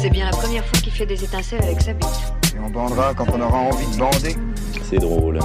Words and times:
C'est 0.00 0.10
bien 0.10 0.26
la 0.26 0.30
première 0.30 0.64
fois 0.64 0.78
qu'il 0.78 0.92
fait 0.92 1.06
des 1.06 1.24
étincelles 1.24 1.62
avec 1.62 1.80
sa 1.80 1.92
bite. 1.92 2.06
Et 2.54 2.60
on 2.60 2.70
bandera 2.70 3.14
quand 3.14 3.26
on 3.34 3.40
aura 3.40 3.58
envie 3.58 3.86
de 3.86 3.98
bander. 3.98 4.36
C'est 4.88 4.98
drôle. 4.98 5.40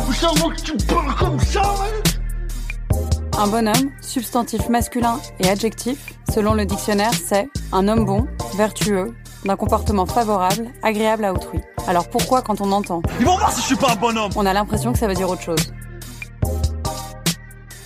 Un 3.36 3.48
bonhomme, 3.48 3.90
substantif 4.02 4.70
masculin 4.70 5.20
et 5.40 5.50
adjectif, 5.50 6.14
selon 6.32 6.54
le 6.54 6.66
dictionnaire, 6.66 7.14
c'est 7.14 7.50
un 7.72 7.88
homme 7.88 8.06
bon, 8.06 8.28
vertueux, 8.56 9.16
d'un 9.44 9.56
comportement 9.56 10.06
favorable, 10.06 10.68
agréable 10.84 11.26
à 11.26 11.34
autrui. 11.34 11.60
Alors 11.88 12.08
pourquoi 12.08 12.44
quand 12.44 12.62
on 12.62 12.72
entend? 12.72 13.02
Ils 13.20 13.26
vont 13.26 13.38
voir 13.38 13.52
si 13.52 13.62
je 13.62 13.66
suis 13.66 13.76
pas 13.76 13.94
un 13.94 13.96
bonhomme 13.96 14.32
On 14.36 14.46
a 14.46 14.54
l'impression 14.54 14.94
que 14.94 15.00
ça 15.00 15.08
veut 15.08 15.16
dire 15.16 15.30
autre 15.30 15.42
chose. 15.42 15.74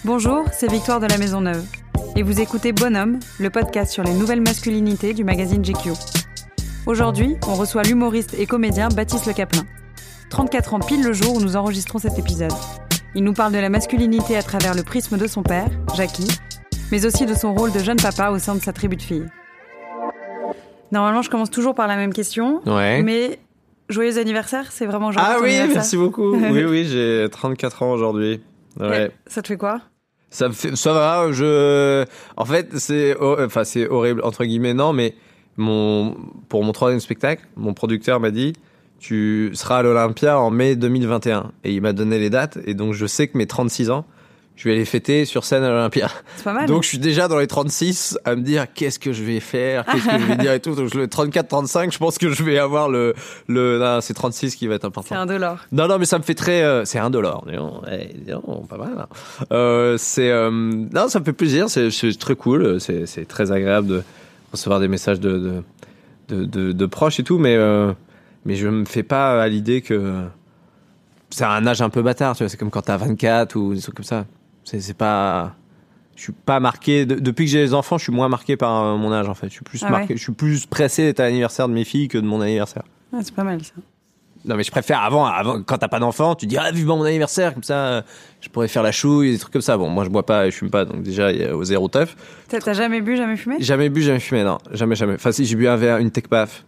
Bonjour, 0.04 0.44
c'est 0.52 0.70
Victoire 0.70 1.00
de 1.00 1.08
la 1.08 1.18
Maison 1.18 1.40
Neuve. 1.40 1.66
Et 2.18 2.24
vous 2.24 2.42
écoutez 2.42 2.74
Bonhomme, 2.74 3.20
le 3.40 3.50
podcast 3.50 3.94
sur 3.94 4.04
les 4.04 4.14
nouvelles 4.14 4.42
masculinités 4.42 5.14
du 5.14 5.24
magazine 5.24 5.64
GQ. 5.64 5.94
Aujourd'hui, 6.88 7.36
on 7.46 7.54
reçoit 7.54 7.84
l'humoriste 7.84 8.34
et 8.40 8.46
comédien 8.46 8.88
Baptiste 8.88 9.26
Le 9.26 9.34
Caplin. 9.34 9.66
34 10.30 10.74
ans 10.74 10.80
pile 10.80 11.04
le 11.04 11.12
jour 11.12 11.36
où 11.36 11.42
nous 11.42 11.58
enregistrons 11.58 12.00
cet 12.00 12.18
épisode. 12.18 12.54
Il 13.14 13.26
nous 13.26 13.34
parle 13.34 13.52
de 13.52 13.58
la 13.58 13.68
masculinité 13.68 14.38
à 14.38 14.42
travers 14.42 14.74
le 14.74 14.84
prisme 14.84 15.18
de 15.18 15.28
son 15.28 15.44
père, 15.44 15.68
Jackie, 15.98 16.30
mais 16.90 17.06
aussi 17.06 17.26
de 17.26 17.34
son 17.34 17.54
rôle 17.54 17.74
de 17.74 17.80
jeune 17.80 17.98
papa 17.98 18.30
au 18.30 18.40
sein 18.40 18.56
de 18.56 18.62
sa 18.62 18.72
tribu 18.72 18.96
de 18.96 19.02
filles. 19.02 19.26
Normalement, 20.94 21.22
je 21.22 21.30
commence 21.30 21.52
toujours 21.52 21.76
par 21.76 21.88
la 21.88 21.98
même 21.98 22.14
question. 22.14 22.62
Ouais. 22.66 23.04
Mais 23.04 23.38
joyeux 23.90 24.18
anniversaire, 24.18 24.72
c'est 24.72 24.86
vraiment 24.86 25.12
joyeux 25.12 25.28
Ah 25.30 25.40
oui, 25.42 25.58
merci 25.74 25.98
beaucoup. 25.98 26.36
Oui, 26.36 26.64
oui, 26.64 26.86
j'ai 26.86 27.28
34 27.30 27.84
ans 27.84 27.92
aujourd'hui. 27.92 28.40
Ouais. 28.80 29.12
Ça 29.26 29.42
te 29.42 29.50
fait 29.50 29.58
quoi? 29.58 29.82
Ça 30.30 30.48
me 30.48 30.54
fait, 30.54 30.74
ça 30.78 30.94
va, 30.94 31.34
je, 31.34 32.06
en 32.38 32.46
fait, 32.46 32.78
c'est, 32.78 33.14
enfin, 33.20 33.66
c'est 33.66 33.90
horrible, 33.90 34.22
entre 34.24 34.46
guillemets, 34.46 34.74
non, 34.74 34.94
mais 34.94 35.16
mon, 35.58 36.16
pour 36.50 36.64
mon 36.64 36.72
troisième 36.72 37.00
spectacle, 37.00 37.44
mon 37.56 37.74
producteur 37.74 38.20
m'a 38.20 38.32
dit, 38.32 38.54
tu 39.00 39.52
seras 39.54 39.78
à 39.80 39.82
l'Olympia 39.84 40.40
en 40.40 40.50
mai 40.50 40.76
2021. 40.76 41.52
Et 41.64 41.74
il 41.74 41.82
m'a 41.82 41.94
donné 41.94 42.20
les 42.20 42.30
dates, 42.30 42.58
et 42.66 42.74
donc 42.74 42.94
je 42.94 43.06
sais 43.06 43.28
que 43.28 43.38
mes 43.38 43.46
36 43.48 43.90
ans, 43.92 44.06
je 44.56 44.68
vais 44.70 44.76
les 44.76 44.86
fêter 44.86 45.26
sur 45.26 45.44
scène 45.44 45.64
à 45.64 45.70
l'Olympia. 45.70 46.10
C'est 46.38 46.44
pas 46.46 46.54
mal. 46.54 46.66
Donc 46.66 46.82
je 46.82 46.88
suis 46.88 46.98
déjà 46.98 47.28
dans 47.28 47.38
les 47.38 47.46
36 47.46 48.18
à 48.26 48.36
me 48.36 48.42
dire 48.42 48.66
qu'est-ce 48.74 48.98
que 48.98 49.14
je 49.14 49.24
vais 49.24 49.40
faire, 49.40 49.86
qu'est-ce 49.86 50.06
que 50.08 50.18
je 50.20 50.26
vais 50.26 50.36
dire 50.38 50.52
et 50.52 50.60
tout? 50.60 50.74
Donc 50.74 50.96
le 50.96 51.06
34-35, 51.06 51.92
je 51.94 51.98
pense 52.00 52.18
que 52.18 52.32
je 52.32 52.42
vais 52.44 52.58
avoir 52.58 52.90
le, 52.90 53.14
le, 53.48 53.78
non, 53.78 54.02
c'est 54.02 54.16
36 54.16 54.56
qui 54.56 54.66
va 54.66 54.74
être 54.74 54.86
important. 54.86 55.10
c'est 55.10 55.22
un 55.22 55.28
dollar. 55.28 55.68
Non, 55.72 55.88
non, 55.88 56.00
mais 56.00 56.06
ça 56.06 56.18
me 56.18 56.24
fait 56.24 56.34
très. 56.34 56.64
euh, 56.64 56.86
c'est 56.86 56.98
un 56.98 57.12
dollar. 57.12 57.44
Eh, 57.92 58.32
donc, 58.32 58.68
pas 58.68 58.78
mal. 58.78 58.94
hein. 58.98 59.08
Euh, 59.52 59.96
c'est. 60.00 60.32
euh, 60.32 60.50
non, 60.50 61.08
ça 61.08 61.20
me 61.20 61.26
fait 61.26 61.34
plaisir. 61.34 61.70
C'est 61.70 61.90
très 62.18 62.36
cool. 62.36 62.82
C'est 62.82 63.28
très 63.28 63.52
agréable 63.52 63.88
de 63.88 64.04
recevoir 64.52 64.80
des 64.80 64.88
messages 64.88 65.20
de 65.20 65.64
de, 66.30 66.44
de, 66.74 66.86
proches 66.86 67.20
et 67.20 67.24
tout, 67.24 67.38
mais 67.38 67.56
euh, 67.56 67.94
mais 68.46 68.56
je 68.56 68.68
me 68.68 68.84
fais 68.86 69.04
pas 69.04 69.42
à 69.42 69.48
l'idée 69.48 69.82
que 69.82 70.24
c'est 71.30 71.46
un 71.46 71.66
âge 71.68 71.82
un 71.82 71.90
peu 71.90 72.02
bâtard. 72.02 72.36
Tu 72.36 72.44
vois, 72.44 72.50
c'est 72.50 72.58
comme 72.58 72.70
quand 72.70 72.82
t'as 72.82 72.98
24 72.98 73.56
ou 73.56 73.74
des 73.74 73.82
trucs 73.82 73.96
comme 73.96 74.04
ça. 74.06 74.26
C'est 74.64 74.80
c'est 74.82 74.94
pas. 74.94 75.56
Je 76.16 76.24
suis 76.24 76.34
pas 76.34 76.60
marqué 76.60 77.06
de- 77.06 77.16
depuis 77.16 77.46
que 77.46 77.52
j'ai 77.52 77.60
les 77.62 77.74
enfants. 77.74 77.98
Je 77.98 78.04
suis 78.04 78.12
moins 78.14 78.28
marqué 78.28 78.58
par 78.58 78.84
euh, 78.84 78.98
mon 78.98 79.14
âge 79.14 79.30
en 79.30 79.36
fait. 79.36 79.48
Je 79.48 79.54
suis 79.54 79.64
plus 79.64 79.84
Ah 79.84 79.90
marqué. 79.92 80.14
ouais 80.14 80.18
Je 80.18 80.24
suis 80.24 80.34
plus 80.34 80.66
pressé 80.66 81.04
d'être 81.04 81.20
à 81.20 81.24
l'anniversaire 81.24 81.68
de 81.70 81.74
mes 81.74 81.84
filles 81.86 82.08
que 82.08 82.18
de 82.18 82.26
mon 82.26 82.42
anniversaire. 82.42 82.84
Ah, 83.14 83.20
c'est 83.22 83.34
pas 83.36 83.44
mal 83.44 83.64
ça. 83.64 83.74
Non 84.48 84.56
mais 84.56 84.64
je 84.64 84.72
préfère 84.72 85.02
avant, 85.02 85.26
avant 85.26 85.62
quand 85.62 85.78
t'as 85.78 85.90
pas 85.90 86.00
d'enfant, 86.00 86.36
tu 86.36 86.46
dis 86.46 86.58
ah 86.58 86.72
vivement 86.72 86.96
mon 86.96 87.04
anniversaire 87.04 87.54
comme 87.54 87.64
ça, 87.64 87.88
euh, 87.88 88.02
je 88.40 88.48
pourrais 88.48 88.70
faire 88.70 88.84
la 88.84 88.94
chouille, 88.94 89.32
des 89.32 89.38
trucs 89.38 89.52
comme 89.52 89.62
ça. 89.62 89.78
Bon 89.78 89.90
moi 89.90 90.06
je 90.06 90.10
bois 90.10 90.26
pas 90.26 90.48
et 90.48 90.52
je 90.52 90.56
fume 90.56 90.70
pas 90.70 90.86
donc 90.86 91.04
déjà 91.04 91.32
il 91.34 91.42
y 91.42 91.44
a 91.44 91.56
au 91.56 91.64
zéro 91.66 91.90
teuf. 91.90 92.16
T'as 92.48 92.74
jamais 92.74 93.02
bu, 93.02 93.18
jamais 93.18 93.36
fumé? 93.36 93.58
Jamais 93.60 93.90
bu, 93.90 94.02
jamais 94.02 94.20
fumé, 94.20 94.44
non 94.44 94.58
jamais 94.72 94.96
jamais. 94.96 95.16
Enfin 95.16 95.34
si 95.34 95.46
j'ai 95.46 95.56
bu 95.58 95.68
un 95.68 95.76
verre, 95.76 95.98
une 95.98 96.12
tech 96.12 96.26
paf. 96.30 96.66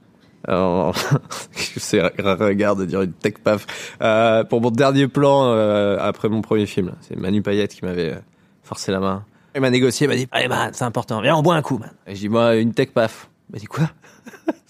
C'est 1.78 2.02
un 2.02 2.36
regard 2.36 2.76
de 2.76 2.86
dire 2.86 3.02
une 3.02 3.12
tech 3.12 3.36
paf 3.44 3.66
euh, 4.02 4.44
pour 4.44 4.62
mon 4.62 4.72
dernier 4.72 5.08
plan 5.08 5.52
euh, 5.54 5.98
après 6.00 6.30
mon 6.30 6.42
premier 6.42 6.66
film. 6.66 6.94
C'est 7.02 7.18
Manu 7.18 7.42
Payette 7.42 7.74
qui 7.74 7.86
m'avait 7.86 8.18
forcé 8.64 8.92
la 8.92 9.00
main. 9.00 9.26
Il 9.56 9.62
m'a 9.62 9.70
négocié, 9.70 10.06
il 10.06 10.10
m'a 10.10 10.16
dit 10.16 10.28
allez 10.32 10.48
man 10.48 10.72
c'est 10.74 10.86
important, 10.86 11.22
viens 11.22 11.36
on 11.36 11.42
boit 11.42 11.56
un 11.56 11.62
coup 11.62 11.78
man. 11.78 11.92
Et 12.08 12.16
je 12.16 12.20
dis 12.22 12.30
moi 12.30 12.56
une 12.56 12.74
tech 12.74 12.90
paf. 12.90 13.30
Il 13.50 13.54
m'a 13.54 13.60
dit 13.60 13.66
quoi? 13.68 13.90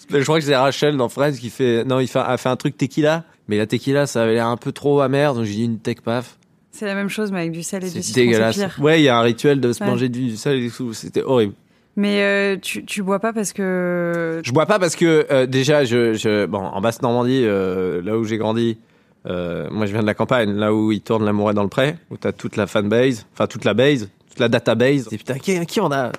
Je 0.09 0.23
crois 0.23 0.39
que 0.39 0.45
c'est 0.45 0.55
Rachel 0.55 0.97
dans 0.97 1.09
Friends 1.09 1.33
qui 1.33 1.49
fait 1.49 1.83
non 1.85 1.99
il 1.99 2.07
fait, 2.07 2.19
a 2.19 2.37
fait 2.37 2.49
un 2.49 2.55
truc 2.55 2.77
tequila. 2.77 3.23
Mais 3.47 3.57
la 3.57 3.65
tequila 3.65 4.05
ça 4.07 4.23
avait 4.23 4.33
l'air 4.35 4.47
un 4.47 4.57
peu 4.57 4.71
trop 4.71 4.99
amer 5.01 5.33
donc 5.33 5.45
j'ai 5.45 5.53
dit 5.55 5.65
une 5.65 5.79
tech 5.79 5.97
paf. 6.03 6.37
C'est 6.71 6.85
la 6.85 6.95
même 6.95 7.09
chose 7.09 7.31
mais 7.31 7.39
avec 7.39 7.51
du 7.51 7.63
sel 7.63 7.83
et 7.83 7.89
du 7.89 8.01
citron, 8.01 8.03
c'est 8.03 8.13
dégueulasse. 8.13 8.55
pire. 8.55 8.75
ouais 8.79 9.01
il 9.01 9.03
y 9.03 9.09
a 9.09 9.17
un 9.17 9.21
rituel 9.21 9.59
de 9.59 9.73
se 9.73 9.83
Ouais. 9.83 9.89
manger 9.89 10.07
du 10.09 10.35
sel 10.37 10.57
et 10.57 10.59
du 10.61 10.69
sous 10.69 10.93
c'était 10.93 11.23
horrible. 11.23 11.53
Mais 11.95 12.21
euh, 12.21 12.57
tu, 12.61 12.85
tu 12.85 13.01
bois 13.03 13.19
pas 13.19 13.33
parce 13.33 13.51
que 13.51 14.41
je 14.45 14.51
bois 14.51 14.65
pas 14.65 14.79
parce 14.79 14.95
que 14.95 15.25
euh, 15.31 15.45
déjà 15.45 15.83
je, 15.83 16.13
je 16.13 16.45
bon 16.45 16.59
en 16.59 16.79
basse 16.81 17.01
Normandie 17.01 17.41
euh, 17.43 18.01
là 18.03 18.17
où 18.17 18.23
j'ai 18.23 18.37
grandi 18.37 18.77
moi 19.25 19.85
je 19.85 19.91
viens 19.91 20.01
de 20.01 20.07
la 20.07 20.13
campagne 20.15 20.53
là 20.53 20.73
où 20.73 20.91
ils 20.91 21.01
tournent 21.01 21.25
l'amour 21.25 21.51
est 21.51 21.53
dans 21.53 21.63
le 21.63 21.69
pré 21.69 21.95
où 22.09 22.17
t'as 22.17 22.31
toute 22.31 22.55
la 22.55 22.65
fanbase 22.67 23.25
enfin 23.33 23.47
toute 23.47 23.65
la 23.65 23.73
base 23.73 24.09
toute 24.29 24.39
la 24.39 24.47
database. 24.47 25.07
Et 25.11 25.17
putain 25.17 25.37
qui, 25.39 25.63
qui 25.65 25.81
on 25.81 25.91
a? 25.91 26.11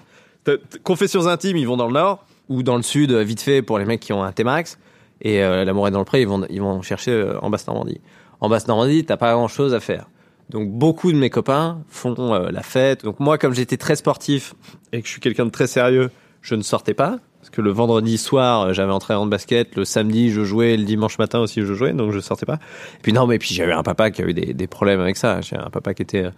Confessions 0.82 1.26
intimes 1.26 1.56
ils 1.56 1.66
vont 1.66 1.76
dans 1.76 1.86
le 1.86 1.92
nord 1.94 2.24
ou 2.50 2.62
dans 2.62 2.76
le 2.76 2.82
sud 2.82 3.12
vite 3.12 3.40
fait 3.40 3.62
pour 3.62 3.78
les 3.78 3.86
mecs 3.86 4.00
qui 4.00 4.12
ont 4.12 4.22
un 4.22 4.32
T-Max 4.32 4.78
et 5.22 5.42
euh, 5.42 5.64
l'amour 5.64 5.90
dans 5.90 5.98
le 6.00 6.04
pré 6.04 6.20
ils 6.20 6.28
vont 6.28 6.44
ils 6.50 6.60
vont 6.60 6.82
chercher 6.82 7.12
euh, 7.12 7.40
en 7.40 7.48
basse 7.48 7.66
Normandie 7.66 8.02
en 8.40 8.50
basse 8.50 8.68
Normandie 8.68 9.06
t'as 9.06 9.16
pas 9.16 9.32
grand 9.32 9.48
chose 9.48 9.72
à 9.72 9.80
faire 9.80 10.06
donc 10.50 10.68
beaucoup 10.68 11.12
de 11.12 11.16
mes 11.16 11.30
copains 11.30 11.82
font 11.88 12.34
euh, 12.34 12.50
la 12.50 12.62
fête. 12.62 13.04
Donc 13.04 13.20
moi, 13.20 13.38
comme 13.38 13.54
j'étais 13.54 13.76
très 13.76 13.96
sportif 13.96 14.54
et 14.92 15.00
que 15.00 15.06
je 15.06 15.12
suis 15.12 15.20
quelqu'un 15.20 15.46
de 15.46 15.50
très 15.50 15.66
sérieux, 15.66 16.10
je 16.42 16.54
ne 16.54 16.62
sortais 16.62 16.94
pas. 16.94 17.18
Parce 17.38 17.50
que 17.50 17.62
le 17.62 17.70
vendredi 17.70 18.18
soir, 18.18 18.62
euh, 18.62 18.72
j'avais 18.72 18.92
entraînement 18.92 19.24
de 19.24 19.30
basket. 19.30 19.76
Le 19.76 19.84
samedi, 19.84 20.30
je 20.30 20.42
jouais. 20.44 20.76
Le 20.76 20.84
dimanche 20.84 21.18
matin 21.18 21.38
aussi, 21.38 21.62
je 21.62 21.72
jouais. 21.72 21.92
Donc 21.92 22.10
je 22.10 22.18
sortais 22.18 22.46
pas. 22.46 22.56
Et 22.96 23.02
puis 23.02 23.12
non, 23.12 23.26
mais 23.26 23.38
puis 23.38 23.54
j'avais 23.54 23.72
un 23.72 23.82
papa 23.82 24.10
qui 24.10 24.22
a 24.22 24.26
eu 24.26 24.34
des, 24.34 24.52
des 24.52 24.66
problèmes 24.66 25.00
avec 25.00 25.16
ça. 25.16 25.40
J'ai 25.40 25.56
un 25.56 25.70
papa 25.70 25.94
qui 25.94 26.02
était 26.02 26.30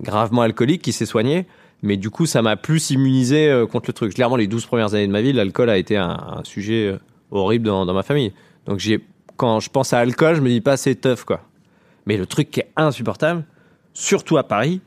gravement 0.00 0.42
alcoolique, 0.42 0.82
qui 0.82 0.92
s'est 0.92 1.06
soigné. 1.06 1.46
Mais 1.82 1.96
du 1.96 2.10
coup, 2.10 2.26
ça 2.26 2.42
m'a 2.42 2.56
plus 2.56 2.90
immunisé 2.90 3.48
euh, 3.48 3.66
contre 3.66 3.88
le 3.88 3.92
truc. 3.92 4.14
Clairement, 4.14 4.36
les 4.36 4.46
12 4.46 4.66
premières 4.66 4.94
années 4.94 5.06
de 5.06 5.12
ma 5.12 5.20
vie, 5.20 5.32
l'alcool 5.32 5.70
a 5.70 5.76
été 5.76 5.96
un, 5.96 6.40
sujet 6.44 6.88
euh, 6.88 6.98
horrible 7.30 7.66
dans, 7.66 7.92
ma 7.92 8.02
famille. 8.02 8.32
Donc 8.66 8.78
j'ai, 8.78 9.04
quand 9.36 9.60
je 9.60 9.70
pense 9.70 9.92
à 9.92 9.98
alcool, 9.98 10.36
je 10.36 10.40
me 10.40 10.48
dis 10.48 10.60
pas 10.60 10.76
c'est 10.76 10.94
tough, 10.94 11.24
quoi. 11.26 11.40
Mais 12.06 12.16
le 12.16 12.26
truc 12.26 12.50
qui 12.50 12.60
est 12.60 12.70
insupportable, 12.76 13.44
surtout 13.92 14.38
à 14.38 14.44
Paris, 14.44 14.80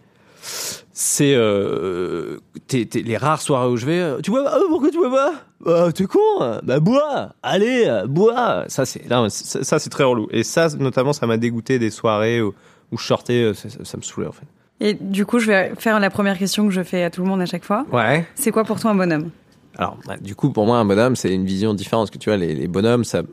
c'est 0.92 1.34
euh, 1.36 2.40
les 2.72 3.18
rares 3.18 3.42
soirées 3.42 3.70
où 3.70 3.78
je 3.78 3.86
vais. 3.86 4.22
Tu 4.22 4.32
bois 4.32 4.44
pas? 4.44 4.52
Ah, 4.56 4.60
Pourquoi 4.70 4.90
tu 4.90 4.98
bois 4.98 5.12
pas? 5.12 5.34
Bah, 5.62 5.92
T'es 5.92 6.06
con. 6.06 6.20
Bah 6.64 6.80
bois 6.80 7.34
Allez, 7.44 8.04
bois 8.08 8.64
Ça, 8.68 8.86
c'est 8.86 9.04
c'est 9.30 9.90
très 9.90 10.04
relou. 10.06 10.28
Et 10.32 10.44
ça, 10.44 10.70
notamment, 10.78 11.14
ça 11.14 11.28
m'a 11.28 11.38
dégoûté 11.38 11.78
des 11.78 11.90
soirées 11.90 12.42
où, 12.42 12.54
je 12.98 13.04
sortais. 13.04 13.54
Ça, 13.54 13.70
ça- 13.70 13.84
ça 13.86 13.98
me 13.98 14.02
saoulait, 14.02 14.28
en 14.28 14.32
fait. 14.32 14.48
Et 14.82 14.94
du 14.94 15.26
coup, 15.26 15.40
je 15.40 15.48
vais 15.48 15.74
faire 15.78 16.00
la 16.00 16.10
première 16.10 16.38
question 16.38 16.66
que 16.66 16.72
je 16.72 16.84
fais 16.84 17.04
à 17.04 17.10
tout 17.10 17.22
le 17.22 17.28
monde 17.28 17.42
à 17.42 17.46
chaque 17.46 17.66
fois. 17.66 17.86
Ouais. 17.92 18.26
C'est 18.36 18.52
quoi 18.52 18.64
pour 18.64 18.80
toi 18.80 18.92
un 18.92 18.96
bonhomme? 18.96 19.30
Alors, 19.78 19.98
bah, 20.08 20.16
du 20.20 20.36
coup, 20.36 20.52
pour 20.52 20.66
moi, 20.66 20.78
un 20.78 20.86
bonhomme, 20.86 21.16
c'est 21.16 21.34
une 21.34 21.46
vision 21.46 21.74
différente. 21.74 22.08
Parce 22.08 22.12
que 22.12 22.18
tu 22.18 22.30
vois, 22.30 22.38
les, 22.38 22.56
les 22.56 22.68
bonhommes, 22.68 23.04
ça, 23.04 23.24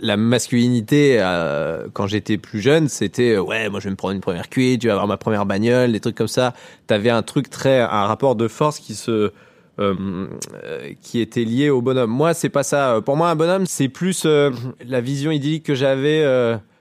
la 0.00 0.16
masculinité, 0.16 1.18
euh, 1.20 1.86
quand 1.92 2.06
j'étais 2.06 2.38
plus 2.38 2.60
jeune, 2.60 2.88
c'était 2.88 3.34
euh, 3.34 3.42
ouais, 3.42 3.68
moi 3.68 3.80
je 3.80 3.84
vais 3.84 3.90
me 3.90 3.96
prendre 3.96 4.14
une 4.14 4.20
première 4.20 4.48
cuite, 4.48 4.82
je 4.82 4.88
vais 4.88 4.92
avoir 4.92 5.06
ma 5.06 5.16
première 5.16 5.46
bagnole, 5.46 5.92
des 5.92 6.00
trucs 6.00 6.16
comme 6.16 6.28
ça. 6.28 6.54
T'avais 6.86 7.10
un 7.10 7.22
truc 7.22 7.50
très, 7.50 7.80
un 7.80 8.06
rapport 8.06 8.36
de 8.36 8.48
force 8.48 8.78
qui 8.78 8.94
se, 8.94 9.32
euh, 9.78 10.26
qui 11.02 11.20
était 11.20 11.44
lié 11.44 11.70
au 11.70 11.82
bonhomme. 11.82 12.10
Moi, 12.10 12.34
c'est 12.34 12.48
pas 12.48 12.62
ça. 12.62 13.00
Pour 13.04 13.16
moi, 13.16 13.30
un 13.30 13.36
bonhomme, 13.36 13.66
c'est 13.66 13.88
plus 13.88 14.26
la 14.26 15.00
vision 15.00 15.30
idyllique 15.30 15.64
que 15.64 15.74
j'avais. 15.74 16.24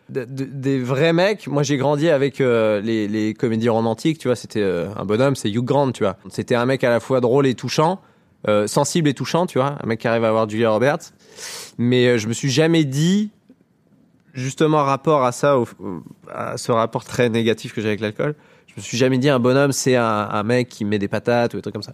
De- 0.10 0.25
de- 0.25 0.46
des 0.46 0.80
vrais 0.80 1.13
mecs, 1.13 1.48
moi 1.48 1.63
j'ai 1.63 1.78
grandi 1.78 2.10
avec 2.10 2.42
euh, 2.42 2.80
les, 2.81 3.34
comédies 3.34 3.69
romantiques, 3.69 4.19
tu 4.19 4.28
vois, 4.28 4.36
c'était 4.36 4.62
euh, 4.62 4.88
un 4.96 5.06
bonhomme, 5.06 5.36
c'est 5.36 5.50
Hugh 5.50 5.63
Grant, 5.63 5.92
tu 5.92 6.04
vois. 6.04 6.18
C'était 6.30 6.56
un 6.56 6.66
mec 6.66 6.84
à 6.84 6.90
la 6.90 7.00
fois 7.00 7.22
drôle 7.22 7.48
et 7.48 7.56
touchant, 7.56 8.00
euh, 8.48 8.68
sensible 8.68 9.10
et 9.10 9.13
touchant, 9.13 9.46
tu 9.48 9.57
vois, 9.57 9.78
un 9.81 9.88
mec 9.88 10.00
qui 10.00 10.07
arrive 10.07 10.24
à 10.24 10.30
avoir 10.30 10.48
Julia 10.48 10.69
Roberts. 10.69 11.12
Mais 11.78 12.19
je 12.19 12.28
me 12.28 12.34
suis 12.34 12.50
jamais 12.50 12.84
dit, 12.86 13.31
justement 14.34 14.84
rapport 14.84 15.24
à 15.25 15.31
ça, 15.31 15.57
au- 15.57 15.68
à 16.31 16.57
ce 16.57 16.72
rapport 16.72 17.04
très 17.04 17.30
négatif 17.30 17.74
que 17.74 17.81
j'ai 17.81 17.88
avec 17.88 18.00
l'alcool, 18.00 18.36
je 18.68 18.74
me 18.78 18.81
suis 18.81 18.98
jamais 18.98 19.18
dit 19.18 19.30
un 19.30 19.40
bonhomme 19.40 19.72
c'est 19.72 19.96
un, 19.96 20.44
mec 20.44 20.68
qui 20.69 20.84
met 20.86 21.00
des 21.00 21.07
patates 21.07 21.54
ou 21.54 21.57
des 21.57 21.62
trucs 21.62 21.74
comme 21.74 21.84
ça. 21.84 21.94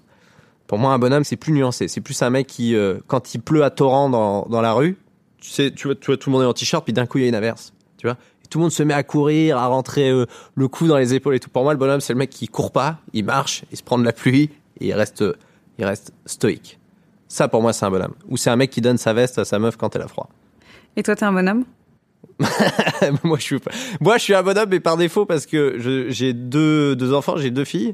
Pour 0.68 0.80
moi, 0.80 0.92
un 0.94 1.00
bonhomme 1.00 1.24
c'est 1.24 1.36
plus 1.36 1.54
nuancé. 1.54 1.88
C'est 1.88 2.02
plus 2.02 2.19
un 2.24 2.30
mec 2.31 2.48
qui, 2.48 2.75
quand 3.08 3.36
il 3.36 3.42
pleut 3.42 3.63
à 3.63 3.69
torrent 3.69 4.10
dans, 4.10 4.48
dans 4.50 4.62
la 4.62 4.74
rue, 4.74 4.98
tu 5.40 5.50
sais, 5.50 5.72
tu 5.72 5.88
vois, 5.88 5.96
tout 5.96 6.30
le 6.30 6.31
monde 6.31 6.44
est 6.44 6.48
en 6.48 6.54
t-shirt, 6.54 6.84
puis 6.84 6.94
d'un 6.94 7.06
coup 7.06 7.18
il 7.18 7.22
y 7.22 7.25
a 7.25 7.28
une 7.30 7.36
averse, 7.36 7.74
tu 8.01 8.07
vois. 8.07 8.18
Et 8.44 8.48
tout 8.48 8.57
le 8.57 8.63
monde 8.63 8.71
se 8.71 8.81
met 8.81 8.95
à 8.95 9.03
courir, 9.03 9.59
à 9.59 9.68
rentrer 9.68 10.09
euh, 10.09 10.25
le 10.56 10.68
cou 10.68 10.88
dans 10.88 10.98
les 10.98 11.13
épaules 11.13 11.36
et 11.36 11.39
tout. 11.39 11.51
Pour 11.51 11.62
moi, 11.62 11.71
le 11.71 11.77
bonhomme 11.77 12.01
c'est 12.01 12.13
le 12.13 12.18
mec 12.19 12.31
qui 12.31 12.48
court 12.48 12.71
pas, 12.71 12.98
il 13.13 13.24
marche, 13.24 13.63
il 13.71 13.77
se 13.77 13.83
prend 13.83 14.00
de 14.00 14.03
la 14.03 14.12
pluie 14.12 14.50
et 14.80 14.88
il 14.88 14.94
reste, 14.94 15.24
il 15.77 15.86
reste 15.86 16.13
stoïque. 16.25 16.80
Ça, 17.27 17.48
pour 17.48 17.62
moi, 17.62 17.74
c'est 17.74 17.86
un 17.86 17.92
bonhomme. 17.92 18.15
Ou 18.27 18.38
c'est 18.38 18.50
un 18.50 18.56
mec 18.56 18.71
qui 18.71 18.81
donne 18.81 18.98
sa 18.98 19.13
veste 19.13 19.38
à 19.38 19.45
sa 19.45 19.59
meuf 19.59 19.77
quand 19.77 19.95
elle 19.95 20.01
a 20.01 20.07
froid. 20.07 20.30
Et 20.98 21.03
toi, 21.03 21.15
t'es 21.15 21.25
un 21.25 21.31
bonhomme? 21.31 21.63
Moi, 23.24 23.38
je 23.38 23.44
suis 23.44 23.59
pas... 23.59 23.71
moi, 24.00 24.18
je 24.18 24.24
suis 24.24 24.33
un 24.33 24.42
bonhomme, 24.42 24.69
mais 24.69 24.80
par 24.80 24.98
défaut 24.98 25.25
parce 25.25 25.45
que 25.45 25.75
j'ai 26.09 26.33
deux, 26.33 26.95
deux 26.95 27.13
enfants, 27.13 27.38
j'ai 27.38 27.51
deux 27.51 27.65
filles 27.65 27.94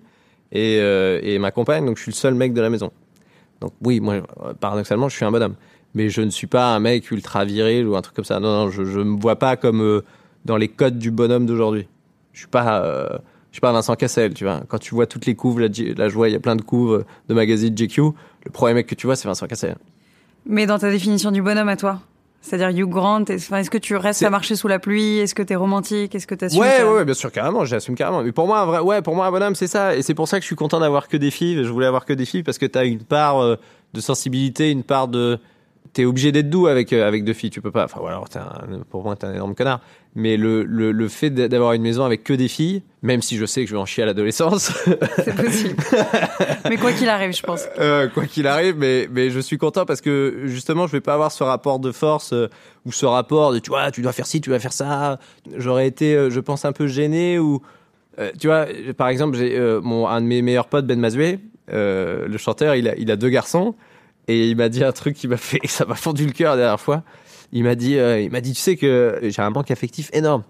et, 0.54 0.80
euh, 0.80 1.20
et 1.22 1.38
ma 1.38 1.52
compagne, 1.52 1.86
donc 1.86 1.98
je 1.98 2.04
suis 2.04 2.12
le 2.12 2.16
seul 2.16 2.34
mec 2.34 2.54
de 2.54 2.62
la 2.62 2.70
maison. 2.70 2.92
Donc 3.60 3.74
oui, 3.84 4.00
moi, 4.00 4.16
euh, 4.16 4.54
paradoxalement, 4.54 5.10
je 5.10 5.16
suis 5.16 5.26
un 5.26 5.32
bonhomme, 5.32 5.56
mais 5.98 6.10
je 6.10 6.22
ne 6.22 6.30
suis 6.30 6.48
pas 6.48 6.74
un 6.76 6.80
mec 6.80 7.10
ultra 7.12 7.44
viril 7.44 7.88
ou 7.88 7.96
un 7.98 8.02
truc 8.02 8.16
comme 8.16 8.24
ça. 8.26 8.40
Non, 8.40 8.66
non, 8.66 8.70
je, 8.72 8.84
je 8.86 9.00
me 9.00 9.20
vois 9.20 9.36
pas 9.38 9.56
comme 9.58 9.82
euh, 9.82 10.02
dans 10.46 10.56
les 10.56 10.68
codes 10.68 10.98
du 11.00 11.12
bonhomme 11.12 11.46
d'aujourd'hui. 11.46 11.88
Je 12.34 12.40
suis 12.40 12.48
pas, 12.48 12.84
euh, 12.84 13.08
je 13.52 13.56
suis 13.56 13.62
pas 13.62 13.72
Vincent 13.72 13.96
Cassel, 13.96 14.34
tu 14.34 14.44
vois. 14.44 14.62
Quand 14.68 14.78
tu 14.78 14.94
vois 14.94 15.08
toutes 15.08 15.26
les 15.26 15.34
couves, 15.36 15.60
là, 15.60 15.68
J- 15.72 15.94
là 15.96 16.08
je 16.08 16.14
vois, 16.14 16.30
il 16.30 16.34
y 16.34 16.36
a 16.36 16.40
plein 16.40 16.56
de 16.56 16.62
couves 16.62 17.04
de 17.28 17.34
magazines 17.34 17.76
GQ. 17.76 18.02
Le 18.46 18.52
premier 18.52 18.76
mec 18.76 18.88
que 18.88 18.96
tu 18.96 19.08
vois, 19.08 19.16
c'est 19.16 19.28
Vincent 19.28 19.48
Cassel. 19.48 19.76
Mais 20.46 20.66
dans 20.66 20.78
ta 20.80 20.90
définition 20.92 21.32
du 21.32 21.42
bonhomme 21.42 21.68
à 21.70 21.76
toi 21.76 22.00
C'est-à-dire 22.42 22.70
Hugh 22.70 22.88
Grant, 22.90 23.26
est- 23.26 23.52
est-ce 23.52 23.70
que 23.70 23.78
tu 23.80 23.96
restes 23.98 24.22
à 24.24 24.30
marcher 24.30 24.56
sous 24.56 24.68
la 24.70 24.80
pluie? 24.80 25.18
Est-ce 25.18 25.34
que 25.36 25.42
t'es 25.44 25.56
romantique? 25.56 26.14
Est-ce 26.16 26.28
que 26.28 26.36
t'assumes 26.36 26.62
Ouais, 26.62 26.78
ta- 26.78 26.88
ouais, 26.90 26.96
ouais, 26.98 27.06
bien 27.06 27.16
sûr, 27.16 27.32
carrément, 27.32 27.66
j'assume 27.66 27.96
carrément. 27.96 28.22
Mais 28.24 28.32
pour 28.32 28.46
moi, 28.48 28.60
un 28.62 28.66
vrai, 28.66 28.80
ouais, 28.80 29.02
pour 29.02 29.16
moi, 29.16 29.26
un 29.26 29.32
bonhomme, 29.32 29.56
c'est 29.56 29.68
ça. 29.68 29.96
Et 29.98 30.02
c'est 30.04 30.14
pour 30.14 30.28
ça 30.30 30.38
que 30.38 30.44
je 30.44 30.48
suis 30.48 30.56
content 30.56 30.80
d'avoir 30.80 31.08
que 31.10 31.18
des 31.18 31.32
filles. 31.32 31.64
Je 31.64 31.70
voulais 31.70 31.88
avoir 31.88 32.06
que 32.06 32.14
des 32.14 32.26
filles 32.26 32.44
parce 32.44 32.58
que 32.60 32.66
t'as 32.68 32.86
une 32.86 33.00
part 33.04 33.40
euh, 33.44 33.56
de 33.94 34.00
sensibilité, 34.00 34.70
une 34.72 34.84
part 34.84 35.08
de. 35.10 35.40
T'es 35.94 36.06
obligé 36.06 36.32
d'être 36.32 36.50
doux 36.50 36.68
avec, 36.68 36.92
euh, 36.94 37.08
avec 37.08 37.24
deux 37.24 37.34
filles. 37.34 37.50
Tu 37.50 37.62
peux 37.62 37.72
pas. 37.72 37.86
Enfin, 37.86 38.00
voilà, 38.00 38.22
t'es 38.30 38.40
un- 38.40 38.80
pour 38.90 39.04
moi, 39.04 39.16
t'es 39.16 39.26
un 39.28 39.34
énorme 39.34 39.56
connard. 39.56 39.80
Mais 40.16 40.36
le, 40.38 40.64
le, 40.64 40.92
le 40.92 41.08
fait 41.08 41.30
d'a- 41.30 41.48
d'avoir 41.48 41.74
une 41.74 41.82
maison 41.84 42.04
avec 42.04 42.24
que 42.24 42.34
des 42.34 42.48
filles, 42.48 42.82
même 43.04 43.22
si 43.22 43.38
je 43.38 43.46
sais 43.46 43.62
que 43.64 43.68
je 43.70 43.74
vais 43.76 43.80
en 43.80 43.86
chier 43.86 44.02
à 44.04 44.06
l'adolescence, 44.08 44.72
C'est 45.24 45.36
possible. 45.36 45.76
Mais 46.70 46.78
quoi 46.78 46.92
qu'il 46.92 47.08
arrive, 47.10 47.34
je 47.36 47.44
pense. 47.44 47.66
euh, 47.80 48.08
quoi 48.10 48.26
qu'il 48.26 48.48
arrive, 48.48 48.76
mais, 48.78 49.08
mais 49.12 49.30
je 49.30 49.40
suis 49.40 49.58
content 49.58 49.86
parce 49.86 50.02
que 50.02 50.42
justement, 50.46 50.88
je 50.88 50.92
vais 50.94 51.02
pas 51.02 51.14
avoir 51.14 51.32
ce 51.32 51.44
rapport 51.44 51.80
de 51.80 51.92
force 51.92 52.34
euh, 52.34 52.48
ou 52.86 52.92
ce 52.92 53.06
rapport 53.06 53.54
de 53.54 53.60
tu 53.60 53.70
vois, 53.70 53.92
tu 53.92 54.02
dois 54.02 54.12
faire 54.12 54.26
ci, 54.26 54.42
tu 54.42 54.50
dois 54.50 54.60
faire 54.60 54.74
ça. 54.74 55.20
J'aurais 55.58 55.88
été, 55.88 56.16
euh, 56.16 56.30
je 56.32 56.40
pense, 56.40 56.66
un 56.66 56.72
peu 56.72 56.88
gêné 56.88 57.38
ou 57.40 57.62
tu 58.40 58.48
vois, 58.48 58.66
par 58.98 59.10
exemple, 59.10 59.38
j'ai 59.38 59.60
mon 59.84 60.08
un 60.08 60.22
de 60.22 60.26
mes 60.26 60.42
meilleurs 60.42 60.68
potes, 60.70 60.88
Ben 60.88 61.00
Mazoué, 61.00 61.38
le 61.72 62.38
chanteur, 62.38 62.74
il 62.74 62.88
a, 62.88 62.96
il 62.98 63.12
a 63.12 63.16
deux 63.16 63.30
garçons 63.30 63.76
et 64.28 64.50
il 64.50 64.58
m'a 64.58 64.70
dit 64.70 64.84
un 64.84 64.92
truc 64.92 65.16
qui 65.16 65.28
m'a 65.28 65.38
fait, 65.38 65.60
ça 65.68 65.86
m'a 65.86 65.96
fendu 65.96 66.26
le 66.26 66.32
cœur 66.32 66.52
la 66.52 66.62
dernière 66.62 66.82
fois. 66.82 67.04
Il 67.52 67.64
m'a 67.64 67.76
dit, 67.76 67.98
euh, 67.98 68.20
il 68.20 68.30
m'a 68.30 68.42
dit, 68.42 68.54
tu 68.54 68.60
sais 68.60 68.76
que 68.76 69.20
j'ai 69.24 69.42
un 69.42 69.50
manque 69.50 69.72
affectif 69.72 70.10
énorme. 70.14 70.44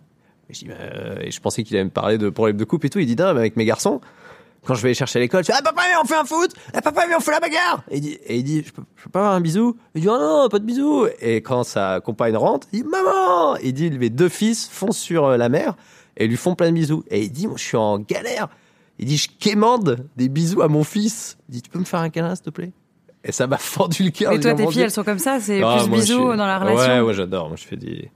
Dis, 0.49 0.67
euh, 0.69 1.17
et 1.21 1.31
je 1.31 1.39
pensais 1.39 1.63
qu'il 1.63 1.75
allait 1.75 1.85
me 1.85 1.89
parler 1.89 2.17
de 2.17 2.29
problèmes 2.29 2.57
de 2.57 2.63
couple 2.63 2.87
et 2.87 2.89
tout. 2.89 2.99
Il 2.99 3.05
dit, 3.05 3.15
non, 3.15 3.33
mais 3.33 3.39
avec 3.39 3.55
mes 3.55 3.65
garçons, 3.65 4.01
quand 4.65 4.73
je 4.73 4.81
vais 4.81 4.89
les 4.89 4.93
chercher 4.95 5.19
à 5.19 5.21
l'école, 5.21 5.43
je 5.43 5.47
fais, 5.51 5.57
ah 5.57 5.61
papa, 5.61 5.83
viens, 5.87 5.99
on 6.03 6.07
fait 6.07 6.15
un 6.15 6.25
foot, 6.25 6.51
ah 6.73 6.81
papa, 6.81 7.05
viens, 7.07 7.17
on 7.17 7.21
fait 7.21 7.31
la 7.31 7.39
bagarre. 7.39 7.83
Et 7.91 7.97
il 8.37 8.43
dit, 8.43 8.63
je, 8.65 8.73
peux, 8.73 8.81
je 8.95 9.03
peux 9.03 9.09
pas 9.09 9.19
avoir 9.19 9.33
un 9.33 9.41
bisou? 9.41 9.77
Il 9.93 10.01
dit, 10.01 10.09
oh 10.09 10.17
non, 10.17 10.49
pas 10.49 10.59
de 10.59 10.65
bisou. 10.65 11.07
Et 11.21 11.37
quand 11.37 11.63
sa 11.63 11.99
compagne 12.01 12.35
rentre, 12.35 12.67
il 12.73 12.83
dit, 12.83 12.89
maman 12.89 13.57
Il 13.57 13.73
dit, 13.73 13.91
mes 13.91 14.09
deux 14.09 14.29
fils 14.29 14.67
foncent 14.67 14.97
sur 14.97 15.25
euh, 15.25 15.37
la 15.37 15.49
mère 15.49 15.75
et 16.15 16.27
lui 16.27 16.37
font 16.37 16.55
plein 16.55 16.69
de 16.69 16.75
bisous. 16.75 17.03
Et 17.11 17.23
il 17.23 17.31
dit, 17.31 17.45
moi, 17.45 17.57
je 17.57 17.63
suis 17.63 17.77
en 17.77 17.99
galère. 17.99 18.47
Il 18.97 19.05
dit, 19.05 19.17
je 19.17 19.29
quémande 19.39 20.07
des 20.15 20.29
bisous 20.29 20.63
à 20.63 20.67
mon 20.67 20.83
fils. 20.83 21.37
Il 21.49 21.53
dit, 21.53 21.61
tu 21.61 21.69
peux 21.69 21.79
me 21.79 21.85
faire 21.85 21.99
un 21.99 22.09
câlin, 22.09 22.33
s'il 22.33 22.45
te 22.45 22.49
plaît? 22.49 22.71
Et 23.23 23.31
ça 23.31 23.47
m'a 23.47 23.57
fendu 23.59 24.03
le 24.03 24.11
cœur. 24.11 24.31
Mais 24.31 24.39
toi, 24.39 24.53
tes 24.53 24.67
filles, 24.67 24.81
elles 24.83 24.91
sont 24.91 25.03
comme 25.03 25.19
ça 25.19 25.39
C'est 25.39 25.61
Ah, 25.63 25.77
plus 25.79 25.89
bisous 25.91 26.05
suis- 26.29 26.37
dans 26.37 26.45
la 26.45 26.59
relation 26.59 26.93
Ouais, 26.93 26.99
ouais, 27.01 27.13
j'adore. 27.13 27.47
Moi, 27.49 27.57
je 27.59 27.65
fais 27.65 27.75
des, 27.77 28.09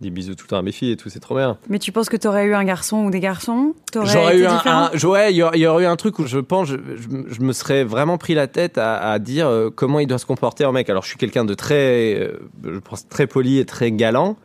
des 0.00 0.10
bisous 0.10 0.34
tout 0.34 0.44
le 0.44 0.48
temps 0.48 0.58
à 0.58 0.62
mes 0.62 0.72
filles 0.72 0.92
et 0.92 0.96
tout, 0.96 1.08
c'est 1.08 1.20
trop 1.20 1.36
bien. 1.36 1.58
Mais 1.68 1.78
tu 1.78 1.90
penses 1.92 2.08
que 2.08 2.16
t'aurais 2.16 2.44
eu 2.46 2.54
un 2.54 2.64
garçon 2.64 3.04
ou 3.04 3.10
des 3.10 3.20
garçons? 3.20 3.74
J'aurais 3.94 4.38
eu 4.38 4.46
un, 4.46 4.60
un- 4.66 4.90
ouais, 5.08 5.32
il 5.32 5.36
y, 5.36 5.60
y 5.60 5.66
aurait 5.66 5.84
eu 5.84 5.86
un 5.86 5.96
truc 5.96 6.18
où 6.18 6.26
je 6.26 6.38
pense, 6.38 6.68
je, 6.68 6.76
je- 6.76 7.34
je 7.34 7.40
me 7.40 7.52
serais 7.52 7.84
vraiment 7.84 8.18
pris 8.18 8.34
la 8.34 8.46
tête 8.46 8.78
à, 8.78 8.98
à 9.10 9.18
dire 9.18 9.46
euh, 9.48 9.70
comment 9.74 10.00
il 10.00 10.06
doit 10.06 10.18
se 10.18 10.26
comporter 10.26 10.64
en 10.64 10.72
mec. 10.72 10.88
Alors, 10.90 11.02
je 11.02 11.08
suis 11.08 11.18
quelqu'un 11.18 11.44
de 11.44 11.54
très, 11.54 12.14
euh, 12.20 12.38
je 12.64 12.78
pense 12.80 13.08
très 13.08 13.26
poli 13.26 13.58
et 13.58 13.64
très 13.64 13.90
galant. 13.92 14.36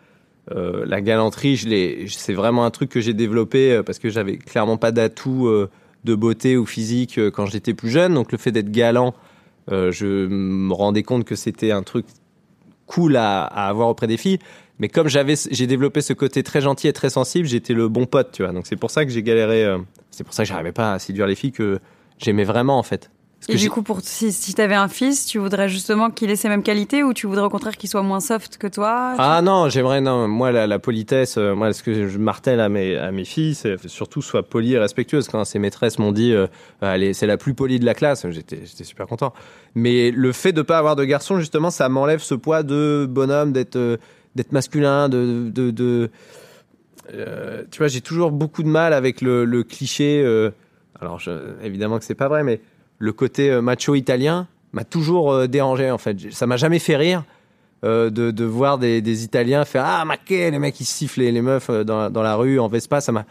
Euh, 0.51 0.83
la 0.85 0.99
galanterie, 1.01 1.55
je 1.55 2.05
c'est 2.09 2.33
vraiment 2.33 2.65
un 2.65 2.69
truc 2.71 2.89
que 2.89 2.99
j'ai 2.99 3.13
développé 3.13 3.81
parce 3.85 3.97
que 3.97 4.09
j'avais 4.09 4.37
clairement 4.37 4.75
pas 4.77 4.91
d'atout 4.91 5.47
euh, 5.47 5.69
de 6.03 6.15
beauté 6.15 6.57
ou 6.57 6.65
physique 6.65 7.19
quand 7.31 7.45
j'étais 7.45 7.73
plus 7.73 7.89
jeune. 7.89 8.13
Donc, 8.13 8.31
le 8.33 8.37
fait 8.37 8.51
d'être 8.51 8.69
galant, 8.71 9.13
euh, 9.71 9.91
je 9.91 10.27
me 10.27 10.73
rendais 10.73 11.03
compte 11.03 11.25
que 11.25 11.35
c'était 11.35 11.71
un 11.71 11.83
truc 11.83 12.05
cool 12.85 13.15
à, 13.15 13.43
avoir 13.43 13.89
auprès 13.89 14.07
des 14.07 14.17
filles. 14.17 14.39
Mais 14.79 14.89
comme 14.89 15.07
j'avais, 15.07 15.35
j'ai 15.51 15.67
développé 15.67 16.01
ce 16.01 16.13
côté 16.13 16.43
très 16.43 16.61
gentil 16.61 16.87
et 16.87 16.93
très 16.93 17.09
sensible, 17.09 17.47
j'étais 17.47 17.73
le 17.73 17.87
bon 17.87 18.05
pote, 18.05 18.31
tu 18.31 18.43
vois. 18.43 18.51
Donc 18.51 18.67
c'est 18.67 18.75
pour 18.75 18.91
ça 18.91 19.05
que 19.05 19.11
j'ai 19.11 19.23
galéré. 19.23 19.63
euh, 19.63 19.77
c'est 20.11 20.23
pour 20.23 20.33
ça 20.33 20.43
que 20.43 20.49
j'arrivais 20.49 20.71
pas 20.71 20.93
à 20.93 20.99
séduire 20.99 21.27
les 21.27 21.35
filles 21.35 21.51
que 21.51 21.79
j'aimais 22.17 22.43
vraiment 22.43 22.77
en 22.77 22.83
fait. 22.83 23.09
Et 23.49 23.55
du 23.57 23.69
coup, 23.69 23.83
pour, 23.83 23.99
si, 24.01 24.31
si 24.31 24.53
t'avais 24.53 24.75
un 24.75 24.87
fils, 24.87 25.25
tu 25.25 25.37
voudrais 25.37 25.67
justement 25.67 26.09
qu'il 26.09 26.29
ait 26.31 26.35
ces 26.37 26.47
mêmes 26.49 26.63
qualités 26.63 27.03
ou 27.03 27.13
tu 27.13 27.27
voudrais 27.27 27.43
au 27.45 27.49
contraire 27.49 27.75
qu'il 27.75 27.89
soit 27.89 28.01
moins 28.01 28.19
soft 28.21 28.57
que 28.57 28.67
toi 28.67 29.15
ah 29.17 29.41
non, 29.41 29.67
j'aimerais 29.69 29.99
non. 30.01 30.27
Moi 30.27 30.51
la, 30.51 30.65
la 30.65 30.79
politesse, 30.79 31.37
euh, 31.37 31.53
moi 31.53 31.73
ce 31.73 31.83
que 31.83 32.07
je 32.07 32.17
martèle 32.17 32.59
à 32.61 32.69
mes 32.69 32.95
à 32.97 33.11
mes 33.11 33.25
filles, 33.25 33.53
c'est 33.55 33.87
surtout 33.89 34.21
soit 34.21 34.43
polie 34.43 34.73
et 34.73 34.79
respectueuse. 34.79 35.27
Quand 35.27 35.43
ces 35.45 35.59
maîtresses 35.59 35.99
m'ont 35.99 36.11
dit, 36.13 36.33
euh, 36.33 36.47
est- 36.81 37.13
c'est 37.13 37.27
la 37.27 37.37
plus 37.37 37.53
polie 37.53 37.79
de 37.79 37.85
la 37.85 37.93
classe, 37.93 38.25
j'étais 38.29 38.61
j'étais 38.65 38.83
super 38.85 39.07
content. 39.07 39.33
Mais 39.75 40.11
le 40.11 40.31
fait 40.31 40.53
de 40.53 40.61
pas 40.61 40.77
avoir 40.77 40.95
de 40.95 41.03
garçon, 41.03 41.37
justement, 41.39 41.69
ça 41.69 41.89
m'enlève 41.89 42.21
ce 42.21 42.35
poids 42.35 42.63
de 42.63 43.05
bonhomme, 43.09 43.51
d'être 43.51 43.75
euh, 43.75 43.97
d'être 44.35 44.51
masculin, 44.53 45.09
de 45.09 45.49
de, 45.49 45.69
de 45.71 46.09
euh, 47.13 47.63
tu 47.71 47.79
vois, 47.79 47.87
j'ai 47.87 48.01
toujours 48.01 48.31
beaucoup 48.31 48.63
de 48.63 48.67
mal 48.69 48.93
avec 48.93 49.21
le, 49.21 49.45
le 49.45 49.63
cliché. 49.63 50.23
alors, 51.01 51.19
je- 51.19 51.31
évidemment 51.61 51.99
que 51.99 52.05
c'est 52.05 52.15
pas 52.15 52.29
vrai, 52.29 52.43
mais 52.43 52.61
le 52.99 53.13
côté 53.13 53.49
euh, 53.49 53.61
macho 53.61 53.95
italien 53.95 54.47
m'a 54.71 54.83
toujours 54.83 55.31
euh, 55.31 55.47
dérangé 55.47 55.91
en 55.91 55.97
fait. 55.97 56.31
Ça 56.31 56.47
m'a 56.47 56.57
jamais 56.57 56.79
fait 56.79 56.95
rire 56.95 57.23
euh, 57.83 58.09
de, 58.09 58.45
voir 58.45 58.77
des, 58.77 59.23
Italiens 59.23 59.65
faire 59.65 59.83
ah 59.85 60.05
maquet, 60.05 60.51
les 60.51 60.59
mecs 60.59 60.75
qui 60.75 60.85
sifflent 60.85 61.19
les, 61.19 61.31
les 61.31 61.41
meufs 61.41 61.69
dans, 61.69 62.09
la 62.09 62.35
rue 62.35 62.59
en 62.59 62.67
Vespa. 62.67 63.01
Ça 63.01 63.11
m'a. 63.11 63.25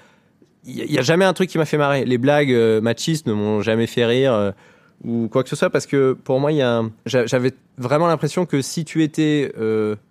Il 0.65 0.93
y, 0.93 0.99
a- 0.99 1.03
jamais 1.03 1.25
un 1.25 1.33
truc 1.33 1.49
qui 1.49 1.59
m'a 1.59 1.65
fait 1.65 1.79
marrer. 1.79 2.05
Les 2.05 2.19
blagues 2.19 2.55
machistes 2.81 3.27
ne 3.27 3.33
m'ont 3.33 3.63
jamais 3.63 3.87
fait 3.87 4.05
rire. 4.05 4.53
ou 5.05 5.29
quoi 5.29 5.43
que 5.43 5.49
ce 5.49 5.57
soit 5.57 5.71
parce 5.71 5.87
que 5.87 6.13
pour 6.13 6.39
moi 6.39 6.53
j'avais 7.07 7.53
vraiment 7.79 8.07
l'impression 8.07 8.47
que 8.47 8.63
si 8.63 8.85
tu 8.85 9.03
étais 9.03 9.53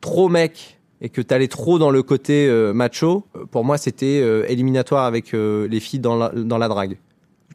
trop 0.01 0.27
mec 0.27 0.79
et 0.99 1.07
que 1.07 1.21
tu 1.21 1.33
allais 1.33 1.47
trop 1.47 1.79
dans 1.79 1.89
le 1.89 2.03
côté 2.03 2.51
macho 2.73 3.25
pour 3.51 3.63
moi 3.63 3.77
c'était 3.77 4.17
éliminatoire 4.51 5.05
avec 5.05 5.31
les 5.31 5.79
filles 5.79 6.01
dans 6.01 6.17
la, 6.17 6.29
dans 6.29 6.57
la 6.57 6.67
drague 6.67 6.97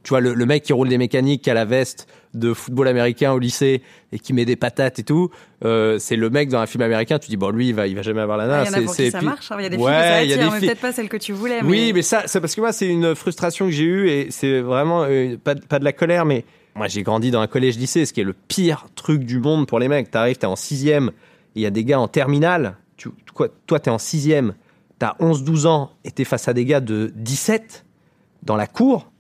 tu 0.07 0.11
vois 0.11 0.21
le, 0.21 0.35
le 0.35 0.47
mec 0.47 0.63
qui 0.63 0.73
roule 0.73 0.89
des 0.89 0.99
mécaniques 0.99 1.43
qui 1.43 1.51
a 1.51 1.55
la 1.55 1.65
veste 1.65 2.07
de 2.33 2.55
football 2.55 2.87
américain 2.87 3.33
au 3.33 3.41
lycée 3.41 3.83
et 4.13 4.21
qui 4.21 4.33
met 4.33 4.45
des 4.45 4.55
patates 4.55 5.01
et 5.01 5.03
tout 5.03 5.31
euh, 5.65 5.99
c'est 5.99 6.15
le 6.15 6.31
mec 6.31 6.49
dans 6.49 6.61
un 6.61 6.67
film 6.67 6.83
américain 6.83 7.19
tu 7.19 7.29
dis 7.29 7.37
bon 7.37 7.51
lui 7.51 7.71
il 7.71 7.75
va 7.75 7.89
il 7.89 7.97
va 7.97 8.03
jamais 8.03 8.21
avoir 8.21 8.37
la 8.39 8.47
nana 8.47 8.63
Il 8.63 8.67
y 8.67 8.71
en 8.71 8.79
a 8.79 8.83
pour 8.85 8.95
qui 8.95 9.11
ça 9.11 9.21
marche, 9.23 9.51
hein. 9.51 9.57
il 9.59 9.63
y 9.65 9.67
a 9.67 9.69
des 9.71 9.77
Ouais, 9.79 9.93
attire, 9.93 10.39
des 10.39 10.51
mais 10.51 10.61
peut-être 10.61 10.81
pas 10.81 10.93
celle 10.93 11.09
que 11.09 11.17
tu 11.17 11.33
voulais. 11.33 11.61
oui, 11.65 11.91
mais 11.93 12.03
ça, 12.03 12.23
c'est 12.27 12.41
parce 12.41 12.55
que 12.55 12.61
moi, 12.61 12.73
c'est 12.73 12.87
une 12.87 13.17
frustration 13.17 13.65
que 13.67 13.73
j'ai 13.73 13.83
eue 13.85 14.09
et 14.09 14.29
c'est 14.31 14.61
vraiment 14.61 15.03
euh, 15.09 15.37
pas, 15.43 15.55
de- 15.57 15.65
pas 15.65 15.81
de 15.81 15.85
la 15.85 15.93
colère, 15.93 16.25
mais 16.25 16.45
moi, 16.77 16.87
j'ai 16.89 17.03
grandi 17.03 17.31
dans 17.33 17.41
un 17.41 17.47
collège-lycée, 17.49 18.07
ce 18.07 18.13
qui 18.13 18.21
est 18.21 18.25
le 18.25 18.35
pire 18.35 18.87
truc 18.95 19.25
du 19.25 19.41
monde 19.41 19.67
pour 19.67 19.79
les 19.81 19.89
mecs. 19.89 20.11
T'arrives, 20.11 20.37
t'es 20.37 20.47
en 20.47 20.57
sixième, 20.57 21.11
il 21.57 21.63
y 21.63 21.67
a 21.67 21.71
des 21.71 21.85
gars 21.85 21.99
en 21.99 22.07
terminale. 22.07 22.77
Tu, 22.99 23.09
quoi, 23.35 23.49
toi, 23.67 23.81
t'es 23.81 23.91
en 23.91 23.99
sixième, 23.99 24.55
t'as 24.99 25.15
11-12 25.21 25.67
ans 25.67 25.91
et 26.05 26.11
t'es 26.11 26.25
face 26.25 26.47
à 26.49 26.53
des 26.53 26.65
gars 26.67 26.81
de 26.81 27.11
17 27.17 27.85
dans 28.43 28.57
la 28.57 28.67
cour. 28.67 29.11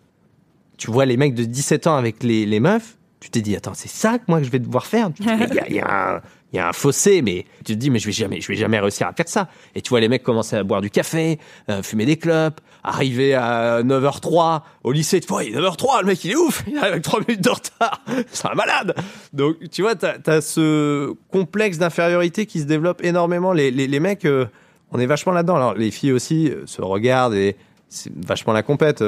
Tu 0.76 0.90
vois 0.90 1.06
les 1.06 1.16
mecs 1.16 1.34
de 1.34 1.44
17 1.44 1.86
ans 1.86 1.96
avec 1.96 2.22
les, 2.22 2.46
les 2.46 2.60
meufs. 2.60 2.96
Tu 3.20 3.30
t'es 3.30 3.40
dit, 3.40 3.56
attends, 3.56 3.74
c'est 3.74 3.88
ça 3.88 4.18
que 4.18 4.24
moi 4.28 4.38
que 4.38 4.44
je 4.44 4.50
vais 4.50 4.58
devoir 4.58 4.86
faire? 4.86 5.10
Il 5.18 5.26
y 5.70 5.76
y 5.76 6.56
y 6.56 6.58
a 6.58 6.68
un 6.68 6.72
fossé, 6.72 7.22
mais 7.22 7.44
tu 7.64 7.72
te 7.74 7.78
dis, 7.78 7.90
mais 7.90 7.98
je 7.98 8.06
vais 8.06 8.12
jamais, 8.12 8.40
je 8.40 8.48
vais 8.48 8.54
jamais 8.54 8.78
réussir 8.78 9.06
à 9.06 9.12
faire 9.12 9.28
ça. 9.28 9.48
Et 9.74 9.82
tu 9.82 9.90
vois 9.90 10.00
les 10.00 10.08
mecs 10.08 10.22
commencer 10.22 10.56
à 10.56 10.62
boire 10.62 10.80
du 10.80 10.90
café, 10.90 11.38
euh, 11.68 11.82
fumer 11.82 12.06
des 12.06 12.16
clopes, 12.16 12.60
arriver 12.84 13.34
à 13.34 13.82
9h03 13.82 14.62
au 14.84 14.92
lycée. 14.92 15.20
Tu 15.20 15.26
vois, 15.26 15.44
il 15.44 15.54
est 15.54 15.58
9h03, 15.58 16.00
le 16.00 16.06
mec 16.06 16.24
il 16.24 16.32
est 16.32 16.36
ouf, 16.36 16.62
il 16.66 16.78
arrive 16.78 16.92
avec 16.92 17.02
3 17.02 17.20
minutes 17.26 17.44
de 17.44 17.50
retard. 17.50 18.00
C'est 18.32 18.48
un 18.48 18.54
malade. 18.54 18.94
Donc 19.32 19.56
tu 19.70 19.82
vois, 19.82 19.96
t'as 19.96 20.16
as 20.26 20.40
ce 20.40 21.14
complexe 21.30 21.78
d'infériorité 21.78 22.46
qui 22.46 22.60
se 22.60 22.64
développe 22.64 23.04
énormément. 23.04 23.52
Les, 23.52 23.70
les, 23.70 23.86
les 23.86 24.00
mecs, 24.00 24.24
euh, 24.24 24.46
on 24.92 25.00
est 25.00 25.06
vachement 25.06 25.32
là-dedans. 25.32 25.56
Alors 25.56 25.74
les 25.74 25.90
filles 25.90 26.12
aussi 26.12 26.48
euh, 26.48 26.64
se 26.66 26.80
regardent 26.80 27.34
et 27.34 27.56
c'est 27.88 28.12
vachement 28.14 28.52
la 28.52 28.62
compète. 28.62 29.02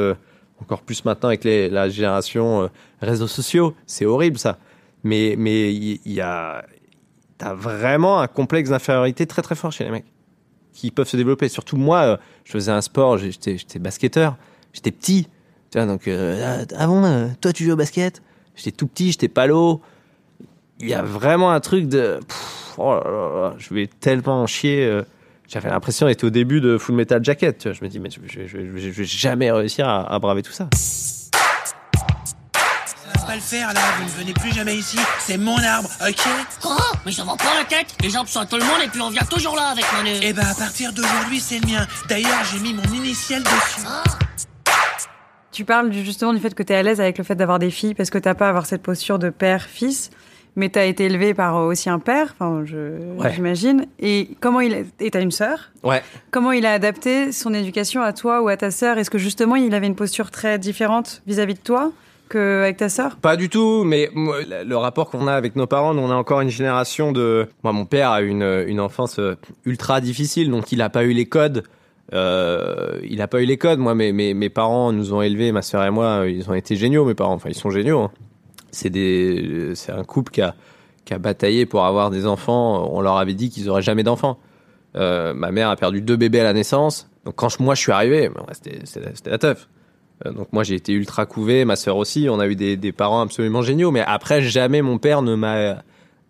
Encore 0.61 0.83
plus 0.83 1.05
maintenant 1.05 1.29
avec 1.29 1.45
la 1.45 1.88
génération 1.88 2.62
euh, 2.62 2.69
réseaux 3.00 3.27
sociaux. 3.27 3.75
C'est 3.87 4.05
horrible 4.05 4.38
ça. 4.38 4.59
Mais 5.05 5.37
mais 5.38 5.73
il 5.73 6.12
y, 6.12 6.21
a 6.21 6.65
t'as 7.38 7.55
vraiment 7.55 8.21
un 8.21 8.27
complexe 8.27 8.71
d'infériorité 8.71 9.27
très 9.27 9.43
très 9.43 9.55
fort 9.55 9.73
chez 9.73 9.85
les 9.85 9.91
mecs 9.91 10.07
qui 10.73 10.91
peuvent 10.91 11.09
se 11.09 11.17
développer. 11.17 11.49
Surtout 11.49 11.77
moi, 11.77 12.00
euh, 12.00 12.17
je 12.45 12.53
faisais 12.53 12.71
un 12.71 12.81
sport, 12.81 13.19
j'étais, 13.19 13.59
j'étais 13.59 13.79
basketteur, 13.79 14.37
j'étais 14.73 14.93
petit. 14.93 15.29
Tu 15.71 15.79
vois, 15.79 15.87
donc, 15.87 16.07
euh, 16.07 16.65
ah 16.77 16.87
bon, 16.87 17.05
euh, 17.05 17.29
toi 17.41 17.53
tu 17.53 17.65
joues 17.65 17.73
au 17.73 17.77
basket? 17.77 18.23
J'étais 18.55 18.73
tout 18.73 18.87
petit, 18.87 19.12
j'étais 19.12 19.29
palo. 19.29 19.81
Il 20.81 20.88
y 20.88 20.95
a 20.95 21.03
vraiment 21.03 21.50
un 21.50 21.61
truc 21.61 21.88
de. 21.88 22.21
pff, 22.27 22.75
oh 22.79 22.95
là 22.95 23.11
là, 23.11 23.55
je 23.59 23.75
vais 23.75 23.88
tellement 23.88 24.43
en 24.43 24.47
chier. 24.47 25.03
J'avais 25.49 25.71
l'impression 25.71 26.07
d'être 26.07 26.25
au 26.25 26.31
début 26.31 26.61
de 26.61 26.76
Full 26.76 26.95
Metal 26.95 27.25
Jacket. 27.25 27.57
Tu 27.59 27.69
vois. 27.69 27.73
Je 27.78 27.83
me 27.83 27.88
dis, 27.88 27.99
mais 27.99 28.11
je, 28.11 28.21
je- 28.26 28.47
je- 28.47 28.59
je- 28.76 28.78
je 28.78 28.90
vais 28.90 29.05
jamais 29.05 29.50
réussir 29.50 29.88
à, 29.88 30.12
à 30.12 30.19
braver 30.19 30.43
tout 30.43 30.52
ça. 30.52 30.69
Ça 30.75 31.31
va 33.14 33.26
pas 33.26 33.35
le 33.35 33.40
faire 33.40 33.73
là, 33.73 33.81
vous 33.99 34.05
ne 34.05 34.09
venez 34.11 34.33
plus 34.35 34.52
jamais 34.55 34.76
ici, 34.76 34.99
c'est 35.21 35.38
mon 35.38 35.57
arbre, 35.59 35.88
ok? 36.07 36.23
Quoi 36.62 36.76
Mais 37.07 37.12
ça 37.12 37.25
va 37.25 37.37
pas 37.37 37.55
la 37.59 37.64
tête 37.64 37.95
Les 38.02 38.14
arbres 38.17 38.28
sont 38.28 38.40
à 38.40 38.47
tout 38.47 38.57
le 38.57 38.64
monde 38.64 38.81
et 38.85 38.88
puis 38.88 39.00
on 39.00 39.11
vient 39.11 39.23
toujours 39.25 39.55
là 39.57 39.69
avec 39.69 39.85
mon 39.97 40.02
nez. 40.02 40.19
Eh 40.23 40.33
ben 40.33 40.45
à 40.47 40.55
partir 40.55 40.93
d'aujourd'hui 40.93 41.40
c'est 41.40 41.59
le 41.61 41.67
mien. 41.67 41.87
D'ailleurs 42.09 42.45
j'ai 42.52 42.59
mis 42.61 42.75
mon 42.75 42.83
initiale 42.95 43.43
dessus. 43.43 43.87
Tu 45.52 45.64
parles 45.64 45.93
justement 45.93 46.33
du 46.35 46.40
fait 46.40 46.55
que 46.55 46.62
tu 46.62 46.73
es 46.73 46.76
à 46.76 46.83
l'aise 46.83 47.00
avec 47.00 47.19
le 47.19 47.25
fait 47.25 47.35
d'avoir 47.35 47.59
des 47.59 47.71
filles 47.71 47.95
parce 47.95 48.11
que 48.11 48.19
t'as 48.19 48.35
pas 48.35 48.47
à 48.47 48.49
avoir 48.50 48.67
cette 48.67 48.83
posture 48.83 49.19
de 49.19 49.28
père-fils, 49.31 50.11
mais 50.57 50.69
tu 50.71 50.78
as 50.78 50.85
été 50.87 51.05
élevé 51.05 51.35
par 51.35 51.57
euh, 51.57 51.67
aussi 51.69 51.88
un 51.90 51.99
père, 51.99 52.35
enfin, 52.38 52.62
je- 52.64 53.17
Ouais. 53.21 53.33
j'imagine. 53.35 53.87
Et 54.00 54.31
comment 54.40 54.61
il 54.61 54.75
a- 54.75 54.78
et 55.00 55.11
t'as 55.11 55.21
une 55.21 55.31
sœur 55.31 55.71
Ouais. 55.85 56.02
Comment 56.31 56.52
il 56.52 56.67
a 56.67 56.73
adapté 56.73 57.33
son 57.33 57.55
éducation 57.55 58.02
à 58.02 58.12
toi 58.12 58.43
ou 58.43 58.49
à 58.49 58.57
ta 58.57 58.71
sœur? 58.71 58.99
Est-ce 58.99 59.11
que 59.11 59.19
justement 59.19 59.57
il 59.57 59.75
avait 59.75 59.87
une 59.87 59.95
posture 59.95 60.31
très 60.31 60.59
différente 60.59 61.23
vis-à-vis 61.26 61.55
de 61.55 61.61
toi 61.61 61.93
qu'avec 62.31 62.76
ta 62.76 62.88
sœur? 62.88 63.17
Pas 63.17 63.37
du 63.37 63.49
tout, 63.49 63.85
mais 63.85 64.11
moi, 64.14 64.38
le 64.67 64.76
rapport 64.76 65.11
qu'on 65.11 65.26
a 65.28 65.33
avec 65.33 65.57
nos 65.57 65.67
parents, 65.67 65.97
on 65.97 66.11
a 66.11 66.14
encore 66.14 66.40
une 66.40 66.50
génération 66.50 67.12
de. 67.12 67.49
Moi, 67.64 67.73
mon 67.73 67.85
père 67.87 68.11
a 68.11 68.21
une, 68.23 68.64
une 68.67 68.81
enfance 68.81 69.19
euh, 69.19 69.37
ultra 69.64 70.00
difficile, 70.00 70.50
donc 70.50 70.73
il 70.73 70.78
n'a 70.78 70.90
pas 70.90 71.05
eu 71.05 71.12
les 71.12 71.26
codes. 71.26 71.62
Euh, 72.14 72.99
il 73.09 73.19
n'a 73.19 73.28
pas 73.28 73.40
eu 73.43 73.45
les 73.45 73.59
codes. 73.59 73.78
Moi, 73.78 73.95
mes, 73.95 74.12
mes, 74.12 74.35
mes 74.35 74.49
parents 74.49 74.93
nous 74.93 75.12
ont 75.12 75.21
élevés, 75.23 75.52
ma 75.52 75.62
sœur 75.62 75.85
et 75.85 75.90
moi, 75.90 76.25
ils 76.26 76.49
ont 76.50 76.55
été 76.55 76.75
géniaux, 76.76 77.05
mes 77.05 77.14
parents. 77.14 77.35
Enfin, 77.35 77.50
ils 77.50 77.55
sont 77.55 77.71
géniaux. 77.71 78.00
hein. 78.00 78.11
C'est 78.70 78.90
c'est 79.75 79.92
un 79.92 80.04
couple 80.04 80.30
qui 80.32 80.40
a, 80.42 80.54
qui 81.04 81.14
a 81.14 81.18
bataillé 81.18 81.66
pour 81.66 81.84
avoir 81.84 82.10
des 82.10 82.26
enfants. 82.26 82.88
On 82.92 83.00
leur 83.00 83.16
avait 83.16 83.34
dit 83.34 83.50
qu'ils 83.50 83.68
auraient 83.70 83.82
jamais 83.82 84.02
d'enfants. 84.02 84.38
Euh, 84.96 85.34
ma 85.34 85.50
mère 85.52 85.68
a 85.70 85.76
perdu 85.76 86.00
deux 86.02 86.16
bébés 86.16 86.40
à 86.40 86.44
la 86.44 86.52
naissance. 86.52 87.08
Donc 87.25 87.34
quand 87.37 87.48
je- 87.48 87.62
moi 87.62 87.75
je 87.75 87.80
suis 87.80 87.92
arrivé, 87.92 88.30
c'était 88.52 89.30
la- 89.30 89.38
teuf. 89.38 89.68
Euh, 90.26 90.32
donc 90.32 90.52
moi 90.52 90.64
j'ai 90.64 90.75
été 90.75 90.92
ultra 90.92 91.26
couvé, 91.26 91.64
ma 91.64 91.76
sœur 91.76 91.96
aussi. 91.96 92.28
On 92.30 92.40
a 92.40 92.46
eu 92.46 92.56
des, 92.56 92.76
des 92.76 92.92
parents 92.92 93.20
absolument 93.22 93.62
géniaux. 93.62 93.90
Mais 93.90 94.00
après 94.00 94.42
jamais 94.42 94.82
mon 94.82 94.98
père 94.98 95.22
ne 95.22 95.34
m'a 95.34 95.82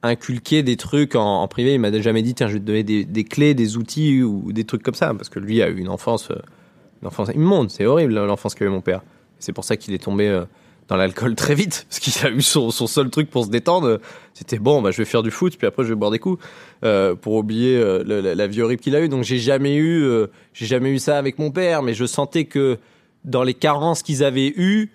inculqué 0.02 0.62
des 0.62 0.76
trucs 0.76 1.14
en, 1.16 1.42
en 1.42 1.48
privé. 1.48 1.74
Il 1.74 1.80
m'a 1.80 1.92
jamais 2.00 2.22
dit 2.22 2.34
tiens 2.34 2.48
je 2.48 2.54
vais 2.54 2.60
te 2.60 2.64
donner 2.64 2.82
des, 2.84 3.24
clés, 3.24 3.54
des 3.54 3.76
outils 3.76 4.22
ou 4.22 4.52
des 4.52 4.64
trucs 4.64 4.82
comme 4.82 4.94
ça 4.94 5.12
parce 5.14 5.28
que 5.28 5.38
lui 5.40 5.60
a 5.62 5.68
eu 5.68 5.78
une 5.78 5.88
enfance, 5.88 6.30
euh, 6.30 6.36
une 7.02 7.08
enfance 7.08 7.30
immonde. 7.34 7.70
C'est 7.70 7.86
horrible 7.86 8.14
l'enfance 8.14 8.54
qu'avait 8.54 8.70
mon 8.70 8.80
père. 8.80 9.02
C'est 9.38 9.52
pour 9.52 9.64
ça 9.64 9.76
qu'il 9.76 9.94
est 9.94 10.02
tombé 10.02 10.28
dans 10.88 10.96
l'alcool 10.96 11.34
très 11.34 11.54
vite 11.54 11.86
parce 11.90 12.00
qu'il 12.00 12.26
a 12.26 12.30
eu 12.30 12.42
son, 12.42 12.70
seul 12.70 13.10
truc 13.10 13.30
pour 13.30 13.44
se 13.44 13.50
détendre. 13.50 14.00
C'était 14.34 14.58
bon 14.58 14.80
bah 14.82 14.90
je 14.90 14.98
vais 14.98 15.04
faire 15.04 15.22
du 15.22 15.30
foot 15.30 15.56
puis 15.56 15.66
après 15.66 15.84
je 15.84 15.88
vais 15.90 15.94
boire 15.94 16.10
des 16.10 16.18
coups 16.18 16.42
euh, 16.84 17.14
pour 17.14 17.34
oublier 17.34 17.76
euh, 17.76 18.02
la, 18.06 18.34
la 18.34 18.46
vie 18.46 18.62
horrible 18.62 18.80
qu'il 18.80 18.96
a 18.96 19.00
eu. 19.02 19.08
Donc 19.08 19.24
j'ai 19.24 19.38
jamais 19.38 19.76
eu, 19.76 20.02
euh, 20.02 20.28
j'ai 20.54 20.66
jamais 20.66 20.90
eu 20.90 20.98
ça 20.98 21.18
avec 21.18 21.38
mon 21.38 21.50
père, 21.50 21.82
mais 21.82 21.94
je 21.94 22.04
sentais 22.06 22.44
que 22.44 22.78
dans 23.24 23.42
les 23.42 23.54
carences 23.54 24.02
qu'ils 24.02 24.24
avaient 24.24 24.52
eues, 24.56 24.90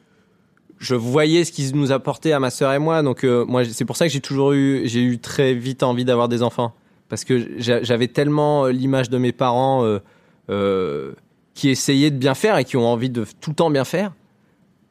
je 0.79 0.95
voyais 0.95 1.43
ce 1.45 1.51
qu'ils 1.51 1.75
nous 1.75 1.91
apportaient 1.91 2.31
à 2.31 2.39
ma 2.39 2.50
sœur 2.50 2.73
et 2.73 2.79
moi. 2.79 3.03
Donc 3.03 3.23
moi, 3.23 3.63
c'est 3.65 3.85
pour 3.85 3.95
ça 3.95 4.05
que 4.07 4.12
j'ai 4.12 4.21
toujours 4.21 4.53
eu, 4.53 4.81
j'ai 4.85 5.01
eu 5.01 5.19
très 5.19 5.53
vite 5.53 5.83
envie 5.83 6.03
d'avoir 6.05 6.27
des 6.29 6.41
enfants 6.41 6.73
parce 7.09 7.23
que 7.23 7.59
j'a- 7.59 7.83
j'avais 7.83 8.07
tellement 8.07 8.65
l'image 8.67 9.09
de 9.09 9.17
mes 9.17 9.31
parents 9.31 9.85
qui 11.53 11.69
essayaient 11.69 12.12
de 12.12 12.17
bien 12.17 12.33
faire 12.33 12.57
et 12.57 12.65
qui 12.65 12.77
ont 12.77 12.88
envie 12.88 13.09
de 13.09 13.25
tout 13.39 13.51
le 13.51 13.55
temps 13.55 13.69
bien 13.69 13.85
faire. 13.85 14.12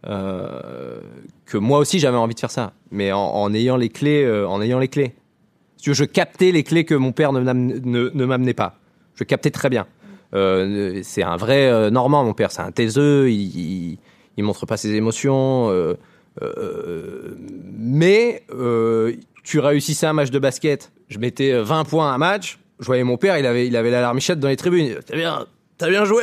Euh, 0.09 1.01
que 1.47 1.59
moi 1.59 1.79
aussi 1.79 1.99
j'avais 1.99 2.17
envie 2.17 2.35
de 2.35 2.41
faire 2.41 2.51
ça, 2.51 2.73
mais 2.91 3.13
en, 3.13 3.53
ayant 3.55 3.77
les 3.77 3.89
clés, 3.89 4.25
euh, 4.25 4.49
en 4.49 4.61
ayant 4.61 4.79
les 4.79 4.89
clés. 4.89 5.15
Veux, 5.85 5.95
je 5.95 6.05
captais 6.05 6.53
les 6.53 6.63
clés 6.63 6.85
que 6.85 6.95
mon 6.95 7.13
père 7.13 7.33
ne, 7.33 7.41
ne, 7.41 8.25
m'amenait 8.25 8.55
pas. 8.55 8.77
Je 9.17 9.25
captais 9.25 9.51
très 9.51 9.69
bien. 9.69 9.87
Euh, 10.35 11.01
c'est 11.03 11.23
un 11.25 11.37
vrai 11.37 11.69
euh, 11.69 11.91
Normand, 11.91 12.25
mon 12.25 12.35
père. 12.35 12.53
C'est 12.53 12.63
un 12.63 12.71
taiseux. 12.71 13.31
Il, 13.31 13.57
il, 13.57 13.99
il 14.37 14.45
montre 14.45 14.65
pas 14.65 14.77
ses 14.77 14.95
émotions. 14.95 15.71
euh, 15.71 15.95
euh, 16.41 17.37
mais 17.77 18.45
euh, 18.55 19.15
tu 19.45 19.59
réussissais 19.59 20.07
un 20.07 20.13
match 20.13 20.31
de 20.31 20.39
basket. 20.39 20.93
Je 21.09 21.19
mettais 21.19 21.53
euh, 21.53 21.63
20 21.63 21.85
points 21.85 22.15
à 22.15 22.19
match. 22.19 22.59
Je 22.81 22.87
voyais 22.87 23.05
mon 23.05 23.17
père. 23.17 23.37
Il 23.39 23.47
avait, 23.47 23.67
il 23.67 23.77
avait 23.77 23.91
la 23.91 24.01
larmichette 24.01 24.41
dans 24.41 24.49
les 24.49 24.57
tribunes. 24.57 24.97
T'as 25.05 25.17
bien, 25.17 25.47
t'as 25.79 25.91
bien 25.91 26.05
joué. 26.05 26.23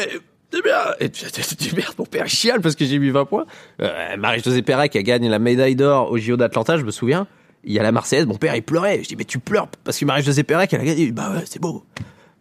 T'as 0.52 0.62
bien. 0.62 0.78
Et 1.00 1.10
tu 1.10 1.26
tu- 1.58 1.76
merde, 1.76 1.94
mon 1.98 2.06
père 2.06 2.28
chiale 2.28 2.62
parce 2.62 2.76
que 2.76 2.86
j'ai 2.86 2.98
mis 3.00 3.10
20 3.12 3.26
points. 3.26 3.46
Euh, 3.82 4.18
Marie-Josée 4.18 4.62
Perret 4.64 4.90
qui 4.90 4.98
a 4.98 5.04
gagné 5.04 5.30
la 5.30 5.40
médaille 5.40 5.76
d'or 5.76 6.12
au 6.12 6.18
JO 6.18 6.38
d'Atlanta, 6.38 6.78
je 6.78 6.84
me 6.84 6.92
souviens. 6.92 7.28
Il 7.64 7.74
y 7.74 7.80
a 7.80 7.84
la 7.84 7.92
Marseillaise, 7.92 8.26
mon 8.26 8.36
père 8.38 8.56
il 8.56 8.64
pleurait. 8.64 9.02
Je 9.04 9.10
dis 9.10 9.16
mais 9.16 9.26
tu 9.26 9.38
pleures 9.40 9.68
parce 9.84 9.98
que 10.00 10.06
Marie-Josée 10.06 10.44
Perret 10.44 10.68
qui 10.68 10.76
a 10.76 10.80
gagné. 10.80 10.96
Dit, 10.96 11.12
Bah 11.12 11.32
ouais, 11.36 11.44
c'est 11.46 11.60
beau. 11.62 11.84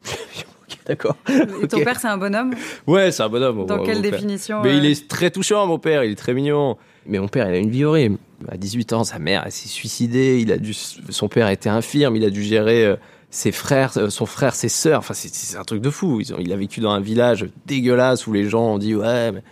D'accord. 0.86 1.16
Et 1.62 1.68
ton 1.68 1.82
père, 1.84 2.00
c'est 2.00 2.08
un 2.08 2.16
bonhomme? 2.16 2.54
Ouais, 2.86 3.10
c'est 3.12 3.22
un 3.22 3.28
bonhomme. 3.28 3.66
Dans 3.66 3.82
quelle 3.82 4.00
définition 4.00 4.62
Mais 4.62 4.70
euh, 4.70 4.74
il 4.78 4.86
est 4.86 5.06
très 5.08 5.30
touchant, 5.30 5.66
mon 5.66 5.78
père. 5.78 6.02
Il 6.02 6.12
est 6.12 6.16
très 6.16 6.32
mignon. 6.32 6.78
Mais 7.06 7.18
mon 7.18 7.28
père, 7.28 7.46
il 7.48 7.54
a 7.54 7.58
une 7.58 7.68
vie 7.70 7.84
horrible. 7.84 8.16
À 8.50 8.56
18 8.56 8.92
ans, 8.94 9.04
sa 9.04 9.18
mère, 9.18 9.42
elle 9.44 9.52
s'est 9.52 9.68
suicidée. 9.68 10.38
Il 10.40 10.50
a 10.50 10.56
dû, 10.56 10.72
son 10.74 11.28
père 11.28 11.48
était 11.50 11.68
infirme. 11.68 12.16
Il 12.16 12.24
a 12.24 12.30
dû 12.30 12.42
gérer 12.42 12.86
euh, 12.86 12.96
ses 13.30 13.52
frères, 13.52 13.96
euh, 13.96 14.10
son 14.10 14.26
frère, 14.26 14.54
ses 14.54 14.68
sœurs. 14.68 15.00
Enfin, 15.00 15.14
c'est, 15.14 15.56
un 15.56 15.64
truc 15.64 15.80
de 15.82 15.90
fou. 15.90 16.20
Ils 16.20 16.34
ont- 16.34 16.38
il 16.38 16.52
a 16.52 16.56
vécu 16.56 16.80
dans 16.80 16.90
un 16.90 17.00
village 17.00 17.46
dégueulasse 17.66 18.26
où 18.26 18.32
les 18.32 18.48
gens 18.48 18.74
ont 18.74 18.78
dit 18.78 18.94
ouais, 18.94 19.32
mais 19.32 19.42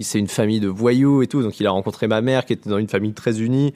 c'est 0.00 0.18
une 0.18 0.28
famille 0.28 0.60
de 0.60 0.68
voyous 0.68 1.22
et 1.22 1.26
tout. 1.26 1.42
Donc, 1.42 1.60
il 1.60 1.66
a 1.66 1.70
rencontré 1.70 2.06
ma 2.06 2.20
mère 2.20 2.44
qui 2.44 2.52
était 2.54 2.70
dans 2.70 2.78
une 2.78 2.88
famille 2.88 3.12
très 3.12 3.40
unie. 3.40 3.74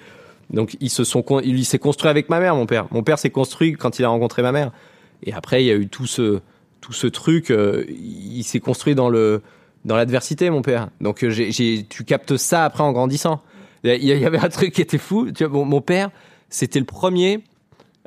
Donc, 0.50 0.76
ils 0.80 0.90
se 0.90 1.04
sont, 1.04 1.24
il 1.44 1.64
s'est 1.64 1.78
construit 1.78 2.10
avec 2.10 2.28
ma 2.28 2.40
mère, 2.40 2.56
mon 2.56 2.66
père. 2.66 2.86
Mon 2.90 3.02
père 3.02 3.18
s'est 3.18 3.30
construit 3.30 3.74
quand 3.74 3.98
il 3.98 4.04
a 4.04 4.08
rencontré 4.08 4.42
ma 4.42 4.52
mère. 4.52 4.72
Et 5.22 5.32
après, 5.32 5.62
il 5.62 5.66
y 5.66 5.70
a 5.70 5.74
eu 5.74 5.88
tout 5.88 6.06
ce, 6.06 6.40
tout 6.80 6.92
ce 6.92 7.06
truc. 7.06 7.50
euh, 7.50 7.84
il 7.88 8.42
s'est 8.42 8.60
construit 8.60 8.94
dans 8.94 9.08
le, 9.08 9.42
dans 9.84 9.96
l'adversité, 9.96 10.50
mon 10.50 10.62
père. 10.62 10.88
Donc, 11.00 11.22
euh, 11.22 11.30
j'ai, 11.30 11.86
tu 11.88 12.04
captes 12.04 12.36
ça 12.36 12.64
après 12.64 12.82
en 12.82 12.92
grandissant. 12.92 13.42
Il 13.84 14.04
y, 14.04 14.12
avait 14.24 14.38
un 14.38 14.48
truc 14.48 14.74
qui 14.74 14.82
était 14.82 14.98
fou. 14.98 15.30
Tu 15.32 15.44
vois, 15.44 15.64
mon 15.64 15.80
père, 15.80 16.10
c'était 16.48 16.80
le 16.80 16.84
premier. 16.84 17.42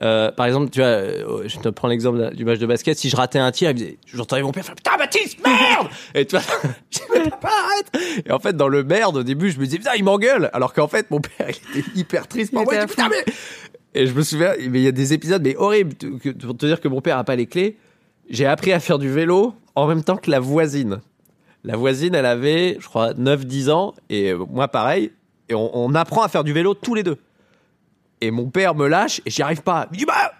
Euh, 0.03 0.31
par 0.31 0.47
exemple, 0.47 0.69
tu 0.69 0.79
vois, 0.79 0.87
euh, 0.87 1.43
je 1.47 1.57
te 1.59 1.69
prends 1.69 1.87
l'exemple 1.87 2.35
du 2.35 2.43
match 2.43 2.59
de 2.59 2.65
basket. 2.65 2.97
Si 2.97 3.09
je 3.09 3.15
ratais 3.15 3.39
un 3.39 3.51
tir, 3.51 3.73
j'entendais 4.13 4.41
mon 4.41 4.51
père 4.51 4.65
faire 4.65 4.75
putain 4.75 4.97
Baptiste, 4.97 5.39
merde 5.45 5.87
Et 6.15 6.25
tu 6.25 6.35
vois, 6.35 6.45
je 6.91 7.29
pas 7.29 7.51
arrête. 7.65 8.25
Et 8.25 8.31
en 8.31 8.39
fait, 8.39 8.57
dans 8.57 8.67
le 8.67 8.83
merde, 8.83 9.17
au 9.17 9.23
début, 9.23 9.49
je 9.51 9.59
me 9.59 9.65
disais 9.65 9.77
putain, 9.77 9.93
il 9.95 10.03
m'engueule. 10.03 10.49
Alors 10.51 10.73
qu'en 10.73 10.89
fait, 10.89 11.09
mon 11.09 11.21
père, 11.21 11.47
il 11.49 11.79
était 11.79 11.89
hyper 11.95 12.27
triste. 12.27 12.53
Pour 12.53 12.65
moi. 12.65 12.75
dit, 12.75 12.87
putain, 12.87 13.07
mais 13.07 13.33
et 13.95 14.07
je 14.07 14.13
me 14.13 14.23
souviens, 14.23 14.53
mais 14.69 14.79
il 14.79 14.83
y 14.83 14.87
a 14.87 14.91
des 14.91 15.13
épisodes 15.13 15.43
mais 15.43 15.55
horribles 15.55 15.95
pour 15.95 16.57
te 16.57 16.65
dire 16.65 16.81
que 16.81 16.87
mon 16.87 16.99
père 16.99 17.17
a 17.17 17.23
pas 17.23 17.35
les 17.35 17.45
clés. 17.45 17.77
J'ai 18.29 18.47
appris 18.47 18.73
à 18.73 18.79
faire 18.79 18.97
du 18.97 19.09
vélo 19.09 19.53
en 19.75 19.87
même 19.87 20.03
temps 20.03 20.17
que 20.17 20.31
la 20.31 20.39
voisine. 20.39 20.99
La 21.63 21.77
voisine, 21.77 22.15
elle 22.15 22.25
avait, 22.25 22.77
je 22.79 22.87
crois, 22.87 23.13
9-10 23.13 23.69
ans 23.69 23.93
et 24.09 24.33
moi 24.33 24.67
pareil. 24.67 25.11
Et 25.47 25.53
on, 25.53 25.77
on 25.77 25.93
apprend 25.93 26.23
à 26.23 26.27
faire 26.27 26.43
du 26.43 26.51
vélo 26.51 26.73
tous 26.73 26.95
les 26.95 27.03
deux. 27.03 27.17
Et 28.23 28.31
mon 28.31 28.49
père 28.49 28.73
me 28.73 28.87
lâche 28.87 29.19
et 29.25 29.29
j'y 29.29 29.41
arrive 29.41 29.61
pas. 29.63 29.87
Il 29.91 29.95
me 29.95 29.99
dit 29.99 30.05
bah 30.05 30.31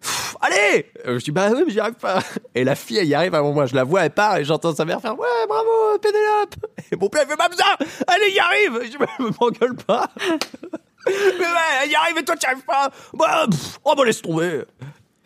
pff, 0.00 0.36
allez 0.40 0.90
Euh, 1.06 1.18
Je 1.20 1.24
dis 1.24 1.30
bah 1.30 1.48
oui 1.54 1.62
mais 1.64 1.72
j'y 1.72 1.78
arrive 1.78 1.94
pas. 1.94 2.18
Et 2.56 2.64
la 2.64 2.74
fille 2.74 2.98
elle 2.98 3.06
y 3.06 3.14
arrive 3.14 3.34
avant 3.36 3.52
moi. 3.52 3.66
Je 3.66 3.74
la 3.76 3.84
vois 3.84 4.04
elle 4.04 4.10
part 4.10 4.36
et 4.38 4.44
j'entends 4.44 4.74
sa 4.74 4.84
mère 4.84 5.00
faire 5.00 5.16
ouais 5.16 5.28
bravo 5.48 5.70
Pénélope. 6.02 6.54
Et 6.90 6.96
mon 6.96 7.08
père 7.08 7.22
il 7.24 7.30
fait 7.30 7.36
pas 7.36 7.48
besoin. 7.48 7.66
Allez 8.08 8.32
y 8.32 8.38
arrive. 8.40 8.80
Je 8.84 8.90
dis 8.90 8.96
bah 8.98 9.06
m'engueule 9.40 9.76
pas. 9.76 10.08
Mais 11.06 11.12
ouais, 11.12 11.70
elle 11.84 11.90
y 11.90 11.94
arrive 11.94 12.18
et 12.18 12.24
toi 12.24 12.34
tu 12.36 12.46
arrives 12.46 12.64
pas. 12.64 12.90
Bah, 13.12 13.46
pff, 13.48 13.78
oh 13.84 13.94
bah 13.96 14.04
laisse 14.04 14.22
tomber. 14.22 14.62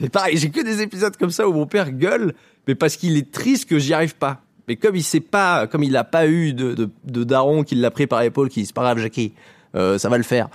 C'est 0.00 0.10
pareil, 0.10 0.36
j'ai 0.36 0.50
que 0.50 0.60
des 0.60 0.82
épisodes 0.82 1.16
comme 1.16 1.30
ça 1.30 1.48
où 1.48 1.52
mon 1.52 1.66
père 1.66 1.90
gueule, 1.90 2.34
mais 2.66 2.74
parce 2.74 2.96
qu'il 2.96 3.16
est 3.16 3.32
triste 3.32 3.68
que 3.68 3.78
j'y 3.78 3.94
arrive 3.94 4.14
pas. 4.16 4.42
Mais 4.68 4.76
comme 4.76 4.94
il 4.94 5.02
sait 5.02 5.20
pas, 5.20 5.66
comme 5.66 5.82
il 5.82 5.96
a 5.96 6.04
pas 6.04 6.26
eu 6.26 6.52
de, 6.52 6.74
de, 6.74 6.90
de 7.04 7.24
daron 7.24 7.64
qui 7.64 7.74
l'a 7.74 7.90
pris 7.90 8.06
par 8.06 8.20
l'épaule, 8.20 8.48
qui 8.50 8.60
dit 8.60 8.66
c'est 8.66 8.74
pas 8.74 8.82
grave 8.82 8.98
Jackie, 8.98 9.32
euh, 9.74 9.96
ça 9.98 10.08
va 10.08 10.18
le 10.18 10.22
faire. 10.24 10.48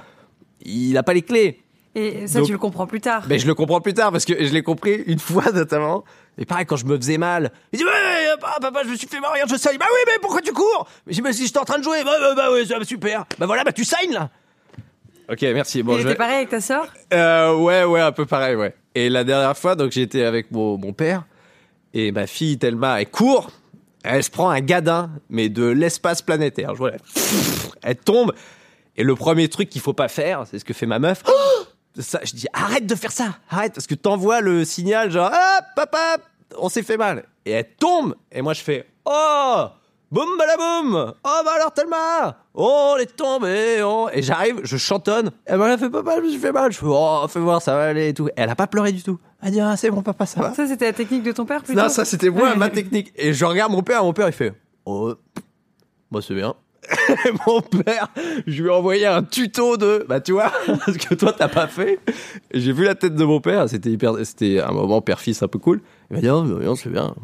Il 0.63 0.97
a 0.97 1.03
pas 1.03 1.13
les 1.13 1.21
clés. 1.21 1.59
Et 1.95 2.25
ça, 2.27 2.39
Donc- 2.39 2.47
tu 2.47 2.51
le 2.53 2.57
comprends 2.57 2.87
plus 2.87 3.01
tard. 3.01 3.25
Mais 3.29 3.37
je 3.37 3.45
le 3.45 3.53
comprends 3.53 3.79
plus 3.81 3.93
tard 3.93 4.11
parce 4.11 4.25
que 4.25 4.33
je 4.45 4.51
l'ai 4.51 4.63
compris 4.63 5.03
une 5.05 5.19
fois 5.19 5.51
notamment. 5.51 6.03
Et 6.39 6.45
pareil, 6.45 6.65
quand 6.65 6.75
je 6.77 6.85
me 6.85 6.95
faisais 6.97 7.19
mal, 7.19 7.51
il 7.71 7.77
dit, 7.77 7.85
ouais, 7.85 7.91
papa, 8.41 8.57
papa, 8.59 8.81
je 8.83 8.89
me 8.89 8.95
suis 8.95 9.07
fait 9.07 9.19
mal, 9.19 9.29
regarde, 9.31 9.51
je 9.51 9.55
saigne. 9.57 9.77
Bah 9.77 9.85
oui, 9.91 9.99
mais 10.07 10.17
pourquoi 10.19 10.41
tu 10.41 10.51
cours? 10.51 10.87
Mais 11.05 11.13
je 11.13 11.17
dis, 11.17 11.21
mais 11.21 11.31
si 11.33 11.45
j'étais 11.45 11.59
en 11.59 11.63
train 11.65 11.77
de 11.77 11.83
jouer, 11.83 12.03
bah, 12.03 12.13
bah, 12.19 12.33
bah 12.35 12.51
ouais, 12.51 12.65
ça, 12.65 12.83
super. 12.83 13.25
Bah 13.37 13.45
voilà, 13.45 13.63
bah 13.63 13.71
tu 13.71 13.83
saignes, 13.83 14.13
là. 14.13 14.31
Ok, 15.29 15.41
merci. 15.43 15.83
Bon, 15.83 15.97
Et 15.97 16.01
je 16.01 16.07
vais- 16.07 16.15
pareil 16.15 16.37
avec 16.37 16.49
ta 16.49 16.59
sœur? 16.61 16.87
Euh, 17.13 17.55
ouais, 17.55 17.83
ouais, 17.83 18.01
un 18.01 18.11
peu 18.11 18.25
pareil, 18.25 18.55
ouais. 18.55 18.73
Et 18.95 19.09
la 19.09 19.23
dernière 19.23 19.55
fois, 19.57 19.75
donc 19.75 19.91
j'étais 19.91 20.23
avec 20.23 20.51
mon, 20.51 20.77
mon 20.79 20.91
père 20.93 21.23
et 21.93 22.11
ma 22.11 22.25
fille 22.25 22.57
Thelma, 22.57 22.99
elle 22.99 23.09
court, 23.11 23.51
elle 24.03 24.23
se 24.23 24.31
prend 24.31 24.49
un 24.49 24.59
gadin, 24.61 25.11
mais 25.29 25.49
de 25.49 25.65
l'espace 25.65 26.21
planétaire. 26.23 26.71
Je 26.73 26.77
vois, 26.79 26.91
elle, 26.93 26.99
elle 27.83 27.95
tombe. 27.97 28.33
Et 28.95 29.03
le 29.03 29.15
premier 29.15 29.49
truc 29.49 29.69
qu'il 29.69 29.81
faut 29.81 29.93
pas 29.93 30.07
faire, 30.07 30.45
c'est 30.49 30.59
ce 30.59 30.65
que 30.65 30.73
fait 30.73 30.85
ma 30.85 30.99
meuf. 30.99 31.23
Oh 31.95 32.01
ça, 32.01 32.19
je 32.23 32.33
dis 32.33 32.47
arrête 32.53 32.87
de 32.87 32.95
faire 32.95 33.11
ça, 33.11 33.35
arrête 33.51 33.73
parce 33.75 33.85
que 33.85 33.93
t'envoies 33.93 34.41
le 34.41 34.65
signal 34.65 35.11
genre 35.11 35.29
ah 35.31 35.61
papa 35.75 36.17
on 36.57 36.67
s'est 36.67 36.81
fait 36.81 36.97
mal. 36.97 37.23
Et 37.45 37.51
elle 37.51 37.69
tombe, 37.79 38.15
et 38.31 38.41
moi 38.41 38.53
je 38.53 38.61
fais 38.61 38.87
Oh 39.05 39.65
Boum 40.11 40.37
balaboum 40.37 41.13
Oh 41.23 41.41
bah 41.45 41.51
alors 41.55 41.71
Thelma 41.73 42.37
Oh, 42.53 42.93
on 42.95 42.97
est 42.97 43.15
tombé 43.15 43.81
oh. 43.83 44.09
Et 44.13 44.21
j'arrive, 44.21 44.61
je 44.63 44.77
chantonne. 44.77 45.31
Elle 45.45 45.57
m'a 45.57 45.75
fait 45.77 45.89
pas 45.89 46.03
mal, 46.03 46.19
je 46.19 46.25
me 46.25 46.29
suis 46.29 46.39
fait 46.39 46.51
mal. 46.51 46.71
Je 46.71 46.77
fais 46.77 46.85
Oh, 46.87 47.25
fais 47.27 47.39
voir, 47.39 47.61
ça 47.61 47.75
va 47.75 47.85
aller 47.85 48.09
et 48.09 48.13
tout. 48.13 48.27
Et 48.27 48.33
elle 48.35 48.49
a 48.49 48.55
pas 48.55 48.67
pleuré 48.67 48.91
du 48.91 49.01
tout. 49.01 49.19
Elle 49.41 49.51
dit 49.51 49.59
Ah, 49.59 49.75
c'est 49.75 49.89
bon, 49.89 50.03
papa, 50.03 50.27
ça 50.27 50.39
va. 50.39 50.53
Ça, 50.53 50.67
c'était 50.67 50.85
la 50.85 50.93
technique 50.93 51.23
de 51.23 51.31
ton 51.31 51.45
père 51.45 51.63
plutôt 51.63 51.79
Non, 51.81 51.89
ça 51.89 52.05
c'était 52.05 52.29
moi, 52.29 52.55
ma 52.55 52.69
technique. 52.71 53.11
Et 53.15 53.33
je 53.33 53.43
regarde 53.43 53.71
mon 53.71 53.81
père, 53.81 54.03
mon 54.03 54.13
père 54.13 54.27
il 54.27 54.33
fait 54.33 54.53
Oh, 54.85 55.15
bah 56.11 56.19
c'est 56.21 56.35
bien. 56.35 56.55
Mon 57.47 57.61
père, 57.61 58.07
je 58.47 58.61
lui 58.61 58.69
ai 58.69 58.71
envoyé 58.73 59.05
un 59.05 59.23
tuto 59.23 59.77
de, 59.77 60.05
bah 60.07 60.19
tu 60.21 60.31
vois, 60.33 60.51
parce 60.67 60.97
que 60.97 61.13
toi 61.15 61.33
t'as 61.37 61.47
pas 61.47 61.67
fait. 61.67 61.99
J'ai 62.53 62.71
vu 62.73 62.83
la 62.83 62.95
tête 62.95 63.15
de 63.15 63.23
mon 63.23 63.39
père, 63.41 63.67
c'était 63.69 63.89
hyper, 63.89 64.13
c'était 64.23 64.59
un 64.59 64.71
moment 64.71 65.01
père-fils 65.01 65.41
un 65.43 65.47
peu 65.47 65.59
cool. 65.59 65.81
Il 66.09 66.15
m'a 66.15 66.21
dit, 66.21 66.29
oh, 66.29 66.43
non, 66.43 66.75
c'est 66.75 66.89
bien. 66.89 67.15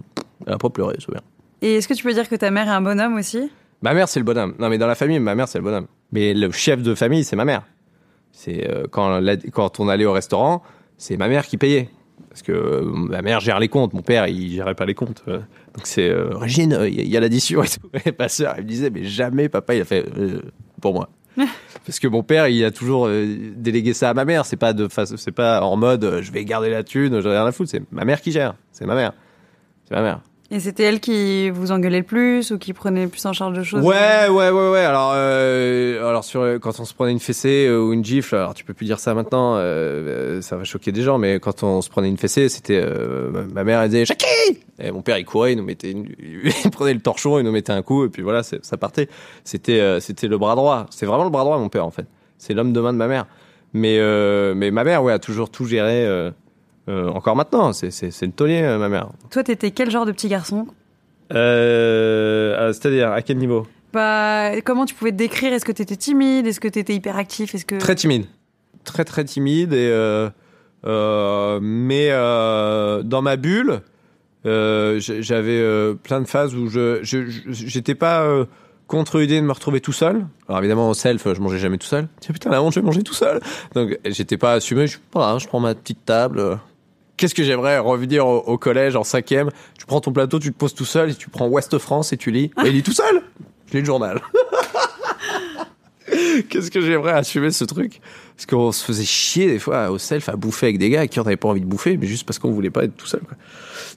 Elle 0.48 0.54
a 0.54 0.58
pas 0.58 0.70
pleuré, 0.70 0.96
c'est 1.00 1.12
bien. 1.12 1.22
Et 1.62 1.76
est-ce 1.76 1.88
que 1.88 1.94
tu 1.94 2.04
peux 2.04 2.14
dire 2.14 2.28
que 2.30 2.36
ta 2.36 2.52
mère 2.52 2.68
est 2.68 2.72
un 2.72 2.82
bonhomme 2.82 3.16
aussi? 3.18 3.52
Ma 3.82 3.94
mère, 3.94 4.08
c'est 4.10 4.20
le 4.20 4.26
bonhomme. 4.26 4.56
Non, 4.60 4.70
mais 4.70 4.78
dans 4.78 4.88
la 4.88 4.96
famille, 4.96 5.20
ma 5.20 5.36
mère, 5.36 5.48
c'est 5.48 5.58
le 5.58 5.64
bonhomme. 5.64 5.88
Mais 6.12 6.34
le 6.34 6.52
chef 6.52 6.82
de 6.82 6.96
famille, 6.96 7.24
c'est 7.24 7.36
ma 7.36 7.46
mère. 7.46 7.64
C'est 8.32 8.70
euh, 8.70 8.86
quand, 8.90 9.20
la- 9.20 9.38
quand 9.38 9.80
on 9.80 9.88
allait 9.90 10.06
au 10.06 10.12
restaurant, 10.14 10.64
c'est 10.98 11.18
ma 11.18 11.28
mère 11.28 11.46
qui 11.46 11.58
payait. 11.58 11.90
Parce 12.30 12.42
que 12.42 12.52
euh, 12.52 12.82
ma 12.84 13.22
mère 13.22 13.40
gère 13.40 13.60
les 13.60 13.68
comptes, 13.70 13.94
mon 13.94 14.02
père, 14.02 14.28
il 14.28 14.52
gérait 14.52 14.76
pas 14.76 14.86
les 14.86 14.94
comptes. 14.94 15.24
euh. 15.28 15.38
Donc 15.76 15.86
c'est 15.86 16.10
euh, 16.10 16.36
Régine, 16.36 16.74
euh, 16.74 16.88
il 16.90 17.08
y, 17.08 17.16
a- 17.18 17.20
l'addition 17.20 17.64
et 17.64 17.68
tout. 17.68 17.90
Et 18.06 18.14
ma 18.18 18.28
sœur, 18.30 18.54
elle 18.58 18.64
me 18.64 18.70
disait, 18.70 18.90
mais 18.90 19.04
jamais 19.04 19.50
papa, 19.50 19.76
il 19.76 19.82
a 19.82 19.86
fait 19.86 20.06
euh, 20.18 20.42
pour 20.82 20.94
moi. 20.94 21.10
Parce 21.86 22.00
que 22.00 22.08
mon 22.08 22.22
père, 22.24 22.48
il 22.48 22.64
a 22.66 22.72
toujours 22.72 23.08
euh, 23.08 23.26
délégué 23.56 23.94
ça 23.94 24.10
à 24.10 24.14
ma 24.14 24.26
mère. 24.26 24.46
C'est 24.46 24.58
pas 24.58 24.74
de 24.74 24.88
c'est 25.16 25.32
pas 25.32 25.62
en 25.64 25.78
mode, 25.78 26.20
je 26.22 26.32
vais 26.32 26.44
garder 26.46 26.70
la 26.70 26.84
thune, 26.84 27.22
j'en 27.22 27.30
ai 27.30 27.34
rien 27.38 27.46
à 27.46 27.52
foutre. 27.52 27.70
C'est 27.70 27.82
ma 27.92 28.04
mère 28.06 28.22
qui 28.22 28.32
gère. 28.32 28.56
C'est 28.72 28.86
ma 28.86 28.96
mère. 28.96 29.14
C'est 29.86 29.96
ma 29.96 30.02
mère. 30.02 30.22
Et 30.52 30.60
c'était 30.60 30.82
elle 30.84 31.00
qui 31.00 31.52
vous 31.52 31.72
engueulait 31.72 32.00
le 32.00 32.04
plus 32.04 32.52
ou 32.52 32.58
qui 32.58 32.74
prenait 32.74 33.04
le 33.04 33.10
plus 33.10 33.24
en 33.28 33.34
charge 33.34 33.56
de 33.56 33.62
choses? 33.62 33.86
Ouais, 33.86 34.28
ouais, 34.30 34.50
ouais, 34.50 34.70
ouais. 34.72 34.80
Alors, 34.80 35.12
euh, 35.14 36.00
alors 36.10 36.26
quand 36.60 36.80
on 36.80 36.86
se 36.86 36.94
prenait 36.96 37.12
une 37.12 37.20
fessée 37.20 37.68
euh, 37.68 37.80
ou 37.80 37.94
une 37.94 38.04
gifle, 38.04 38.36
alors 38.36 38.56
tu 38.56 38.64
peux 38.64 38.74
plus 38.74 38.88
dire 38.88 38.98
ça 38.98 39.14
maintenant, 39.14 39.58
euh, 39.58 40.42
ça 40.42 40.58
va 40.58 40.64
choquer 40.64 40.92
des 40.92 41.04
gens, 41.04 41.20
mais 41.20 41.40
quand 41.40 41.62
on 41.62 41.84
se 41.84 41.90
prenait 41.92 42.10
une 42.10 42.18
fessée, 42.18 42.50
c'était 42.50 42.84
ma- 43.54 43.64
mère 43.64 43.82
elle 43.82 43.90
disait 43.92 44.06
Jackie 44.06 44.26
Et 44.80 44.90
mon 44.92 45.04
père 45.04 45.20
il 45.20 45.26
courait, 45.26 45.54
il 45.54 45.58
nous 45.58 45.64
mettait, 45.64 45.92
il 46.20 46.72
prenait 46.72 46.96
le 46.96 47.02
torchon, 47.02 47.38
il 47.38 47.46
nous 47.46 47.52
mettait 47.52 47.74
un 47.74 47.84
coup, 47.84 48.06
et 48.06 48.10
puis 48.10 48.24
voilà, 48.24 48.42
ça 48.42 48.78
partait. 48.78 49.08
C'était, 49.44 50.00
c'était 50.00 50.28
le 50.28 50.40
bras 50.40 50.56
droit. 50.56 50.88
C'est 50.90 51.06
vraiment 51.06 51.26
le 51.26 51.30
bras 51.30 51.44
droit, 51.44 51.60
mon 51.60 51.70
père 51.70 51.86
en 51.86 51.92
fait. 51.92 52.08
C'est 52.40 52.56
l'homme 52.56 52.74
de 52.74 52.82
main 52.82 52.92
de 52.94 52.98
ma 52.98 53.08
mère. 53.08 53.28
Mais, 53.74 54.00
mais 54.56 54.72
ma 54.72 54.84
mère, 54.84 55.04
ouais, 55.04 55.14
a 55.14 55.20
toujours 55.20 55.52
tout 55.52 55.66
géré. 55.66 56.32
Euh, 56.88 57.10
encore 57.10 57.36
maintenant, 57.36 57.74
c'est, 57.74 57.92
le 58.02 58.32
taulier, 58.32 58.62
euh, 58.62 58.78
ma 58.78 58.90
mère. 58.90 59.10
Toi, 59.30 59.44
t'étais 59.44 59.72
quel 59.72 59.92
genre 59.92 60.06
de 60.06 60.12
petit 60.12 60.28
garçon? 60.28 60.68
Euh, 61.34 62.74
c'est-à-dire 62.74 63.12
à 63.12 63.22
quel 63.22 63.38
niveau? 63.38 63.68
Bah, 63.94 64.60
comment 64.62 64.86
tu 64.86 64.96
pouvais 64.96 65.12
te 65.12 65.18
décrire? 65.18 65.54
Est-ce 65.54 65.66
que 65.66 65.72
t'étais 65.72 65.96
timide? 65.96 66.48
Est-ce 66.48 66.60
que 66.60 66.68
t'étais 66.68 66.96
hyperactif? 66.96 67.54
Est-ce 67.54 67.66
que 67.66 67.76
Très 67.76 67.96
timide. 67.96 68.26
Très 68.84 69.06
très 69.06 69.26
timide 69.26 69.74
et 69.74 69.92
mais 71.62 72.10
dans 72.10 73.22
ma 73.22 73.36
bulle, 73.36 73.82
j'avais 74.46 75.96
plein 76.02 76.22
de 76.22 76.28
phases 76.28 76.56
où 76.56 76.70
je 76.70 77.00
j'étais 77.04 77.96
pas 77.96 78.26
contre 78.88 79.20
l'idée 79.20 79.40
de 79.40 79.46
me 79.46 79.52
retrouver 79.52 79.82
tout 79.82 79.94
seul. 79.94 80.26
Alors 80.48 80.60
évidemment 80.60 80.90
au 80.90 80.94
self, 80.96 81.32
je 81.32 81.40
mangeais 81.40 81.60
jamais 81.60 81.78
tout 81.78 81.88
seul. 81.88 82.08
Tiens 82.20 82.34
putain 82.34 82.50
la 82.50 82.64
honte, 82.64 82.74
je 82.74 82.80
vais 82.80 82.86
manger 82.86 83.04
tout 83.04 83.14
seul. 83.14 83.40
Donc 83.76 84.00
j'étais 84.06 84.38
pas 84.38 84.54
assumé. 84.54 84.88
Je, 84.88 84.98
voilà, 85.14 85.38
je 85.38 85.48
prends 85.48 85.60
ma 85.60 85.76
petite 85.76 86.04
table. 86.06 86.60
Qu'est-ce 87.20 87.36
que 87.36 87.44
j'aimerais 87.44 87.80
revenir 87.80 88.26
au, 88.26 88.38
au 88.38 88.58
collège 88.58 88.96
en 88.96 89.04
cinquième? 89.04 89.50
Tu 89.78 89.86
prends 89.86 90.00
ton 90.00 90.14
plateau, 90.14 90.40
tu 90.40 90.54
te 90.54 90.58
poses 90.58 90.74
tout 90.74 90.86
seul 90.86 91.10
et 91.10 91.14
tu 91.14 91.30
prends 91.30 91.50
Ouest 91.50 91.78
France 91.78 92.14
et 92.14 92.18
tu 92.18 92.32
lis. 92.32 92.50
Et 92.64 92.68
il 92.68 92.72
lit 92.72 92.82
tout 92.82 92.94
seul. 92.94 93.22
Je 93.68 93.74
lis 93.74 93.80
le 93.82 93.86
journal. 93.86 94.22
Qu'est-ce 96.50 96.72
que 96.72 96.80
j'aimerais 96.80 97.12
assumer 97.12 97.52
ce 97.52 97.66
truc? 97.66 98.00
Parce 98.38 98.46
qu'on 98.46 98.72
se 98.72 98.86
faisait 98.86 99.04
chier 99.04 99.48
des 99.48 99.60
fois 99.60 99.92
au 99.92 99.98
self 99.98 100.30
à 100.30 100.38
bouffer 100.38 100.68
avec 100.68 100.78
des 100.78 100.90
gars 100.90 101.08
qui 101.08 101.20
on 101.20 101.24
n'avait 101.24 101.36
pas 101.36 101.50
envie 101.50 101.60
de 101.60 101.66
bouffer, 101.66 101.98
mais 101.98 102.08
juste 102.08 102.26
parce 102.26 102.40
qu'on 102.40 102.52
voulait 102.52 102.70
pas 102.70 102.86
être 102.86 102.96
tout 102.96 103.06
seul. 103.06 103.22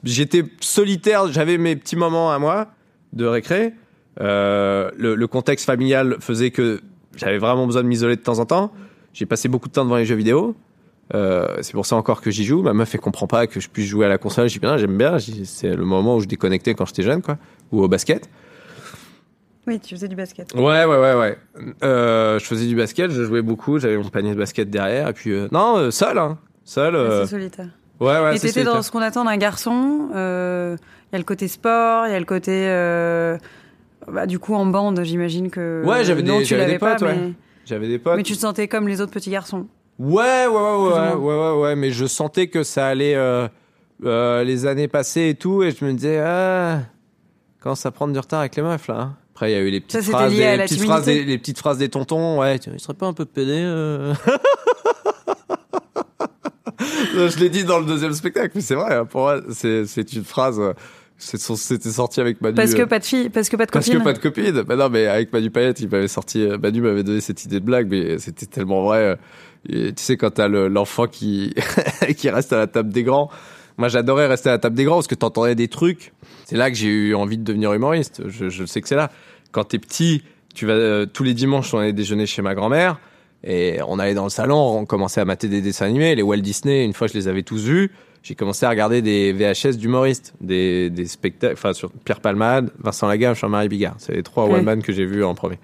J'étais 0.03 0.43
solitaire, 0.59 1.31
j'avais 1.33 1.59
mes 1.59 1.77
petits 1.77 1.95
moments 1.95 2.33
à 2.33 2.41
moi 2.41 2.73
de 3.13 3.25
récré. 3.25 3.73
Euh, 4.21 4.91
le 4.97 5.27
contexte 5.29 5.65
familial 5.65 6.17
faisait 6.19 6.51
que 6.51 6.81
j'avais 7.15 7.39
vraiment 7.39 7.67
besoin 7.67 7.85
de 7.85 7.89
m'isoler 7.89 8.17
de 8.17 8.23
temps 8.23 8.41
en 8.41 8.47
temps. 8.47 8.73
J'ai 9.13 9.27
passé 9.27 9.49
beaucoup 9.49 9.69
de 9.69 9.75
temps 9.75 9.85
devant 9.85 9.97
les 9.97 10.07
jeux 10.07 10.17
vidéo. 10.17 10.57
Euh, 11.15 11.59
c'est 11.61 11.73
pour 11.73 11.85
ça 11.87 11.97
encore 11.97 12.21
que 12.23 12.31
j'y 12.31 12.45
joue. 12.45 12.63
Ma 12.63 12.73
meuf, 12.73 12.95
elle 12.95 13.01
comprend 13.01 13.27
pas 13.27 13.47
que 13.47 13.61
je 13.61 13.69
puisse 13.69 13.87
jouer 13.87 14.07
à 14.07 14.09
la 14.09 14.19
console. 14.19 14.49
Je 14.49 14.55
dis 14.55 14.59
bien, 14.61 14.77
j'aime 14.79 14.97
bien. 14.97 15.19
C'est 15.45 15.75
le 15.75 15.85
moment 15.85 16.17
où 16.17 16.21
je 16.21 16.27
déconnectais 16.27 16.75
quand 16.75 16.87
j'étais 16.87 17.03
jeune, 17.03 17.21
quoi. 17.23 17.37
Ou 17.71 17.83
au 17.83 17.89
basket. 17.89 18.29
Oui, 19.67 19.79
tu 19.79 19.95
faisais 19.95 20.09
du 20.09 20.17
basket. 20.17 20.55
Ouais, 20.55 20.85
ouais, 20.85 20.87
ouais, 20.87 21.15
ouais. 21.15 21.39
Euh, 21.85 22.39
je 22.39 22.45
faisais 22.45 22.67
du 22.67 22.75
basket, 22.75 23.11
je 23.13 23.23
jouais 23.25 23.43
beaucoup, 23.43 23.79
j'avais 23.79 23.97
mon 23.97 24.09
panier 24.09 24.33
de 24.35 24.39
basket 24.39 24.69
derrière, 24.71 25.07
et 25.09 25.13
puis 25.13 25.31
euh, 25.31 25.47
non, 25.53 25.89
seul, 25.93 26.19
hein, 26.19 26.37
seul. 26.65 26.97
euh, 26.97 27.23
C'est 27.25 27.31
solitaire. 27.31 27.69
ouais, 28.01 28.21
ouais, 28.21 28.35
Et 28.35 28.39
c'est 28.39 28.49
t'étais 28.49 28.65
dans 28.65 28.83
ce 28.83 28.91
qu'on 28.91 28.99
attend 29.03 29.25
d'un 29.25 29.37
garçon. 29.37 30.09
Il 30.11 30.17
y 31.13 31.15
a 31.15 31.19
le 31.19 31.23
côté 31.25 31.47
sport, 31.47 32.07
il 32.09 32.13
y 32.13 32.17
a 32.17 32.19
le 32.19 32.25
côté. 32.25 32.67
bah, 34.13 34.27
du 34.27 34.39
coup, 34.41 34.55
en 34.55 34.67
bande, 34.67 35.01
j'imagine 35.05 35.49
que. 35.51 35.85
Ouais, 35.87 36.03
j'avais 36.05 36.23
des- 36.23 36.43
des 36.43 36.79
potes, 36.81 36.99
pas, 36.99 37.07
ouais. 37.07 37.15
mais... 37.17 37.33
J'avais 37.65 37.87
des 37.87 38.01
potes. 38.01 38.17
mais 38.17 38.25
tu 38.25 38.33
te 38.33 38.39
sentais 38.41 38.67
comme 38.67 38.89
les 38.89 39.01
autres 39.01 39.13
petits 39.13 39.31
garçons. 39.31 39.69
Ouais, 40.05 40.47
ouais, 40.47 40.49
ouais, 40.49 40.89
ouais, 40.89 41.15
ouais, 41.15 41.35
ouais, 41.53 41.61
ouais, 41.63 41.77
mais 41.77 41.91
je 41.93 42.07
sentais 42.07 42.49
que 42.49 42.65
ça 42.65 42.89
allait 42.89 43.15
euh, 43.15 43.47
euh, 44.05 44.43
les 44.43 44.67
années 44.67 44.89
passées 44.89 45.29
et 45.29 45.35
tout, 45.37 45.63
et 45.63 45.71
je 45.71 45.85
me 45.85 45.93
disais, 45.93 46.19
ah, 46.19 46.81
commence 47.61 47.87
à 47.87 47.91
prendre 47.93 48.13
du 48.13 48.19
retard 48.19 48.41
avec 48.41 48.57
les 48.57 48.63
meufs 48.63 48.89
là. 48.89 48.95
hein. 49.01 49.17
Après, 49.35 49.51
il 49.53 49.55
y 49.55 49.57
a 49.57 49.61
eu 49.61 49.71
les 49.71 49.81
petites 49.81 50.03
Ça, 50.03 50.11
phrases, 50.11 50.33
des, 50.33 50.57
les 50.57 50.65
petites 50.65 50.83
phrases, 50.83 51.05
des, 51.05 51.13
timidité. 51.13 51.31
les 51.33 51.39
petites 51.39 51.59
phrases 51.59 51.79
des 51.79 51.89
tontons. 51.89 52.39
Ouais, 52.41 52.59
tu 52.59 52.71
il 52.73 52.81
serait 52.81 52.95
pas 52.95 53.07
un 53.07 53.13
peu 53.13 53.25
pédé 53.25 53.55
euh 53.65 54.13
Je 57.15 57.39
l'ai 57.39 57.49
dit 57.49 57.65
dans 57.65 57.79
le 57.79 57.87
deuxième 57.87 58.13
spectacle, 58.13 58.51
mais 58.55 58.61
c'est 58.61 58.75
vrai. 58.75 58.95
hein, 58.97 59.05
Pour 59.05 59.23
moi, 59.23 59.41
c'est 59.51 59.87
c'est 59.87 60.13
une 60.15 60.25
phrase. 60.25 60.61
C'était 61.25 61.91
sorti 61.91 62.21
avec 62.21 62.41
Manu. 62.41 62.55
Parce 62.57 62.75
que 62.75 62.83
euh, 62.83 62.87
pas 62.87 62.99
de 62.99 63.05
fille, 63.05 63.31
parce 63.31 63.49
que 63.49 63.57
pas 63.57 63.67
de 63.67 63.71
parce 63.71 63.87
copine. 63.87 64.01
que 64.01 64.05
pas 64.05 64.13
de 64.13 64.19
copine. 64.19 64.63
Bah 64.63 64.75
non, 64.77 64.89
mais 64.89 65.07
avec 65.07 65.33
Manu 65.33 65.51
Payette, 65.51 65.81
il 65.81 65.89
m'avait 65.89 66.09
sorti. 66.09 66.43
euh, 66.43 66.59
Manu 66.59 66.81
m'avait 66.81 67.05
donné 67.05 67.21
cette 67.21 67.45
idée 67.45 67.61
de 67.61 67.65
blague, 67.65 67.89
mais 67.91 68.19
c'était 68.19 68.47
tellement 68.47 68.83
vrai. 68.85 68.99
euh, 68.99 69.17
et 69.69 69.93
tu 69.93 70.03
sais, 70.03 70.17
quand 70.17 70.31
t'as 70.33 70.49
le- 70.49 70.67
l'enfant 70.69 71.07
qui 71.07 71.55
qui 72.17 72.29
reste 72.29 72.53
à 72.53 72.59
la 72.59 72.67
table 72.67 72.93
des 72.93 73.05
grands. 73.05 73.31
Moi, 73.79 73.89
j'adorais 73.89 74.27
rester 74.27 74.49
à 74.49 74.53
la 74.53 74.59
table 74.59 74.75
des 74.77 74.85
grands 74.85 74.97
parce 74.97 75.07
que 75.07 75.15
t'entendais 75.15 75.55
des 75.55 75.69
trucs. 75.69 76.13
C'est 76.45 76.57
là 76.57 76.71
que 76.71 76.77
j'ai 76.77 76.89
eu 76.89 77.15
envie 77.15 77.39
de 77.39 77.45
devenir 77.45 77.73
humoriste. 77.73 78.23
Je, 78.29 78.49
je 78.51 78.65
sais 78.67 78.81
que 78.83 78.89
c'est 78.89 78.97
là. 78.97 79.11
Quand 79.53 79.65
t'es 79.65 79.79
petit, 79.79 80.23
tu 80.55 80.67
vas 80.67 80.73
euh, 80.75 81.07
tous 81.07 81.23
les 81.25 81.33
dimanches, 81.35 81.73
on 81.73 81.79
allait 81.79 81.93
déjeuner 81.95 82.27
chez 82.27 82.43
ma 82.43 82.55
grand-mère 82.55 82.99
et 83.45 83.79
on 83.89 83.99
allait 83.99 84.15
dans 84.15 84.25
le 84.25 84.31
salon, 84.31 84.57
on 84.79 84.85
commençait 84.85 85.21
à 85.21 85.25
mater 85.25 85.49
des 85.49 85.61
dessins 85.63 85.87
animés, 85.87 86.15
les 86.15 86.23
Walt 86.23 86.37
Disney. 86.39 86.85
Une 86.85 86.93
fois, 86.93 87.07
je 87.07 87.15
les 87.15 87.29
avais 87.29 87.43
tous 87.43 87.65
vus. 87.65 87.91
J'ai 88.23 88.35
commencé 88.37 88.65
à 88.65 88.71
regarder 88.71 89.03
des 89.03 89.33
VHS 89.33 89.77
d'humoristes, 89.79 90.33
des, 90.41 90.91
des 90.91 91.07
spectacles, 91.07 91.55
enfin 91.55 91.73
sur 91.73 91.91
Pierre 92.05 92.21
Palmade, 92.21 92.71
Vincent 92.79 93.09
Lagaffe, 93.09 93.41
Jean-Marie 93.41 93.69
Bigard. 93.69 93.95
C'est 93.99 94.13
les 94.15 94.23
trois 94.23 94.47
Ouais. 94.47 94.55
one 94.59 94.65
man 94.65 94.83
que 94.83 94.93
j'ai 94.93 95.05
vus 95.07 95.25
en 95.25 95.35
premier. 95.35 95.59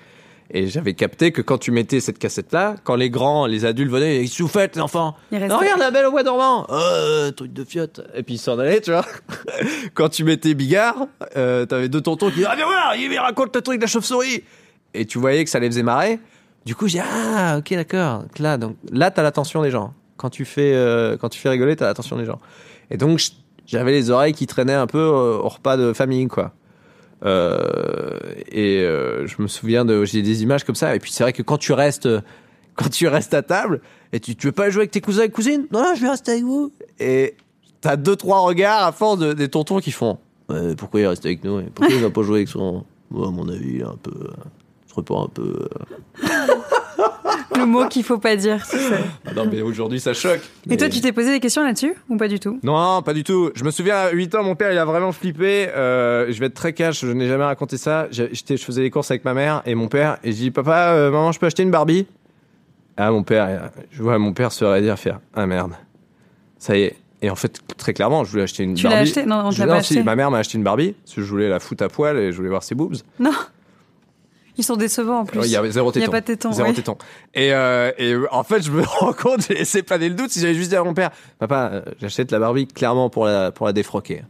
Et 0.50 0.66
j'avais 0.66 0.94
capté 0.94 1.30
que 1.30 1.42
quand 1.42 1.58
tu 1.58 1.70
mettais 1.70 2.00
cette 2.00 2.18
cassette-là, 2.18 2.76
quand 2.82 2.96
les 2.96 3.10
grands, 3.10 3.44
les 3.46 3.66
adultes 3.66 3.90
venaient, 3.92 4.24
ils 4.24 4.28
faites, 4.48 4.76
les 4.76 4.82
enfants 4.82 5.14
Non, 5.30 5.58
regarde 5.58 5.78
la 5.78 5.90
belle 5.90 6.06
au 6.06 6.10
bois 6.10 6.22
dormant 6.22 6.66
Euh, 6.70 7.30
truc 7.32 7.52
de 7.52 7.64
fiotte 7.64 8.00
Et 8.14 8.22
puis 8.22 8.36
ils 8.36 8.38
s'en 8.38 8.58
allaient, 8.58 8.80
tu 8.80 8.90
vois. 8.90 9.04
quand 9.94 10.08
tu 10.08 10.24
mettais 10.24 10.54
Bigard, 10.54 11.06
euh, 11.36 11.66
t'avais 11.66 11.88
deux 11.90 12.00
tontons 12.00 12.28
qui 12.30 12.36
disaient 12.36 12.46
Ah, 12.50 12.56
viens 12.56 12.64
voir, 12.66 12.96
il 12.96 13.18
raconte 13.18 13.54
le 13.54 13.60
truc 13.62 13.76
de 13.76 13.82
la 13.82 13.88
chauve-souris 13.88 14.42
Et 14.94 15.04
tu 15.04 15.18
voyais 15.18 15.44
que 15.44 15.50
ça 15.50 15.60
les 15.60 15.66
faisait 15.68 15.82
marrer. 15.82 16.18
Du 16.64 16.74
coup, 16.74 16.88
j'ai 16.88 16.98
dit, 16.98 17.04
Ah, 17.08 17.56
ok, 17.58 17.74
d'accord. 17.74 18.24
Là, 18.38 18.56
donc, 18.56 18.76
là 18.90 19.10
t'as 19.10 19.22
l'attention 19.22 19.62
des 19.62 19.70
gens. 19.70 19.92
Quand 20.18 20.28
tu 20.28 20.44
fais, 20.44 20.74
euh, 20.74 21.16
quand 21.16 21.30
tu 21.30 21.38
fais 21.40 21.48
rigoler, 21.48 21.76
t'as 21.76 21.86
l'attention 21.86 22.16
des 22.18 22.26
gens. 22.26 22.40
Et 22.90 22.98
donc, 22.98 23.20
j'avais 23.68 23.92
les 23.92 24.10
oreilles 24.10 24.32
qui 24.32 24.46
traînaient 24.46 24.72
un 24.72 24.86
peu 24.86 24.98
euh, 24.98 25.38
au 25.38 25.48
repas 25.48 25.76
de 25.76 25.92
famille, 25.92 26.26
quoi. 26.26 26.52
Euh, 27.24 28.18
et 28.50 28.80
euh, 28.82 29.26
je 29.26 29.42
me 29.42 29.48
souviens 29.48 29.84
de 29.84 30.04
j'ai 30.04 30.22
des 30.22 30.42
images 30.42 30.64
comme 30.64 30.74
ça. 30.74 30.94
Et 30.94 30.98
puis 30.98 31.10
c'est 31.10 31.24
vrai 31.24 31.32
que 31.32 31.42
quand 31.42 31.58
tu 31.58 31.72
restes 31.72 32.08
quand 32.76 32.88
tu 32.88 33.08
restes 33.08 33.34
à 33.34 33.42
table 33.42 33.80
et 34.12 34.20
tu, 34.20 34.36
tu 34.36 34.46
veux 34.46 34.52
pas 34.52 34.70
jouer 34.70 34.82
avec 34.82 34.92
tes 34.92 35.00
cousins 35.00 35.24
et 35.24 35.28
cousines? 35.28 35.66
Non 35.72 35.82
non 35.82 35.94
je 35.96 36.02
vais 36.02 36.10
rester 36.10 36.32
avec 36.32 36.44
vous. 36.44 36.72
Et 37.00 37.34
t'as 37.80 37.96
deux 37.96 38.14
trois 38.14 38.40
regards 38.40 38.84
à 38.84 38.92
force 38.92 39.18
de, 39.18 39.32
des 39.32 39.48
tontons 39.48 39.80
qui 39.80 39.92
font 39.92 40.18
pourquoi 40.78 41.00
il 41.00 41.06
reste 41.06 41.26
avec 41.26 41.44
nous? 41.44 41.62
Pourquoi 41.74 41.94
il 41.94 42.00
va 42.00 42.08
pas 42.08 42.22
jouer 42.22 42.36
avec 42.36 42.48
son 42.48 42.84
Moi, 43.10 43.26
à 43.26 43.30
mon 43.30 43.48
avis 43.48 43.82
un 43.82 43.96
peu 44.02 44.30
pas 45.02 45.18
un 45.18 45.28
peu 45.28 45.68
Le 47.58 47.66
mot 47.66 47.86
qu'il 47.88 48.04
faut 48.04 48.18
pas 48.18 48.36
dire. 48.36 48.64
tu 48.68 48.76
sais. 48.78 48.94
Ah 49.26 49.32
non 49.34 49.46
mais 49.50 49.60
aujourd'hui 49.62 50.00
ça 50.00 50.12
choque 50.14 50.40
Et 50.70 50.76
toi, 50.76 50.88
tu 50.88 51.00
t'es 51.00 51.12
posé 51.12 51.30
des 51.30 51.40
questions 51.40 51.62
là-dessus 51.64 51.94
ou 52.08 52.16
pas 52.16 52.28
du 52.28 52.38
tout? 52.40 52.58
Non, 52.62 53.02
pas 53.02 53.12
du 53.14 53.24
tout. 53.24 53.50
Je 53.54 53.64
me 53.64 53.70
souviens, 53.70 53.96
à 53.96 54.10
8 54.10 54.34
ans, 54.34 54.42
mon 54.44 54.54
père, 54.56 54.72
il 54.72 54.78
a 54.78 54.84
vraiment 54.84 55.12
flippé. 55.12 55.68
Euh, 55.74 56.26
je 56.30 56.38
vais 56.40 56.46
être 56.46 56.54
très 56.54 56.72
cash, 56.72 57.00
je 57.04 57.12
n'ai 57.12 57.28
jamais 57.28 57.44
raconté 57.44 57.76
ça. 57.76 58.06
J'étais, 58.10 58.56
je 58.56 58.64
faisais 58.64 58.82
les 58.82 58.90
courses 58.90 59.10
avec 59.10 59.24
ma 59.24 59.34
mère 59.34 59.62
et 59.66 59.74
mon 59.74 59.88
père, 59.88 60.18
et 60.24 60.32
je 60.32 60.36
dis, 60.36 60.50
papa, 60.50 60.90
euh, 60.92 61.10
maman, 61.10 61.32
je 61.32 61.38
peux 61.38 61.46
acheter 61.46 61.62
une 61.62 61.70
Barbie? 61.70 62.06
Ah, 62.96 63.10
mon 63.10 63.22
père, 63.22 63.70
je 63.90 64.02
vois 64.02 64.18
mon 64.18 64.32
père 64.32 64.50
se 64.52 64.80
dire 64.80 64.98
faire, 64.98 65.20
ah 65.34 65.46
merde. 65.46 65.72
Ça 66.58 66.76
y 66.76 66.82
est, 66.82 66.96
Et 67.22 67.30
en 67.30 67.36
fait, 67.36 67.60
très 67.76 67.92
clairement, 67.94 68.24
je 68.24 68.30
voulais 68.30 68.42
acheter 68.44 68.62
une 68.64 68.74
Tu 68.74 68.84
l'as 68.84 68.90
Barbie. 68.90 69.08
acheté? 69.10 69.24
Non, 69.26 69.42
on 69.46 69.50
Je- 69.52 69.60
l'a 69.64 69.66
pas 69.74 69.82
si, 69.82 69.94
acheté. 69.94 70.04
ma 70.04 70.16
mère 70.16 70.30
m'a 70.30 70.38
acheté 70.38 70.58
une 70.58 70.64
Barbie 70.64 70.94
parce 71.04 71.14
que 71.16 71.22
je 71.22 71.26
voulais 71.28 71.48
la 71.48 71.60
foutre 71.60 71.84
à 71.84 71.88
poil 71.88 72.16
et 72.18 72.30
je 72.32 72.36
voulais 72.36 72.48
voir 72.48 72.62
ses 72.62 72.74
boobs. 72.74 72.96
Non. 73.20 73.30
Ils 74.58 74.64
sont 74.64 74.76
décevants 74.76 75.20
en 75.20 75.24
plus. 75.24 75.40
Il 75.44 75.50
y 75.50 75.56
avait 75.56 75.70
zéro 75.70 75.92
Il 75.92 75.94
y 75.94 75.98
a 75.98 76.00
téton. 76.02 76.12
pas 76.12 76.20
de 76.20 76.26
téton, 76.26 76.52
Zéro 76.52 76.68
oui. 76.68 76.74
téton. 76.74 76.98
Et, 77.32 77.54
euh, 77.54 77.92
et 77.96 78.14
en 78.32 78.42
fait, 78.42 78.60
je 78.60 78.72
me 78.72 78.82
rends 78.86 79.12
compte, 79.12 79.46
j'ai 79.46 79.54
laissé 79.54 79.82
planer 79.84 80.08
le 80.08 80.16
doute 80.16 80.30
si 80.30 80.40
j'avais 80.40 80.54
juste 80.54 80.70
dit 80.70 80.76
à 80.76 80.82
mon 80.82 80.94
père, 80.94 81.10
papa, 81.38 81.70
euh, 81.72 81.82
j'achète 82.00 82.32
la 82.32 82.40
Barbie 82.40 82.66
clairement 82.66 83.08
pour 83.08 83.24
la, 83.24 83.52
pour 83.52 83.66
la 83.66 83.72
défroquer. 83.72 84.24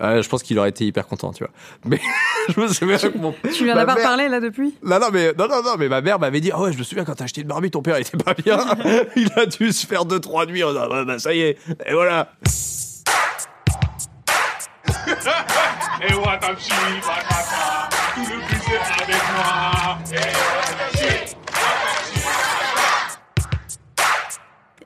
Euh, 0.00 0.22
je 0.22 0.28
pense 0.30 0.42
qu'il 0.42 0.58
aurait 0.58 0.70
été 0.70 0.86
hyper 0.86 1.06
content, 1.06 1.30
tu 1.34 1.44
vois. 1.44 1.52
Mais 1.84 2.00
je 2.48 2.58
me 2.58 2.68
souviens 2.68 2.96
que 2.96 3.18
mon. 3.18 3.34
Tu 3.52 3.64
lui 3.64 3.72
en 3.72 3.76
as 3.76 3.84
pas 3.84 3.96
reparlé 3.96 4.28
là 4.28 4.40
depuis? 4.40 4.74
Non, 4.82 4.98
non, 4.98 5.08
mais, 5.12 5.34
non, 5.38 5.46
non, 5.46 5.62
non, 5.62 5.74
mais 5.78 5.90
ma 5.90 6.00
mère 6.00 6.18
m'avait 6.18 6.40
dit, 6.40 6.50
ah 6.54 6.58
ouais, 6.62 6.72
je 6.72 6.78
me 6.78 6.82
souviens 6.84 7.04
quand 7.04 7.14
t'as 7.16 7.24
acheté 7.24 7.42
une 7.42 7.48
Barbie, 7.48 7.70
ton 7.70 7.82
père 7.82 7.98
il 7.98 8.00
était 8.00 8.16
pas 8.16 8.32
bien. 8.32 8.58
il 9.16 9.30
a 9.36 9.44
dû 9.44 9.70
se 9.72 9.86
faire 9.86 10.06
deux, 10.06 10.18
trois 10.20 10.46
nuits 10.46 10.64
en 10.64 10.68
disant, 10.72 10.88
ouais, 10.90 11.04
bah, 11.04 11.18
ça 11.18 11.34
y 11.34 11.40
est. 11.42 11.58
Et 11.84 11.92
voilà. 11.92 12.32
Et 16.02 16.14
Watachi, 16.14 16.72
Watata, 17.06 17.59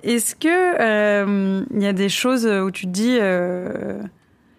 Est-ce 0.02 0.34
que 0.36 0.48
euh, 0.48 1.64
il 1.74 1.82
y 1.82 1.86
a 1.86 1.92
des 1.92 2.08
choses 2.08 2.46
où 2.46 2.70
tu 2.70 2.86
te 2.86 2.90
dis 2.90 3.16
euh, 3.20 4.02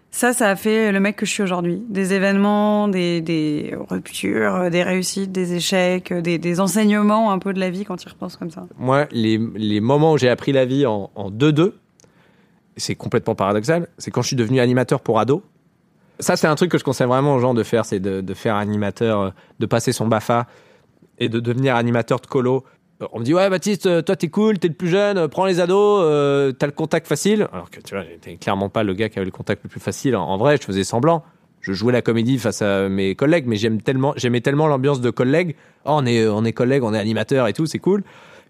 ça, 0.10 0.34
ça 0.34 0.50
a 0.50 0.56
fait 0.56 0.92
le 0.92 1.00
mec 1.00 1.16
que 1.16 1.26
je 1.26 1.32
suis 1.32 1.44
aujourd'hui? 1.44 1.84
Des 1.88 2.14
événements, 2.14 2.88
des, 2.88 3.76
ruptures, 3.90 4.72
des 4.72 4.82
réussites, 4.82 5.32
des 5.32 5.54
échecs, 5.54 6.12
des, 6.12 6.60
enseignements 6.60 7.32
un 7.32 7.40
peu 7.40 7.54
de 7.54 7.60
la 7.60 7.70
vie 7.70 7.86
quand 7.86 7.98
tu 7.98 8.10
repenses 8.10 8.38
comme 8.38 8.50
ça? 8.50 8.66
Moi, 8.78 9.08
les, 9.12 9.40
les 9.56 9.82
moments 9.82 10.14
où 10.14 10.18
j'ai 10.18 10.30
appris 10.30 10.52
la 10.52 10.66
vie 10.66 10.86
en 10.86 11.10
2-2, 11.18 11.74
c'est 12.78 12.96
complètement 12.96 13.36
paradoxal, 13.36 13.88
c'est 13.98 14.12
quand 14.12 14.22
je 14.22 14.28
suis 14.28 14.36
devenu 14.36 14.60
animateur 14.60 15.00
pour 15.02 15.20
ados. 15.20 15.42
Ça, 16.20 16.36
c'est 16.36 16.48
un 16.48 16.56
truc 16.56 16.72
que 16.72 16.78
je 16.78 16.84
conseille 16.84 17.08
vraiment 17.08 17.36
aux 17.36 17.40
gens 17.40 17.54
de 17.54 17.64
faire, 17.64 17.86
c'est 17.86 18.00
de, 18.00 18.34
faire 18.34 18.56
animateur, 18.56 19.20
euh, 19.20 19.30
de 19.60 19.66
passer 19.66 19.92
son 19.92 20.08
BAFA 20.08 20.48
et 21.20 21.30
de 21.30 21.40
devenir 21.40 21.76
animateur 21.76 22.20
de 22.20 22.28
colo. 22.28 22.64
Euh, 23.02 23.08
On 23.12 23.20
me 23.20 23.26
dit, 23.26 23.34
ouais, 23.34 23.50
Baptiste, 23.50 23.86
euh, 23.86 24.02
toi, 24.02 24.16
t'es 24.16 24.30
cool, 24.30 24.60
t'es 24.60 24.68
le 24.68 24.74
plus 24.74 24.88
jeune, 24.88 25.28
prends 25.28 25.46
les 25.46 25.60
ados, 25.60 26.56
t'as 26.58 26.66
le 26.66 26.72
contact 26.72 27.08
facile. 27.08 27.48
Alors 27.52 27.70
que, 27.70 27.82
tu 27.82 27.96
vois, 27.96 28.04
j'étais 28.04 28.38
clairement 28.38 28.70
pas 28.70 28.84
le 28.84 28.94
gars 28.94 29.10
qui 29.10 29.20
avait 29.20 29.26
le 29.26 29.32
contact 29.32 29.64
le 29.64 29.70
plus 29.70 29.80
facile. 29.80 30.16
En, 30.16 30.38
vrai, 30.38 30.58
je 30.58 30.64
faisais 30.64 30.84
semblant. 30.84 31.24
Je 31.62 31.74
jouais 31.74 31.94
la 31.94 32.04
comédie 32.04 32.38
face 32.38 32.62
à 32.62 32.90
mes 32.90 33.16
collègues, 33.16 33.46
mais 33.48 33.56
j'aime 33.56 33.82
tellement, 33.82 34.14
j'aimais 34.16 34.42
tellement 34.42 34.68
l'ambiance 34.68 35.02
de 35.02 35.10
collègues. 35.10 35.56
Oh, 35.86 35.94
on 35.96 36.06
est, 36.06 36.28
on 36.28 36.46
est 36.46 36.54
collègues, 36.54 36.84
on 36.84 36.94
est 36.94 37.00
animateurs 37.00 37.48
et 37.48 37.54
tout, 37.54 37.66
c'est 37.66 37.80
cool. 37.80 38.04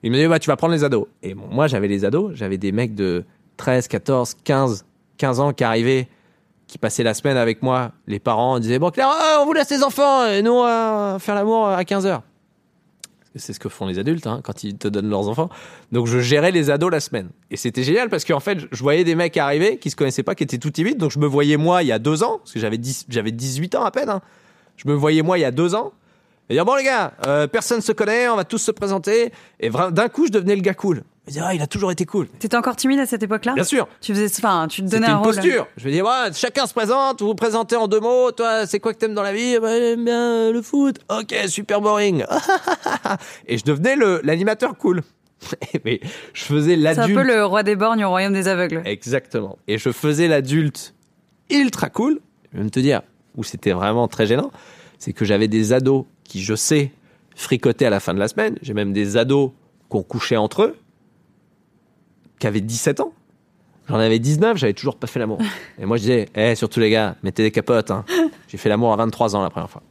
Il 0.04 0.12
me 0.12 0.18
dit, 0.18 0.28
bah, 0.28 0.38
tu 0.38 0.50
vas 0.50 0.58
prendre 0.58 0.74
les 0.74 0.84
ados. 0.84 1.08
Et 1.24 1.34
moi, 1.34 1.68
j'avais 1.68 1.88
les 1.88 2.06
ados, 2.06 2.34
j'avais 2.36 2.58
des 2.58 2.72
mecs 2.72 2.94
de 2.94 3.24
13, 3.58 3.88
14, 3.88 4.36
15, 4.44 4.86
15 5.18 5.40
ans 5.40 5.54
qui 5.54 5.64
arrivaient, 5.64 6.10
qui 6.68 6.78
passaient 6.78 7.04
la 7.04 7.14
semaine 7.14 7.38
avec 7.38 7.62
moi. 7.62 7.92
Les 8.08 8.20
parents 8.20 8.60
disaient, 8.60 8.80
bon, 8.80 8.90
Claire, 8.90 9.10
euh, 9.10 9.42
on 9.42 9.46
vous 9.46 9.54
laisse 9.54 9.70
les 9.70 9.84
enfants, 9.84 10.26
et 10.26 10.42
nous, 10.42 10.62
va 10.62 11.18
faire 11.20 11.36
l'amour 11.36 11.68
à 11.68 11.84
15 11.86 12.06
heures. 12.06 12.24
C'est 13.38 13.52
ce 13.52 13.60
que 13.60 13.68
font 13.68 13.86
les 13.86 14.00
adultes 14.00 14.28
hein, 14.28 14.40
quand 14.42 14.64
ils 14.64 14.78
te 14.78 14.88
donnent 14.88 15.10
leurs 15.10 15.28
enfants. 15.28 15.50
Donc 15.92 16.08
je 16.08 16.20
gérais 16.20 16.52
les 16.52 16.70
ados 16.70 16.90
la 16.90 17.02
semaine. 17.02 17.32
Et 17.52 17.58
c'était 17.58 17.84
génial 17.84 18.10
parce 18.10 18.24
qu'en 18.24 18.40
fait, 18.40 18.60
je 18.72 18.82
voyais 18.82 19.04
des 19.04 19.14
mecs 19.14 19.36
arriver 19.36 19.78
qui 19.78 19.90
se 19.90 19.98
connaissaient 19.98 20.24
pas, 20.24 20.36
qui 20.36 20.44
étaient 20.46 20.58
tout 20.58 20.72
timides. 20.72 20.98
Donc 20.98 21.12
je 21.12 21.20
me 21.20 21.28
voyais 21.28 21.58
moi 21.58 21.84
il 21.84 21.88
y 21.88 21.92
a 21.92 22.00
deux 22.00 22.24
ans, 22.24 22.38
parce 22.38 22.54
que 22.54 22.62
j'avais 22.62 22.78
10 22.78 23.08
j'avais 23.10 23.34
18 23.34 23.76
ans 23.76 23.84
à 23.84 23.92
peine. 23.92 24.08
hein. 24.10 24.22
Je 24.78 24.88
me 24.88 24.94
voyais 24.94 25.22
moi 25.22 25.38
il 25.38 25.42
y 25.42 25.46
a 25.46 25.52
deux 25.52 25.76
ans. 25.76 25.92
Et 26.50 26.54
dire, 26.54 26.64
bon 26.64 26.76
les 26.76 26.86
gars, 26.86 27.12
euh, 27.28 27.46
personne 27.46 27.82
se 27.82 27.92
connaît, 27.92 28.30
on 28.30 28.38
va 28.38 28.46
tous 28.46 28.60
se 28.60 28.72
présenter. 28.72 29.34
Et 29.60 29.70
d'un 29.70 30.08
coup, 30.08 30.28
je 30.28 30.32
devenais 30.32 30.56
le 30.56 30.62
gars 30.62 30.74
cool. 30.74 31.04
Je 31.28 31.32
me 31.32 31.34
disais, 31.34 31.42
ah, 31.44 31.54
il 31.56 31.62
a 31.62 31.68
toujours 31.68 31.92
été 31.92 32.06
cool. 32.06 32.28
T'étais 32.28 32.56
encore 32.56 32.76
timide 32.76 33.00
à 33.00 33.06
cette 33.08 33.24
époque-là? 33.24 33.54
Bien 33.54 33.64
sûr. 33.64 33.88
Tu 34.00 34.14
faisais, 34.14 34.28
enfin, 34.38 34.68
tu 34.70 34.84
te 34.84 34.88
donnais 34.90 35.08
un 35.08 35.18
une 35.18 35.24
rôle. 35.24 35.34
posture. 35.36 35.68
Je 35.76 35.88
me 35.88 35.92
dis, 35.92 36.02
ouais, 36.02 36.34
chacun 36.34 36.68
se 36.68 36.74
présente, 36.74 37.22
vous 37.22 37.28
vous 37.30 37.36
présentez 37.36 37.76
en 37.76 37.88
deux 37.88 38.00
mots. 38.00 38.32
Toi, 38.32 38.68
c'est 38.68 38.80
quoi 38.80 38.94
que 38.94 39.00
t'aimes 39.00 39.16
dans 39.16 39.24
la 39.24 39.34
vie? 39.34 39.58
Bah, 39.60 39.76
J'aime 39.80 40.06
bien 40.06 40.52
le 40.52 40.62
foot. 40.62 40.98
Ok, 41.10 41.34
super 41.48 41.82
boring. 41.82 42.24
Et 43.48 43.58
je 43.58 43.64
devenais 43.64 43.96
l'animateur 44.24 44.78
cool. 44.78 45.02
Mais 45.84 46.00
je 46.34 46.44
faisais 46.44 46.76
C'est 46.76 46.80
un 46.88 46.94
l'adulte. 46.94 47.18
peu 47.18 47.24
le 47.24 47.44
roi 47.46 47.64
des 47.64 47.76
borgnes 47.76 48.06
au 48.06 48.10
royaume 48.10 48.34
des 48.34 48.48
aveugles. 48.48 48.82
Exactement. 48.86 49.58
Et 49.68 49.78
je 49.80 49.90
faisais 49.92 50.28
l'adulte 50.28 50.94
ultra 51.50 51.90
cool. 51.90 52.20
Je 52.52 52.58
vais 52.58 52.64
même 52.64 52.72
te 52.72 52.80
dire, 52.80 53.02
où 53.36 53.44
c'était 53.44 53.72
vraiment 53.72 54.08
très 54.08 54.28
gênant, 54.28 54.52
c'est 55.00 55.12
que 55.14 55.26
j'avais 55.26 55.48
des 55.48 55.74
ados 55.74 56.06
qui, 56.24 56.42
je 56.44 56.54
sais, 56.56 56.92
fricotaient 57.36 57.86
à 57.86 57.90
la 57.90 58.00
fin 58.00 58.14
de 58.14 58.20
la 58.20 58.28
semaine. 58.28 58.58
J'ai 58.62 58.74
même 58.74 58.94
des 58.94 59.18
ados 59.18 59.52
qui 59.90 59.98
ont 59.98 60.04
couché 60.04 60.38
entre 60.38 60.64
eux, 60.64 60.76
qui 62.40 62.48
avaient 62.48 62.62
17 62.62 63.00
ans. 63.00 63.14
J'en 63.88 64.00
avais 64.00 64.18
19, 64.18 64.58
j'avais 64.58 64.74
toujours 64.74 64.96
pas 64.98 65.08
fait 65.08 65.20
l'amour. 65.20 65.38
Et 65.80 65.86
moi, 65.86 65.98
je 65.98 66.02
disais, 66.02 66.30
eh, 66.36 66.56
surtout 66.56 66.80
les 66.80 66.90
gars, 66.90 67.16
mettez 67.24 67.44
des 67.44 67.52
capotes. 67.52 67.92
hein. 67.92 68.04
J'ai 68.48 68.58
fait 68.58 68.70
l'amour 68.70 68.92
à 68.94 68.96
23 68.96 69.36
ans 69.36 69.44
la 69.44 69.50
première 69.50 69.70
fois. 69.70 69.84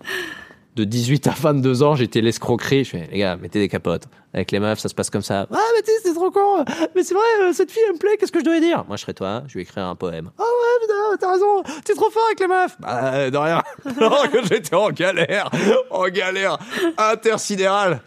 De 0.75 0.83
18 0.83 1.29
à 1.29 1.31
22 1.31 1.85
ans, 1.85 1.95
j'étais 1.95 2.21
l'escroquerie. 2.21 2.83
Je 2.83 2.91
fais, 2.91 3.09
les 3.13 3.19
gars, 3.19 3.37
mettez 3.37 3.61
des 3.61 3.69
capotes. 3.69 4.09
Avec 4.33 4.51
les 4.51 4.59
meufs, 4.59 4.81
ça 4.81 4.89
se 4.89 4.95
passe 4.97 5.09
comme 5.11 5.23
ça. 5.23 5.47
Ah, 5.53 5.57
mais 5.77 5.83
tu 5.83 5.93
sais, 5.93 6.01
c'est 6.09 6.15
trop 6.15 6.33
con. 6.33 6.65
Mais 6.97 7.05
c'est 7.05 7.15
vrai, 7.15 7.23
euh, 7.43 7.53
cette 7.53 7.71
fille, 7.71 7.83
elle 7.87 7.93
me 7.95 7.99
plaît. 7.99 8.17
Qu'est-ce 8.19 8.33
que 8.33 8.41
je 8.41 8.45
dois 8.45 8.59
dire? 8.59 8.85
Moi, 8.89 8.97
je 8.97 9.03
serais 9.03 9.15
toi. 9.15 9.45
Je 9.47 9.55
lui 9.55 9.63
écrire 9.63 9.85
un 9.85 9.95
poème. 9.95 10.33
Ah 10.37 10.43
ouais, 10.43 10.81
putain, 10.81 11.17
t'as 11.21 11.33
raison. 11.33 11.63
T'es 11.85 11.95
trop 11.95 12.11
fort 12.11 12.25
avec 12.27 12.41
les 12.41 12.49
meufs. 12.49 12.77
Bah, 12.81 13.15
euh, 13.15 13.31
de 13.31 13.37
rien. 13.37 13.63
Alors 13.97 14.29
que 14.29 14.45
j'étais 14.49 14.75
en 14.75 14.91
galère. 14.91 15.49
En 15.93 16.09
galère 16.09 16.59
intersidérale. 16.99 18.01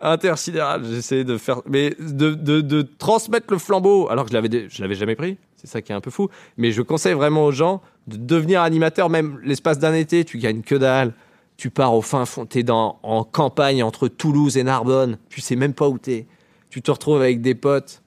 Intersidérale. 0.00 0.84
J'essayais 0.84 1.24
de 1.24 1.38
faire, 1.38 1.62
mais 1.66 1.96
de, 1.98 2.34
de, 2.34 2.60
de 2.60 2.82
transmettre 2.82 3.46
le 3.50 3.58
flambeau. 3.58 4.08
Alors 4.10 4.24
que 4.24 4.30
je 4.30 4.34
l'avais, 4.34 4.68
je 4.68 4.82
l'avais 4.82 4.94
jamais 4.94 5.16
pris. 5.16 5.38
C'est 5.56 5.66
ça 5.66 5.80
qui 5.80 5.92
est 5.92 5.94
un 5.94 6.00
peu 6.00 6.10
fou. 6.10 6.28
Mais 6.58 6.72
je 6.72 6.82
conseille 6.82 7.14
vraiment 7.14 7.44
aux 7.44 7.52
gens 7.52 7.80
de 8.06 8.16
devenir 8.16 8.60
animateur, 8.60 9.08
même 9.08 9.40
l'espace 9.42 9.78
d'un 9.78 9.94
été. 9.94 10.24
Tu 10.24 10.38
gagnes 10.38 10.62
que 10.62 10.74
dalle. 10.74 11.14
Tu 11.56 11.70
pars 11.70 11.94
au 11.94 12.02
fin 12.02 12.26
fond, 12.26 12.46
t'es 12.46 12.64
dans, 12.64 12.98
en 13.04 13.22
campagne 13.22 13.84
entre 13.84 14.08
Toulouse 14.08 14.56
et 14.56 14.64
Narbonne, 14.64 15.18
tu 15.28 15.40
sais 15.40 15.54
même 15.54 15.72
pas 15.72 15.88
où 15.88 15.98
t'es. 15.98 16.26
Tu 16.68 16.82
te 16.82 16.90
retrouves 16.90 17.20
avec 17.20 17.40
des 17.40 17.54
potes. 17.54 18.02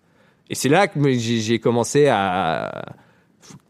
Et 0.50 0.56
c'est 0.56 0.67
là 0.67 0.88
que 0.88 1.00
j'ai 1.13 1.60
commencé 1.60 2.08
à. 2.08 2.86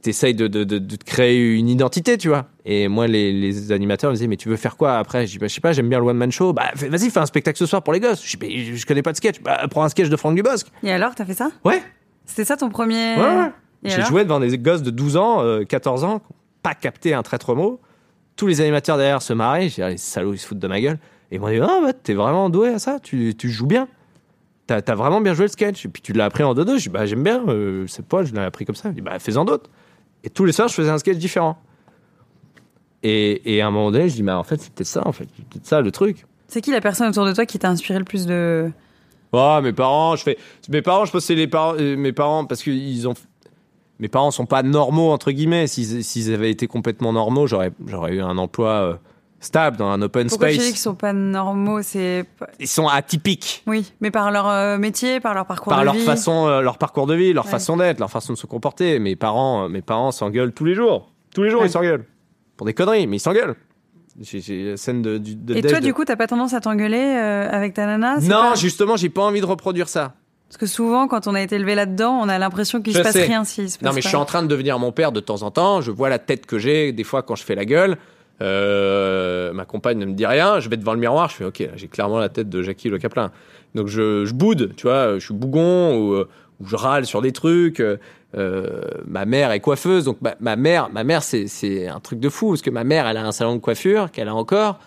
T'essayes 0.01 0.33
de, 0.35 0.47
de, 0.47 0.63
de, 0.63 0.77
de 0.77 0.95
te 0.95 1.03
créer 1.03 1.53
une 1.55 1.67
identité, 1.69 2.17
tu 2.17 2.27
vois. 2.29 2.45
Et 2.65 2.87
moi, 2.87 3.07
les, 3.07 3.31
les 3.33 3.71
animateurs 3.71 4.09
me 4.11 4.15
disaient, 4.15 4.27
mais 4.27 4.37
tu 4.37 4.49
veux 4.49 4.55
faire 4.55 4.77
quoi 4.77 4.97
après? 4.97 5.25
Je 5.27 5.33
dis, 5.33 5.37
bah, 5.37 5.47
je 5.47 5.53
sais 5.53 5.61
pas, 5.61 5.73
j'aime 5.73 5.89
bien 5.89 5.99
le 5.99 6.05
one-man 6.05 6.31
show. 6.31 6.53
Bah, 6.53 6.71
vas-y, 6.75 7.09
fais 7.09 7.19
un 7.19 7.25
spectacle 7.25 7.57
ce 7.57 7.65
soir 7.65 7.83
pour 7.83 7.93
les 7.93 7.99
gosses. 7.99 8.23
Je 8.25 8.37
dis, 8.37 8.75
je 8.77 8.85
connais 8.85 9.01
pas 9.01 9.11
de 9.11 9.17
sketch. 9.17 9.41
Bah, 9.41 9.59
prends 9.69 9.83
un 9.83 9.89
sketch 9.89 10.09
de 10.09 10.15
Franck 10.15 10.35
Dubosc. 10.35 10.67
Et 10.83 10.91
alors, 10.91 11.13
t'as 11.15 11.25
fait 11.25 11.33
ça? 11.33 11.49
Ouais. 11.65 11.81
C'était 12.25 12.45
ça 12.45 12.57
ton 12.57 12.69
premier. 12.69 13.15
Ouais, 13.15 13.21
ouais. 13.21 13.51
J'ai 13.83 14.01
joué 14.03 14.23
devant 14.23 14.39
des 14.39 14.57
gosses 14.57 14.81
de 14.83 14.91
12 14.91 15.17
ans, 15.17 15.41
euh, 15.43 15.63
14 15.63 16.03
ans, 16.03 16.21
pas 16.63 16.73
capté 16.73 17.13
un 17.13 17.23
traître 17.23 17.55
mot. 17.55 17.79
Tous 18.35 18.47
les 18.47 18.61
animateurs 18.61 18.97
derrière 18.97 19.21
se 19.21 19.33
marraient. 19.33 19.63
J'ai 19.69 19.75
dit, 19.75 19.81
ah, 19.83 19.89
les 19.89 19.97
salauds, 19.97 20.33
ils 20.33 20.37
se 20.37 20.47
foutent 20.47 20.59
de 20.59 20.67
ma 20.67 20.79
gueule. 20.81 20.99
Et 21.31 21.35
ils 21.35 21.39
m'ont 21.41 21.49
dit, 21.49 21.59
ah, 21.61 21.79
bah, 21.83 21.93
t'es 21.93 22.13
vraiment 22.13 22.49
doué 22.49 22.69
à 22.69 22.79
ça, 22.79 22.99
tu, 23.01 23.35
tu 23.37 23.49
joues 23.49 23.65
bien. 23.67 23.87
T'as 24.67 24.81
as 24.85 24.95
vraiment 24.95 25.21
bien 25.21 25.33
joué 25.33 25.45
le 25.45 25.51
sketch. 25.51 25.85
Et 25.85 25.89
puis 25.89 26.01
tu 26.01 26.13
l'as 26.13 26.25
appris 26.25 26.43
en 26.43 26.53
deux-deux. 26.53 26.77
Je 26.77 26.83
dis, 26.83 26.89
bah, 26.89 27.05
j'aime 27.05 27.23
bien, 27.23 27.43
euh, 27.47 27.85
c'est 27.87 28.05
pas, 28.05 28.23
je 28.23 28.33
l'ai 28.33 28.41
appris 28.41 28.65
comme 28.65 28.75
ça. 28.75 28.89
Il 28.89 28.95
dit, 28.95 29.01
bah, 29.01 29.17
fais-en 29.17 29.45
d'autres. 29.45 29.69
Et 30.23 30.29
tous 30.29 30.45
les 30.45 30.51
soirs, 30.51 30.67
je 30.67 30.73
faisais 30.73 30.89
un 30.89 30.97
sketch 30.97 31.17
différent. 31.17 31.57
Et, 33.01 33.55
et 33.55 33.61
à 33.61 33.67
un 33.67 33.71
moment 33.71 33.91
donné, 33.91 34.09
je 34.09 34.15
dis, 34.15 34.23
bah, 34.23 34.37
en 34.37 34.43
fait, 34.43 34.57
peut-être 34.57 34.87
ça, 34.87 35.07
en 35.07 35.11
fait. 35.11 35.25
Peut-être 35.25 35.65
ça 35.65 35.81
le 35.81 35.91
truc. 35.91 36.25
C'est 36.47 36.61
qui 36.61 36.71
la 36.71 36.81
personne 36.81 37.09
autour 37.09 37.25
de 37.25 37.33
toi 37.33 37.45
qui 37.45 37.59
t'a 37.59 37.69
inspiré 37.69 37.99
le 37.99 38.05
plus 38.05 38.25
de. 38.25 38.71
Oh, 39.33 39.59
mes 39.61 39.73
parents, 39.73 40.15
je 40.15 40.23
fais. 40.23 40.37
Mes 40.69 40.81
parents, 40.81 41.05
je 41.05 41.11
pense 41.11 41.21
que 41.21 41.27
c'est 41.27 41.35
les 41.35 41.47
parents, 41.47 41.75
euh, 41.77 41.97
mes 41.97 42.13
parents, 42.13 42.45
parce 42.45 42.63
qu'ils 42.63 43.07
ont. 43.07 43.13
Mes 43.99 44.07
parents 44.07 44.31
sont 44.31 44.45
pas 44.45 44.63
normaux, 44.63 45.11
entre 45.11 45.31
guillemets. 45.31 45.67
S'ils 45.67 46.33
avaient 46.33 46.51
été 46.51 46.67
complètement 46.67 47.13
normaux, 47.13 47.47
j'aurais, 47.47 47.71
j'aurais 47.87 48.13
eu 48.13 48.21
un 48.21 48.37
emploi 48.37 48.69
euh, 48.69 48.93
stable 49.39 49.77
dans 49.77 49.87
un 49.89 50.01
open 50.01 50.27
Pourquoi 50.29 50.47
tu 50.47 50.53
dis 50.55 50.59
space. 50.59 50.71
qu'ils 50.71 50.79
sont 50.79 50.95
pas 50.95 51.13
normaux 51.13 51.81
C'est. 51.81 52.25
Ils 52.59 52.67
sont 52.67 52.87
atypiques 52.87 53.63
Oui, 53.67 53.93
mais 54.01 54.11
par 54.11 54.31
leur 54.31 54.47
euh, 54.49 54.77
métier, 54.77 55.19
par 55.19 55.33
leur 55.33 55.45
parcours 55.45 55.69
par 55.71 55.79
de 55.81 55.85
leur 55.85 55.93
vie. 55.93 56.01
façon, 56.05 56.47
euh, 56.47 56.61
leur 56.61 56.77
parcours 56.77 57.05
de 57.07 57.13
vie, 57.15 57.33
leur 57.33 57.45
Ouais. 57.45 57.51
façon 57.51 57.77
d'être, 57.77 57.99
leur 57.99 58.09
façon 58.11 58.33
de 58.33 58.37
se 58.37 58.47
comporter. 58.47 58.99
Mes 58.99 59.15
parents, 59.15 59.65
euh, 59.65 59.69
mes 59.69 59.81
parents 59.81 60.11
s'engueulent 60.11 60.53
tous 60.53 60.65
les 60.65 60.73
jours. 60.73 61.11
Tous 61.35 61.43
les 61.43 61.49
jours, 61.49 61.61
Ouais. 61.61 61.67
ils 61.67 61.71
s'engueulent. 61.71 62.05
Pour 62.55 62.65
des 62.65 62.73
conneries, 62.73 63.05
mais 63.07 63.17
ils 63.17 63.21
s'engueulent. 63.21 63.55
J'ai, 64.19 64.71
la 64.71 64.77
scène 64.77 65.03
de, 65.03 65.19
de 65.19 65.55
Et 65.55 65.61
toi, 65.61 65.79
de- 65.79 65.85
du 65.85 65.93
coup, 65.93 66.03
t'as 66.03 66.15
pas 66.15 66.25
tendance 66.25 66.55
à 66.55 66.59
t'engueuler 66.59 66.97
avec 66.97 67.75
ta 67.75 67.85
nana 67.85 68.17
Non, 68.21 68.29
pas- 68.29 68.55
justement, 68.55 68.95
j'ai 68.95 69.09
pas 69.09 69.21
envie 69.21 69.41
de 69.41 69.45
reproduire 69.45 69.87
ça. 69.89 70.13
Parce 70.49 70.57
que 70.57 70.65
souvent, 70.65 71.07
quand 71.07 71.27
on 71.27 71.35
a 71.35 71.41
été 71.41 71.55
élevé 71.55 71.75
là-dedans, 71.75 72.17
on 72.19 72.27
a 72.29 72.39
l'impression 72.39 72.81
qu'il 72.81 72.93
Je 72.93 72.97
se 72.99 73.03
passe 73.03 73.13
sais. 73.13 73.25
rien 73.25 73.43
s'il 73.43 73.69
se 73.69 73.77
passe 73.77 73.85
Non, 73.87 73.93
mais 73.93 74.01
je 74.01 74.07
suis 74.07 74.15
en 74.17 74.25
train 74.25 74.41
de 74.41 74.47
devenir 74.47 74.79
mon 74.79 74.91
père 74.91 75.11
de 75.11 75.19
temps 75.19 75.43
en 75.43 75.51
temps. 75.51 75.81
Je 75.81 75.91
vois 75.91 76.09
la 76.09 76.17
tête 76.19 76.45
que 76.47 76.57
j'ai 76.57 76.93
des 76.93 77.03
fois 77.03 77.21
quand 77.21 77.35
je 77.35 77.43
fais 77.43 77.53
la 77.53 77.65
gueule. 77.65 77.97
Euh, 78.41 79.51
ma 79.53 79.65
compagne 79.65 79.97
ne 79.97 80.05
me 80.05 80.13
dit 80.13 80.25
rien. 80.25 80.59
Je 80.59 80.69
vais 80.69 80.77
devant 80.77 80.93
le 80.93 80.99
miroir. 80.99 81.29
Je 81.29 81.35
fais 81.35 81.45
OK, 81.45 81.67
j'ai 81.75 81.87
clairement 81.87 82.19
la 82.19 82.29
tête 82.29 82.49
de 82.49 82.61
Jackie 82.61 82.89
Le 82.89 82.97
Caplin. 82.97 83.31
Donc 83.75 83.87
je, 83.87 84.25
je 84.25 84.33
boude, 84.33 84.73
tu 84.75 84.87
vois. 84.87 85.19
Je 85.19 85.25
suis 85.25 85.33
bougon 85.33 85.97
ou, 85.97 86.13
euh, 86.13 86.29
ou 86.59 86.67
je 86.67 86.75
râle 86.75 87.05
sur 87.05 87.21
des 87.21 87.31
trucs. 87.31 87.81
Euh, 88.35 88.81
ma 89.05 89.25
mère 89.25 89.51
est 89.51 89.59
coiffeuse, 89.59 90.03
donc 90.03 90.17
ma, 90.21 90.35
ma 90.39 90.55
mère, 90.55 90.89
ma 90.91 91.03
mère, 91.03 91.23
c'est 91.23 91.87
un 91.87 91.99
truc 91.99 92.19
de 92.19 92.29
fou 92.29 92.49
parce 92.49 92.61
que 92.61 92.69
ma 92.69 92.83
mère, 92.83 93.07
elle 93.07 93.17
a 93.17 93.25
un 93.25 93.31
salon 93.31 93.55
de 93.55 93.61
coiffure 93.61 94.11
qu'elle 94.11 94.27
a 94.27 94.35
encore 94.35 94.79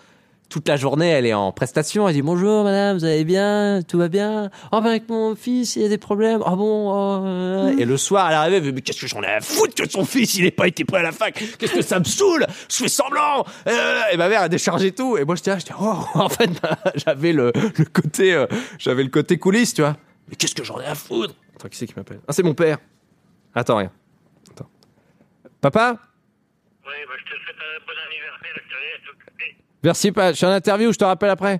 toute 0.51 0.67
la 0.67 0.75
journée, 0.75 1.07
elle 1.07 1.25
est 1.25 1.33
en 1.33 1.53
prestation. 1.53 2.07
Elle 2.07 2.13
dit 2.13 2.21
bonjour 2.21 2.65
madame, 2.65 2.97
vous 2.97 3.05
allez 3.05 3.23
bien, 3.23 3.79
tout 3.87 3.97
va 3.97 4.09
bien? 4.09 4.51
Oh 4.73 4.81
ben 4.81 4.89
avec 4.89 5.07
mon 5.07 5.33
fils, 5.33 5.77
il 5.77 5.81
y 5.81 5.85
a 5.85 5.87
des 5.87 5.97
problèmes. 5.97 6.41
Ah 6.45 6.55
bon. 6.57 6.91
oh. 6.91 7.69
Et 7.79 7.85
le 7.85 7.97
soir, 7.97 8.29
elle 8.29 8.35
arrivait, 8.35 8.57
elle 8.57 8.73
mais 8.73 8.81
qu'est-ce 8.81 8.99
que 8.99 9.07
j'en 9.07 9.23
ai 9.23 9.27
à 9.27 9.39
foutre 9.39 9.73
que 9.73 9.89
son 9.89 10.03
fils 10.03 10.35
il 10.35 10.45
ait 10.45 10.51
pas 10.51 10.67
été 10.67 10.83
pris 10.83 10.97
à 10.97 11.03
la 11.03 11.13
fac? 11.13 11.41
Qu'est-ce 11.57 11.73
que 11.73 11.81
ça 11.81 11.99
me 11.99 12.03
saoule? 12.03 12.45
Je 12.69 12.75
fais 12.75 12.89
semblant. 12.89 13.45
Euh, 13.67 14.01
et 14.11 14.17
ma 14.17 14.27
mère 14.27 14.41
a 14.41 14.49
déchargé 14.49 14.91
tout. 14.91 15.17
Et 15.17 15.23
moi 15.23 15.35
j'étais 15.35 15.51
là, 15.51 15.57
j'étais 15.57 15.73
oh 15.79 16.03
en 16.15 16.27
fait 16.29 16.51
bah, 16.61 16.77
j'avais 16.95 17.31
le, 17.31 17.53
le 17.55 17.85
côté, 17.85 18.33
euh, 18.33 18.45
j'avais 18.77 19.03
le 19.03 19.09
côté 19.09 19.37
coulisses, 19.39 19.73
tu 19.73 19.81
vois. 19.81 19.95
Mais 20.27 20.35
qu'est-ce 20.35 20.53
que 20.53 20.65
j'en 20.65 20.81
ai 20.81 20.85
à 20.85 20.95
foutre? 20.95 21.33
Attends, 21.55 21.69
qui 21.69 21.77
c'est 21.77 21.87
qui 21.87 21.93
m'appelle? 21.95 22.19
Ah 22.27 22.33
c'est 22.33 22.43
mon 22.43 22.53
père. 22.53 22.77
Attends 23.55 23.77
rien. 23.77 23.91
Attends. 24.51 24.69
Papa? 25.61 25.95
Oui, 26.85 26.91
bah, 27.07 27.13
je 27.17 27.23
te 27.23 27.39
souhaite 27.41 27.55
un 27.55 27.85
bon 27.85 27.93
anniversaire, 28.05 28.51
je 28.55 28.69
te 28.69 28.75
laisse 28.81 29.05
t'occuper. 29.05 29.55
Merci, 29.83 30.11
pas. 30.11 30.31
Je 30.31 30.37
suis 30.37 30.45
en 30.45 30.51
interview, 30.51 30.91
je 30.91 30.97
te 30.97 31.03
rappelle 31.03 31.29
après. 31.29 31.53
Non, 31.53 31.59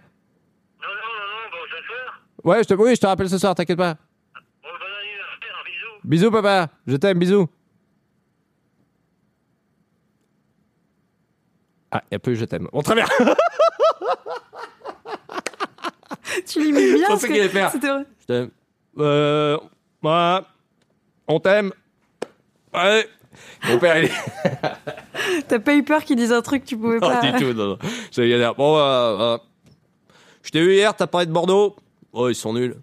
non, 0.82 0.88
non, 0.88 1.28
non, 1.28 1.50
bon, 1.52 1.58
ce 1.70 1.78
soir. 1.88 2.22
Ouais, 2.44 2.64
je 2.64 2.68
te, 2.68 2.74
oui, 2.74 2.96
je 2.96 3.02
te 3.02 3.08
rappelle 3.08 3.30
ce 3.30 3.38
soir, 3.38 3.56
t'inquiète 3.56 3.78
pas. 3.78 3.94
Bon, 3.94 4.00
bon 4.64 4.70
anniversaire, 4.70 5.64
bisous. 5.66 6.00
Bisous, 6.04 6.32
papa. 6.32 6.70
Je 6.88 6.96
t'aime, 6.98 7.20
bisous. 7.20 7.48
Ah, 11.92 12.02
il 12.10 12.14
y 12.14 12.16
a 12.16 12.20
peu, 12.20 12.34
je 12.34 12.46
t'aime. 12.46 12.68
Bon, 12.72 12.82
très 12.82 12.96
bien. 12.96 13.06
Tu 16.46 16.64
l'imites 16.64 16.94
bien. 16.96 17.08
Je 17.08 17.12
pensais 17.12 17.28
qu'il 17.28 17.40
allait 17.40 17.50
faire. 17.50 17.72
Je 17.72 18.26
t'aime. 18.26 18.52
Euh, 18.98 19.58
moi, 20.02 20.46
on 21.28 21.40
t'aime. 21.40 21.72
Ouais. 22.74 23.08
Mon 23.68 23.80
père, 23.80 23.98
il 23.98 24.06
est. 24.06 24.12
T'as 25.48 25.60
pas 25.60 25.76
eu 25.76 25.84
peur 25.84 26.04
qu'ils 26.04 26.18
disent 26.18 26.32
un 26.34 26.42
truc 26.42 26.64
que 26.64 26.68
tu 26.70 26.78
pouvais 26.78 27.00
Non, 27.00 27.10
pas. 27.10 27.32
du 27.32 27.38
tout, 27.44 27.54
non, 27.54 27.68
non. 27.70 27.78
Galère. 28.18 28.56
Bon, 28.56 28.78
euh, 28.78 28.82
euh, 29.36 29.38
je 30.44 30.50
t'ai 30.52 30.62
vu 30.62 30.74
hier, 30.74 30.96
t'as 30.96 31.08
parlé 31.08 31.28
de 31.28 31.32
Bordeaux. 31.32 31.76
Oh, 32.14 32.30
ils 32.30 32.36
sont 32.36 32.54
nuls. 32.54 32.76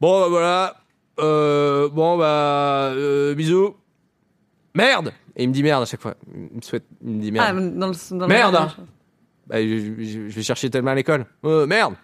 Bon, 0.00 0.20
bah, 0.20 0.28
voilà. 0.28 0.76
Euh, 1.18 1.88
bon, 1.88 2.16
bah, 2.18 2.90
euh, 2.94 3.34
bisous. 3.34 3.74
Merde 4.74 5.12
Et 5.34 5.44
il 5.44 5.48
me 5.48 5.54
dit 5.54 5.62
merde 5.62 5.82
à 5.82 5.86
chaque 5.86 6.02
fois. 6.02 6.14
Il 6.34 6.56
me 6.56 6.60
souhaite, 6.62 6.84
il 7.02 7.10
me 7.10 7.20
dit 7.22 7.32
Ah, 7.38 7.52
merde. 7.54 7.74
dans 7.78 7.86
le, 7.88 7.94
dans 8.18 8.26
le 8.26 8.32
Merde. 8.32 8.52
mariage. 8.52 8.76
Bah, 9.46 9.62
je, 9.62 9.94
je- 10.04 10.28
je 10.28 10.34
vais 10.36 10.42
chercher 10.42 10.68
tellement 10.70 10.90
à 10.90 10.94
l'école. 10.94 11.24
Euh, 11.44 11.66
merde 11.66 11.94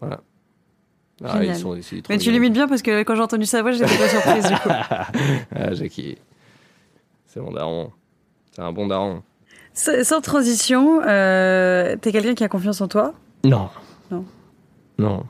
Voilà. 0.00 0.20
Ah, 1.22 1.44
ils 1.44 1.54
sont, 1.54 1.76
ils 1.76 2.02
Mais 2.08 2.18
tu 2.18 2.32
l'imites 2.32 2.52
bien 2.52 2.66
parce 2.66 2.82
que 2.82 3.02
quand 3.02 3.14
j'ai 3.14 3.22
entendu 3.22 3.46
sa 3.46 3.62
voix, 3.62 3.72
j'étais 3.72 3.86
pas 3.86 4.08
surprise 4.08 4.46
du 4.46 4.54
coup. 4.54 4.68
Ah, 5.54 5.74
Jackie. 5.74 6.18
C'est 7.26 7.40
mon 7.40 7.52
daron. 7.52 7.90
C'est 8.52 8.62
un 8.62 8.72
bon 8.72 8.86
daron. 8.86 9.22
Sans 9.74 10.20
transition, 10.20 11.00
euh, 11.04 11.96
t'es 12.00 12.12
quelqu'un 12.12 12.34
qui 12.34 12.44
a 12.44 12.48
confiance 12.48 12.80
en 12.80 12.88
toi? 12.88 13.12
Non. 13.44 13.68
Non. 14.10 14.24
Non. 14.98 15.24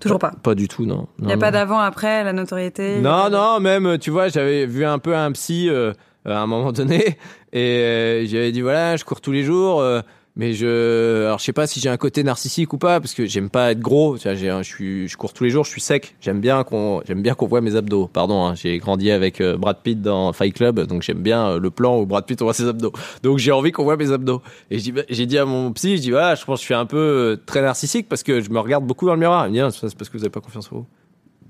Toujours 0.00 0.18
pas. 0.18 0.32
Pas 0.42 0.54
du 0.54 0.68
tout, 0.68 0.84
non. 0.84 1.08
Il 1.18 1.26
n'y 1.26 1.32
a 1.32 1.36
Non, 1.36 1.40
pas 1.40 1.50
d'avant, 1.50 1.78
après, 1.78 2.22
la 2.24 2.32
notoriété? 2.32 3.00
Non, 3.00 3.30
non, 3.30 3.58
même, 3.60 3.98
tu 3.98 4.10
vois, 4.10 4.28
j'avais 4.28 4.66
vu 4.66 4.84
un 4.84 4.98
peu 4.98 5.16
un 5.16 5.32
psy 5.32 5.68
euh, 5.68 5.92
à 6.24 6.40
un 6.40 6.46
moment 6.46 6.72
donné 6.72 7.18
et 7.52 7.78
euh, 7.78 8.26
j'avais 8.26 8.52
dit 8.52 8.60
voilà, 8.60 8.96
je 8.96 9.04
cours 9.04 9.20
tous 9.20 9.32
les 9.32 9.42
jours, 9.42 9.80
euh, 9.80 10.00
mais 10.38 10.52
je, 10.52 11.24
alors 11.26 11.40
je 11.40 11.44
sais 11.44 11.52
pas 11.52 11.66
si 11.66 11.80
j'ai 11.80 11.88
un 11.88 11.96
côté 11.96 12.22
narcissique 12.22 12.72
ou 12.72 12.78
pas 12.78 13.00
parce 13.00 13.12
que 13.12 13.26
j'aime 13.26 13.50
pas 13.50 13.72
être 13.72 13.80
gros. 13.80 14.16
Je 14.16 14.62
suis, 14.62 15.08
je 15.08 15.16
cours 15.16 15.32
tous 15.32 15.42
les 15.42 15.50
jours, 15.50 15.64
je 15.64 15.70
suis 15.70 15.80
sec. 15.80 16.14
J'aime 16.20 16.40
bien 16.40 16.62
qu'on, 16.62 17.02
j'aime 17.04 17.22
bien 17.22 17.34
qu'on 17.34 17.48
voit 17.48 17.60
mes 17.60 17.74
abdos. 17.74 18.06
Pardon, 18.06 18.46
hein, 18.46 18.54
j'ai 18.54 18.78
grandi 18.78 19.10
avec 19.10 19.40
euh, 19.40 19.56
Brad 19.56 19.78
Pitt 19.82 20.00
dans 20.00 20.32
Fight 20.32 20.54
Club, 20.54 20.78
donc 20.86 21.02
j'aime 21.02 21.18
bien 21.18 21.48
euh, 21.48 21.58
le 21.58 21.70
plan 21.70 21.98
où 21.98 22.06
Brad 22.06 22.24
Pitt 22.24 22.40
voit 22.40 22.54
ses 22.54 22.68
abdos. 22.68 22.92
Donc 23.24 23.38
j'ai 23.38 23.50
envie 23.50 23.72
qu'on 23.72 23.82
voit 23.82 23.96
mes 23.96 24.12
abdos. 24.12 24.40
Et 24.70 24.78
j'ai, 24.78 25.26
dit 25.26 25.38
à 25.38 25.44
mon 25.44 25.72
psy, 25.72 25.96
je 25.96 26.02
dis 26.02 26.12
voilà, 26.12 26.36
je 26.36 26.44
pense 26.44 26.60
que 26.60 26.62
je 26.62 26.66
suis 26.66 26.74
un 26.74 26.86
peu 26.86 26.96
euh, 26.96 27.36
très 27.44 27.60
narcissique 27.60 28.08
parce 28.08 28.22
que 28.22 28.40
je 28.40 28.50
me 28.50 28.60
regarde 28.60 28.86
beaucoup 28.86 29.06
dans 29.06 29.14
le 29.14 29.20
miroir. 29.20 29.48
Il 29.48 29.50
me 29.50 29.54
dit 29.54 29.60
Ah, 29.60 29.70
c'est 29.72 29.92
parce 29.96 30.08
que 30.08 30.16
vous 30.16 30.22
avez 30.22 30.30
pas 30.30 30.40
confiance 30.40 30.70
en 30.72 30.76
vous. 30.76 30.86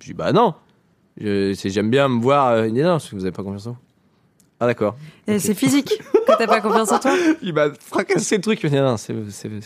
Je 0.01 0.07
dis 0.07 0.15
bah 0.15 0.33
non. 0.33 0.55
J'aime 1.21 1.91
bien 1.91 2.09
me 2.09 2.23
voir. 2.23 2.65
Il 2.65 2.73
dit 2.73 2.81
non, 2.81 2.93
parce 2.93 3.11
que 3.11 3.17
vous 3.17 3.25
avez 3.25 3.33
pas 3.33 3.43
confiance 3.43 3.67
en 3.67 3.73
vous. 3.73 3.88
Ah 4.61 4.67
d'accord. 4.67 4.97
Et 5.27 5.39
c'est 5.39 5.55
physique 5.55 6.01
que 6.13 6.37
t'as 6.37 6.47
pas 6.47 6.61
confiance 6.61 6.91
en 6.93 6.99
toi 6.99 7.15
Il 7.43 7.55
m'a 7.55 7.69
fracassé 7.75 8.37
le 8.37 8.43
truc. 8.43 8.61
Il 8.63 8.71
m'a 8.71 8.77
dit 8.77 8.83
non, 8.83 8.97
c'est- 8.97 9.15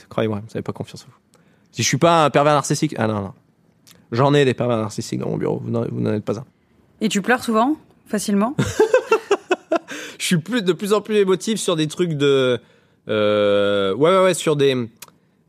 croyez-moi, 0.09 0.41
vous 0.47 0.51
avez 0.55 0.63
pas 0.63 0.73
confiance 0.73 1.03
en 1.05 1.07
vous. 1.07 1.39
Si 1.73 1.83
je 1.83 1.89
suis 1.89 1.97
pas 1.97 2.25
un 2.27 2.31
pervers 2.31 2.53
narcissique. 2.55 2.95
Ah 2.99 3.07
non, 3.07 3.21
non. 3.21 3.33
J'en 4.13 4.35
ai 4.35 4.45
des 4.45 4.53
pervers 4.55 4.77
narcissiques 4.77 5.21
dans 5.21 5.29
mon 5.31 5.39
bureau. 5.39 5.63
Vous 5.65 5.71
n'en, 5.71 6.13
êtes 6.13 6.25
pas 6.25 6.39
un. 6.39 6.45
Et 7.01 7.09
tu 7.09 7.23
pleures 7.23 7.43
souvent 7.43 7.77
Facilement? 8.07 8.55
Je 10.19 10.27
suis 10.27 10.39
plus, 10.39 10.63
de 10.63 10.73
plus 10.73 10.93
en 10.93 11.01
plus 11.01 11.17
émotif 11.17 11.59
sur 11.59 11.75
des 11.77 11.89
trucs 11.89 12.13
de. 12.13 12.61
Euh, 13.09 13.95
ouais, 13.95 14.11
ouais, 14.11 14.23
ouais, 14.25 14.35
sur 14.35 14.55
des. 14.57 14.77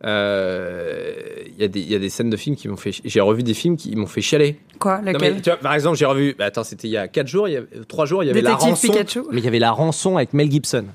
euh, 0.04 1.12
Il 1.48 1.62
y, 1.62 1.64
a 1.64 1.68
des- 1.68 1.82
il 1.82 1.90
y 1.92 1.96
a 1.96 2.00
des 2.00 2.10
scènes 2.10 2.30
de 2.30 2.38
films 2.38 2.56
qui 2.56 2.68
m'ont 2.68 2.78
fait. 2.78 2.92
J'ai 3.04 3.22
revu 3.22 3.44
des 3.44 3.54
films 3.54 3.78
qui 3.78 3.96
m'ont 3.96 4.08
fait 4.08 4.22
chialer. 4.22 4.58
Quoi 4.84 5.00
Non, 5.02 5.14
Lequel 5.14 5.36
mais, 5.36 5.42
tu 5.42 5.50
vois, 5.50 5.58
par 5.60 5.74
exemple, 5.74 5.98
j'ai 5.98 6.06
revu. 6.06 6.36
bah, 6.38 6.46
attends, 6.46 6.64
c'était 6.66 6.88
il 6.88 6.92
y 6.92 6.98
a 6.98 7.08
4 7.08 7.26
jours, 7.28 7.48
il 7.48 7.54
y 7.54 7.58
a 7.58 7.62
3 7.88 8.06
jours, 8.06 8.24
il 8.24 8.28
y 8.28 8.30
avait 8.30 8.42
la 8.42 8.56
rançon. 8.56 8.88
Pikachu 8.92 9.22
Mais 9.32 9.40
il 9.40 9.46
y 9.46 9.48
avait 9.48 9.60
la 9.60 9.72
rançon 9.72 10.18
avec 10.18 10.34
Mel 10.34 10.52
Gibson, 10.52 10.86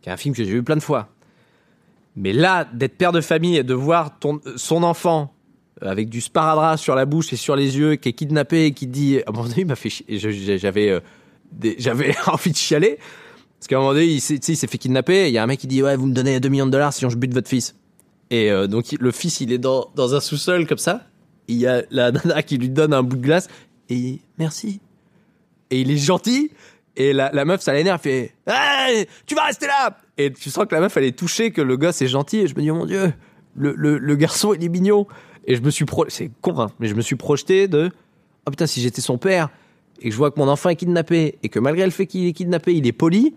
qui 0.00 0.08
est 0.08 0.12
un 0.12 0.16
film 0.16 0.34
que 0.34 0.42
j'ai 0.42 0.50
vu 0.50 0.62
plein 0.62 0.76
de 0.76 0.82
fois. 0.82 1.08
Mais 2.16 2.32
là, 2.32 2.66
d'être 2.72 2.96
père 2.98 3.12
de 3.12 3.20
famille 3.20 3.56
et 3.56 3.62
de 3.62 3.74
voir 3.74 4.18
ton, 4.18 4.40
son 4.56 4.82
enfant 4.82 5.32
euh, 5.82 5.88
avec 5.90 6.08
du 6.10 6.20
sparadrap 6.20 6.78
sur 6.78 6.94
la 6.94 7.06
bouche 7.06 7.32
et 7.32 7.36
sur 7.36 7.56
les 7.56 7.78
yeux, 7.78 7.94
qui 7.96 8.08
est 8.10 8.12
kidnappé 8.12 8.66
et 8.66 8.72
qui 8.72 8.86
dit, 8.86 9.18
à 9.24 9.30
un 9.30 9.32
moment 9.32 9.44
donné, 9.44 9.60
il 9.62 9.66
m'a 9.66 9.76
fait, 9.76 9.88
chi- 9.88 10.04
et 10.08 10.18
je- 10.18 10.30
je- 10.30 10.56
j'avais, 10.58 10.90
euh, 10.90 11.00
j'avais 11.78 12.14
envie 12.26 12.50
de 12.50 12.56
chialer. 12.56 12.98
Parce 13.58 13.68
qu'à 13.68 13.76
un 13.76 13.78
moment 13.78 13.92
donné, 13.94 14.06
il 14.06 14.20
s'est, 14.20 14.34
il 14.34 14.56
fait 14.56 14.78
kidnapper. 14.78 15.28
Il 15.28 15.32
y 15.32 15.38
a 15.38 15.42
un 15.42 15.46
mec 15.46 15.60
qui 15.60 15.68
dit, 15.68 15.82
ouais, 15.82 15.96
vous 15.96 16.06
me 16.06 16.12
donnez 16.12 16.40
2 16.40 16.48
millions 16.48 16.66
de 16.66 16.70
dollars 16.72 16.92
si 16.92 17.06
on 17.06 17.10
je 17.10 17.16
bute 17.16 17.32
votre 17.32 17.48
fils. 17.48 17.76
Et 18.30 18.50
euh, 18.50 18.66
donc 18.66 18.92
il- 18.92 18.98
le 19.00 19.10
fils, 19.12 19.40
il 19.40 19.52
est 19.52 19.58
dans, 19.58 19.90
dans 19.94 20.14
un 20.14 20.20
sous-sol 20.20 20.66
comme 20.66 20.78
ça. 20.78 21.02
Il 21.48 21.56
y 21.56 21.66
a 21.66 21.82
la 21.90 22.12
nana 22.12 22.42
qui 22.42 22.58
lui 22.58 22.68
donne 22.68 22.92
un 22.94 23.02
bout 23.02 23.16
de 23.16 23.22
glace 23.22 23.48
et 23.88 23.94
il 23.94 24.20
merci. 24.38 24.80
Et 25.70 25.80
il 25.80 25.90
est 25.90 25.96
gentil. 25.96 26.50
Et 26.96 27.12
la, 27.12 27.30
la 27.32 27.44
meuf, 27.44 27.62
ça 27.62 27.72
l'énerve, 27.72 28.00
fait 28.00 28.34
Hey, 28.46 29.06
Tu 29.26 29.34
vas 29.34 29.44
rester 29.44 29.66
là 29.66 29.98
Et 30.18 30.32
tu 30.32 30.50
sens 30.50 30.66
que 30.66 30.74
la 30.74 30.80
meuf, 30.80 30.96
elle 30.96 31.04
est 31.04 31.18
touchée, 31.18 31.50
que 31.50 31.62
le 31.62 31.76
gosse 31.76 32.02
est 32.02 32.08
gentil. 32.08 32.40
Et 32.40 32.46
je 32.46 32.54
me 32.54 32.60
dis 32.60 32.70
Oh 32.70 32.74
mon 32.74 32.86
Dieu, 32.86 33.12
le, 33.54 33.74
le, 33.76 33.98
le 33.98 34.16
garçon, 34.16 34.54
il 34.54 34.62
est 34.62 34.68
mignon. 34.68 35.06
Et 35.46 35.56
je 35.56 35.62
me 35.62 35.70
suis 35.70 35.84
pro... 35.84 36.04
C'est 36.08 36.30
con, 36.40 36.58
hein, 36.60 36.70
mais 36.78 36.88
je 36.88 36.94
me 36.94 37.00
suis 37.00 37.16
projeté 37.16 37.66
de 37.68 37.90
Oh 38.46 38.50
putain, 38.50 38.66
si 38.66 38.80
j'étais 38.80 39.00
son 39.00 39.18
père 39.18 39.48
et 40.00 40.06
que 40.06 40.10
je 40.10 40.16
vois 40.16 40.30
que 40.30 40.38
mon 40.38 40.48
enfant 40.48 40.68
est 40.68 40.76
kidnappé 40.76 41.38
et 41.42 41.48
que 41.48 41.58
malgré 41.58 41.84
le 41.84 41.90
fait 41.90 42.06
qu'il 42.06 42.26
est 42.26 42.32
kidnappé, 42.32 42.74
il 42.74 42.86
est 42.86 42.92
poli. 42.92 43.34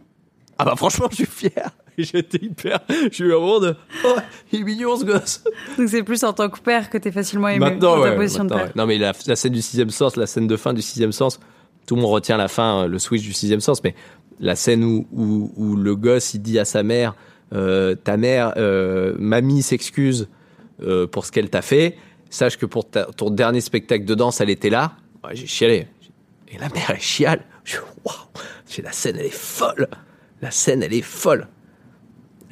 Ah 0.57 0.65
bah 0.65 0.73
franchement, 0.75 1.07
je 1.11 1.15
suis 1.17 1.25
fier. 1.25 1.71
J'étais 2.03 2.43
hyper. 2.45 2.79
Je 2.89 3.09
suis 3.13 3.27
vraiment 3.29 3.59
de 3.59 3.75
Oh, 4.05 4.15
il 4.51 4.61
est 4.61 4.63
mignon 4.63 4.95
ce 4.97 5.05
gosse. 5.05 5.43
Donc 5.77 5.87
c'est 5.89 6.03
plus 6.03 6.23
en 6.23 6.33
tant 6.33 6.49
que 6.49 6.59
père 6.59 6.89
que 6.89 6.97
t'es 6.97 7.11
facilement 7.11 7.47
ému 7.49 7.59
Maintenant, 7.59 7.95
dans 7.97 8.03
ta 8.03 8.09
ouais, 8.11 8.15
position 8.15 8.43
de 8.45 8.49
père. 8.49 8.63
ouais. 8.65 8.71
Non, 8.75 8.85
mais 8.85 8.97
la, 8.97 9.13
la 9.27 9.35
scène 9.35 9.53
du 9.53 9.61
sixième 9.61 9.89
sens, 9.89 10.15
la 10.17 10.27
scène 10.27 10.47
de 10.47 10.57
fin 10.57 10.73
du 10.73 10.81
sixième 10.81 11.11
sens, 11.11 11.39
tout 11.87 11.95
le 11.95 12.01
monde 12.01 12.11
retient 12.11 12.37
la 12.37 12.47
fin, 12.47 12.83
euh, 12.83 12.87
le 12.87 12.99
switch 12.99 13.21
du 13.23 13.33
sixième 13.33 13.61
sens, 13.61 13.83
mais 13.83 13.95
la 14.39 14.55
scène 14.55 14.83
où, 14.83 15.07
où, 15.13 15.51
où 15.55 15.75
le 15.75 15.95
gosse, 15.95 16.33
il 16.33 16.41
dit 16.41 16.59
à 16.59 16.65
sa 16.65 16.83
mère, 16.83 17.15
euh, 17.53 17.95
ta 17.95 18.17
mère, 18.17 18.53
euh, 18.57 19.15
mamie 19.17 19.61
s'excuse 19.61 20.27
euh, 20.83 21.07
pour 21.07 21.25
ce 21.25 21.31
qu'elle 21.31 21.49
t'a 21.49 21.61
fait, 21.61 21.95
sache 22.29 22.57
que 22.57 22.65
pour 22.65 22.89
ta- 22.89 23.05
ton 23.05 23.29
dernier 23.29 23.61
spectacle 23.61 24.03
de 24.03 24.15
danse, 24.15 24.41
elle 24.41 24.49
était 24.49 24.69
là. 24.71 24.93
Ouais, 25.23 25.35
j'ai 25.35 25.47
chialé. 25.47 25.87
Et 26.49 26.57
la 26.57 26.67
mère, 26.69 26.89
elle 26.89 26.99
chiale. 26.99 27.41
Je 27.63 27.77
waouh, 28.03 28.15
c'est 28.65 28.81
la 28.81 28.91
scène, 28.91 29.15
elle 29.19 29.27
est 29.27 29.29
folle. 29.33 29.87
La 30.41 30.51
scène, 30.51 30.83
elle 30.83 30.93
est 30.93 31.01
folle. 31.01 31.47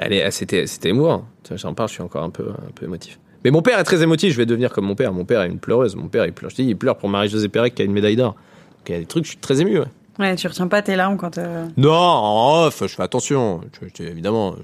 Elle 0.06 0.14
est, 0.14 0.32
c'était, 0.32 0.68
c'était 0.68 0.90
émouvant. 0.90 1.26
J'en 1.56 1.74
parle, 1.74 1.90
je 1.90 1.94
suis 1.96 2.04
encore 2.04 2.24
un 2.24 2.30
peu, 2.30 2.50
un 2.50 2.72
peu 2.76 2.86
émotif. 2.86 3.20
Mais 3.44 3.52
mon 3.52 3.62
père 3.62 3.78
est 3.80 3.84
très 3.84 4.02
émotif, 4.02 4.32
je 4.34 4.38
vais 4.38 4.46
devenir 4.46 4.72
comme 4.72 4.86
mon 4.86 4.96
père. 4.96 5.12
Mon 5.14 5.26
père 5.26 5.42
est 5.42 5.48
une 5.48 5.60
pleureuse. 5.60 5.96
Mon 5.96 6.08
père, 6.08 6.26
il 6.26 6.34
pleure. 6.34 6.50
Je 6.50 6.56
dis, 6.56 6.64
il 6.64 6.78
pleure 6.78 6.98
pour 6.98 7.10
Marie-Josée 7.10 7.50
Pérec 7.50 7.76
qui 7.76 7.82
a 7.82 7.86
une 7.86 7.92
médaille 7.94 8.16
d'or. 8.16 8.34
Donc 8.34 8.90
il 8.90 8.92
y 8.94 8.96
a 8.96 9.00
des 9.00 9.06
trucs, 9.06 9.26
je 9.26 9.30
suis 9.32 9.38
très 9.40 9.60
ému. 9.62 9.80
ouais. 9.80 9.86
Ouais, 10.20 10.36
tu 10.36 10.48
retiens 10.48 10.68
pas 10.68 10.82
tes 10.84 10.96
larmes 10.96 11.18
quand 11.18 11.38
euh, 11.40 11.66
Non, 11.76 11.92
en 11.92 12.66
off, 12.68 12.82
je 12.84 12.88
fais 12.96 13.02
attention. 13.04 13.62
Je- 13.82 13.88
je- 14.04 14.10
évidemment. 14.10 14.56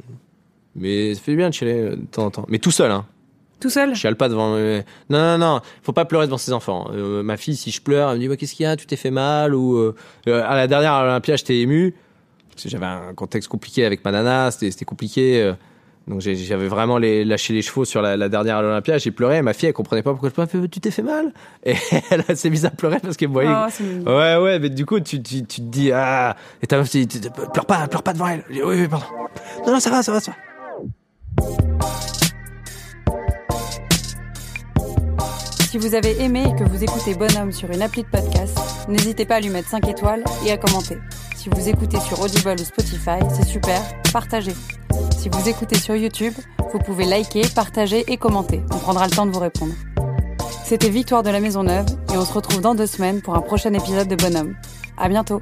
Mais 0.76 1.14
ça 1.16 1.22
fait 1.22 1.36
bien 1.36 1.50
de 1.50 1.54
chialer 1.54 1.74
euh, 1.82 1.96
de 1.96 2.06
temps 2.06 2.26
en 2.26 2.32
temps. 2.32 2.46
Mais 2.50 2.60
tout 2.60 2.72
seul, 2.72 2.92
hein. 2.92 3.06
tout 3.60 3.70
seul? 3.70 3.94
Je 3.96 4.00
chiale 4.00 4.16
pas 4.16 4.30
devant. 4.30 4.54
euh, 4.56 4.82
Non, 5.10 5.20
non, 5.20 5.38
non. 5.40 5.60
Faut 5.82 5.92
pas 5.92 6.06
pleurer 6.06 6.28
devant 6.28 6.38
ses 6.38 6.54
enfants. 6.54 6.90
Euh, 6.94 7.24
ma 7.24 7.36
fille, 7.38 7.56
si 7.56 7.72
je 7.72 7.82
pleure, 7.82 8.12
elle 8.12 8.20
me 8.20 8.28
dit, 8.30 8.38
qu'est-ce 8.38 8.54
qu'il 8.54 8.64
y 8.64 8.68
a? 8.68 8.76
Tu 8.76 8.86
t'es 8.86 8.96
fait 8.96 9.12
mal? 9.12 9.56
Ou 9.56 9.76
euh, 9.78 9.96
à 10.28 10.56
la 10.56 10.68
dernière 10.68 10.94
à 10.94 11.04
l'Olympia, 11.04 11.36
j'étais 11.36 11.58
ému. 11.60 11.96
J'avais 12.58 12.86
un 12.86 13.14
contexte 13.14 13.50
compliqué 13.50 13.86
avec 13.86 14.04
ma 14.04 14.12
nana. 14.12 14.52
C'était 14.52 14.86
compliqué. 14.86 15.42
euh, 15.42 15.54
donc 16.08 16.22
j'avais 16.22 16.68
vraiment 16.68 16.98
les, 16.98 17.24
lâché 17.24 17.54
les 17.54 17.62
chevaux 17.62 17.86
sur 17.86 18.02
la, 18.02 18.18
la 18.18 18.30
dernière 18.30 18.58
à 18.58 18.62
l'Olympia. 18.64 18.98
J'ai 18.98 19.12
pleuré. 19.12 19.42
Ma 19.44 19.54
fille, 19.54 19.68
elle 19.68 19.74
comprenait 19.74 20.02
pas 20.02 20.12
pourquoi 20.12 20.30
je 20.30 20.34
pleurais. 20.34 20.68
Tu 20.68 20.80
t'es 20.80 20.90
fait 20.92 21.04
mal? 21.04 21.32
Et 21.64 21.76
elle 22.10 22.36
s'est 22.36 22.50
mise 22.50 22.66
à 22.66 22.72
pleurer 22.72 23.00
parce 23.00 23.16
qu'elle 23.16 23.30
me 23.30 23.34
voyait. 23.34 23.50
Oh. 23.52 24.10
Ouais, 24.10 24.36
ouais, 24.38 24.60
mais 24.60 24.70
du 24.70 24.86
coup, 24.88 25.00
tu, 25.00 25.22
tu, 25.22 25.44
tu 25.46 25.62
te 25.62 25.68
dis, 25.68 25.92
ah, 25.92 26.36
et 26.64 26.68
ta 26.68 26.78
meuf 26.78 26.90
dit, 26.90 27.08
pleure 27.54 27.66
pas, 27.68 27.88
pleure 27.88 28.02
pas 28.04 28.14
devant 28.14 28.28
elle. 28.28 28.44
Oui, 28.50 28.60
oui, 28.66 28.88
pardon. 28.88 29.06
Non, 29.68 29.74
non, 29.74 29.80
ça 29.80 29.92
va, 29.92 30.02
ça 30.02 30.12
va, 30.12 30.20
ça 30.20 30.32
va. 30.32 30.38
Si 35.70 35.78
vous 35.78 35.94
avez 35.94 36.20
aimé 36.24 36.46
et 36.48 36.56
que 36.64 36.68
vous 36.68 36.84
écoutez 36.84 37.14
Bonhomme 37.14 37.52
sur 37.52 37.70
une 37.70 37.84
appli 37.84 38.02
de 38.02 38.08
podcast, 38.08 38.58
n'hésitez 38.88 39.26
pas 39.26 39.36
à 39.36 39.40
lui 39.40 39.50
mettre 39.50 39.70
5 39.70 39.88
étoiles 39.88 40.24
et 40.46 40.52
à 40.52 40.58
commenter. 40.58 40.98
Si 41.40 41.48
vous 41.48 41.70
écoutez 41.70 42.02
sur 42.02 42.20
Audible 42.20 42.56
ou 42.60 42.66
Spotify, 42.66 43.18
c'est 43.34 43.48
super, 43.48 43.82
partagez. 44.12 44.54
Si 45.18 45.30
vous 45.30 45.48
écoutez 45.48 45.78
sur 45.78 45.96
YouTube, 45.96 46.34
vous 46.74 46.80
pouvez 46.80 47.06
liker, 47.06 47.44
partager 47.56 48.04
et 48.12 48.18
commenter. 48.18 48.62
On 48.74 48.78
prendra 48.78 49.06
le 49.06 49.12
temps 49.12 49.26
de 49.26 49.32
vous 49.32 49.40
répondre. 49.40 49.72
C'était 50.66 50.90
Victoire 50.90 51.24
de 51.24 51.30
la 51.30 51.40
Maisonneuve 51.40 51.86
et 52.14 52.18
on 52.18 52.26
se 52.26 52.34
retrouve 52.34 52.60
dans 52.60 52.76
deux 52.76 52.88
semaines 52.88 53.22
pour 53.22 53.36
un 53.36 53.42
prochain 53.42 53.74
épisode 53.74 54.10
de 54.10 54.18
Bonhomme. 54.18 54.58
À 54.98 55.08
bientôt. 55.08 55.42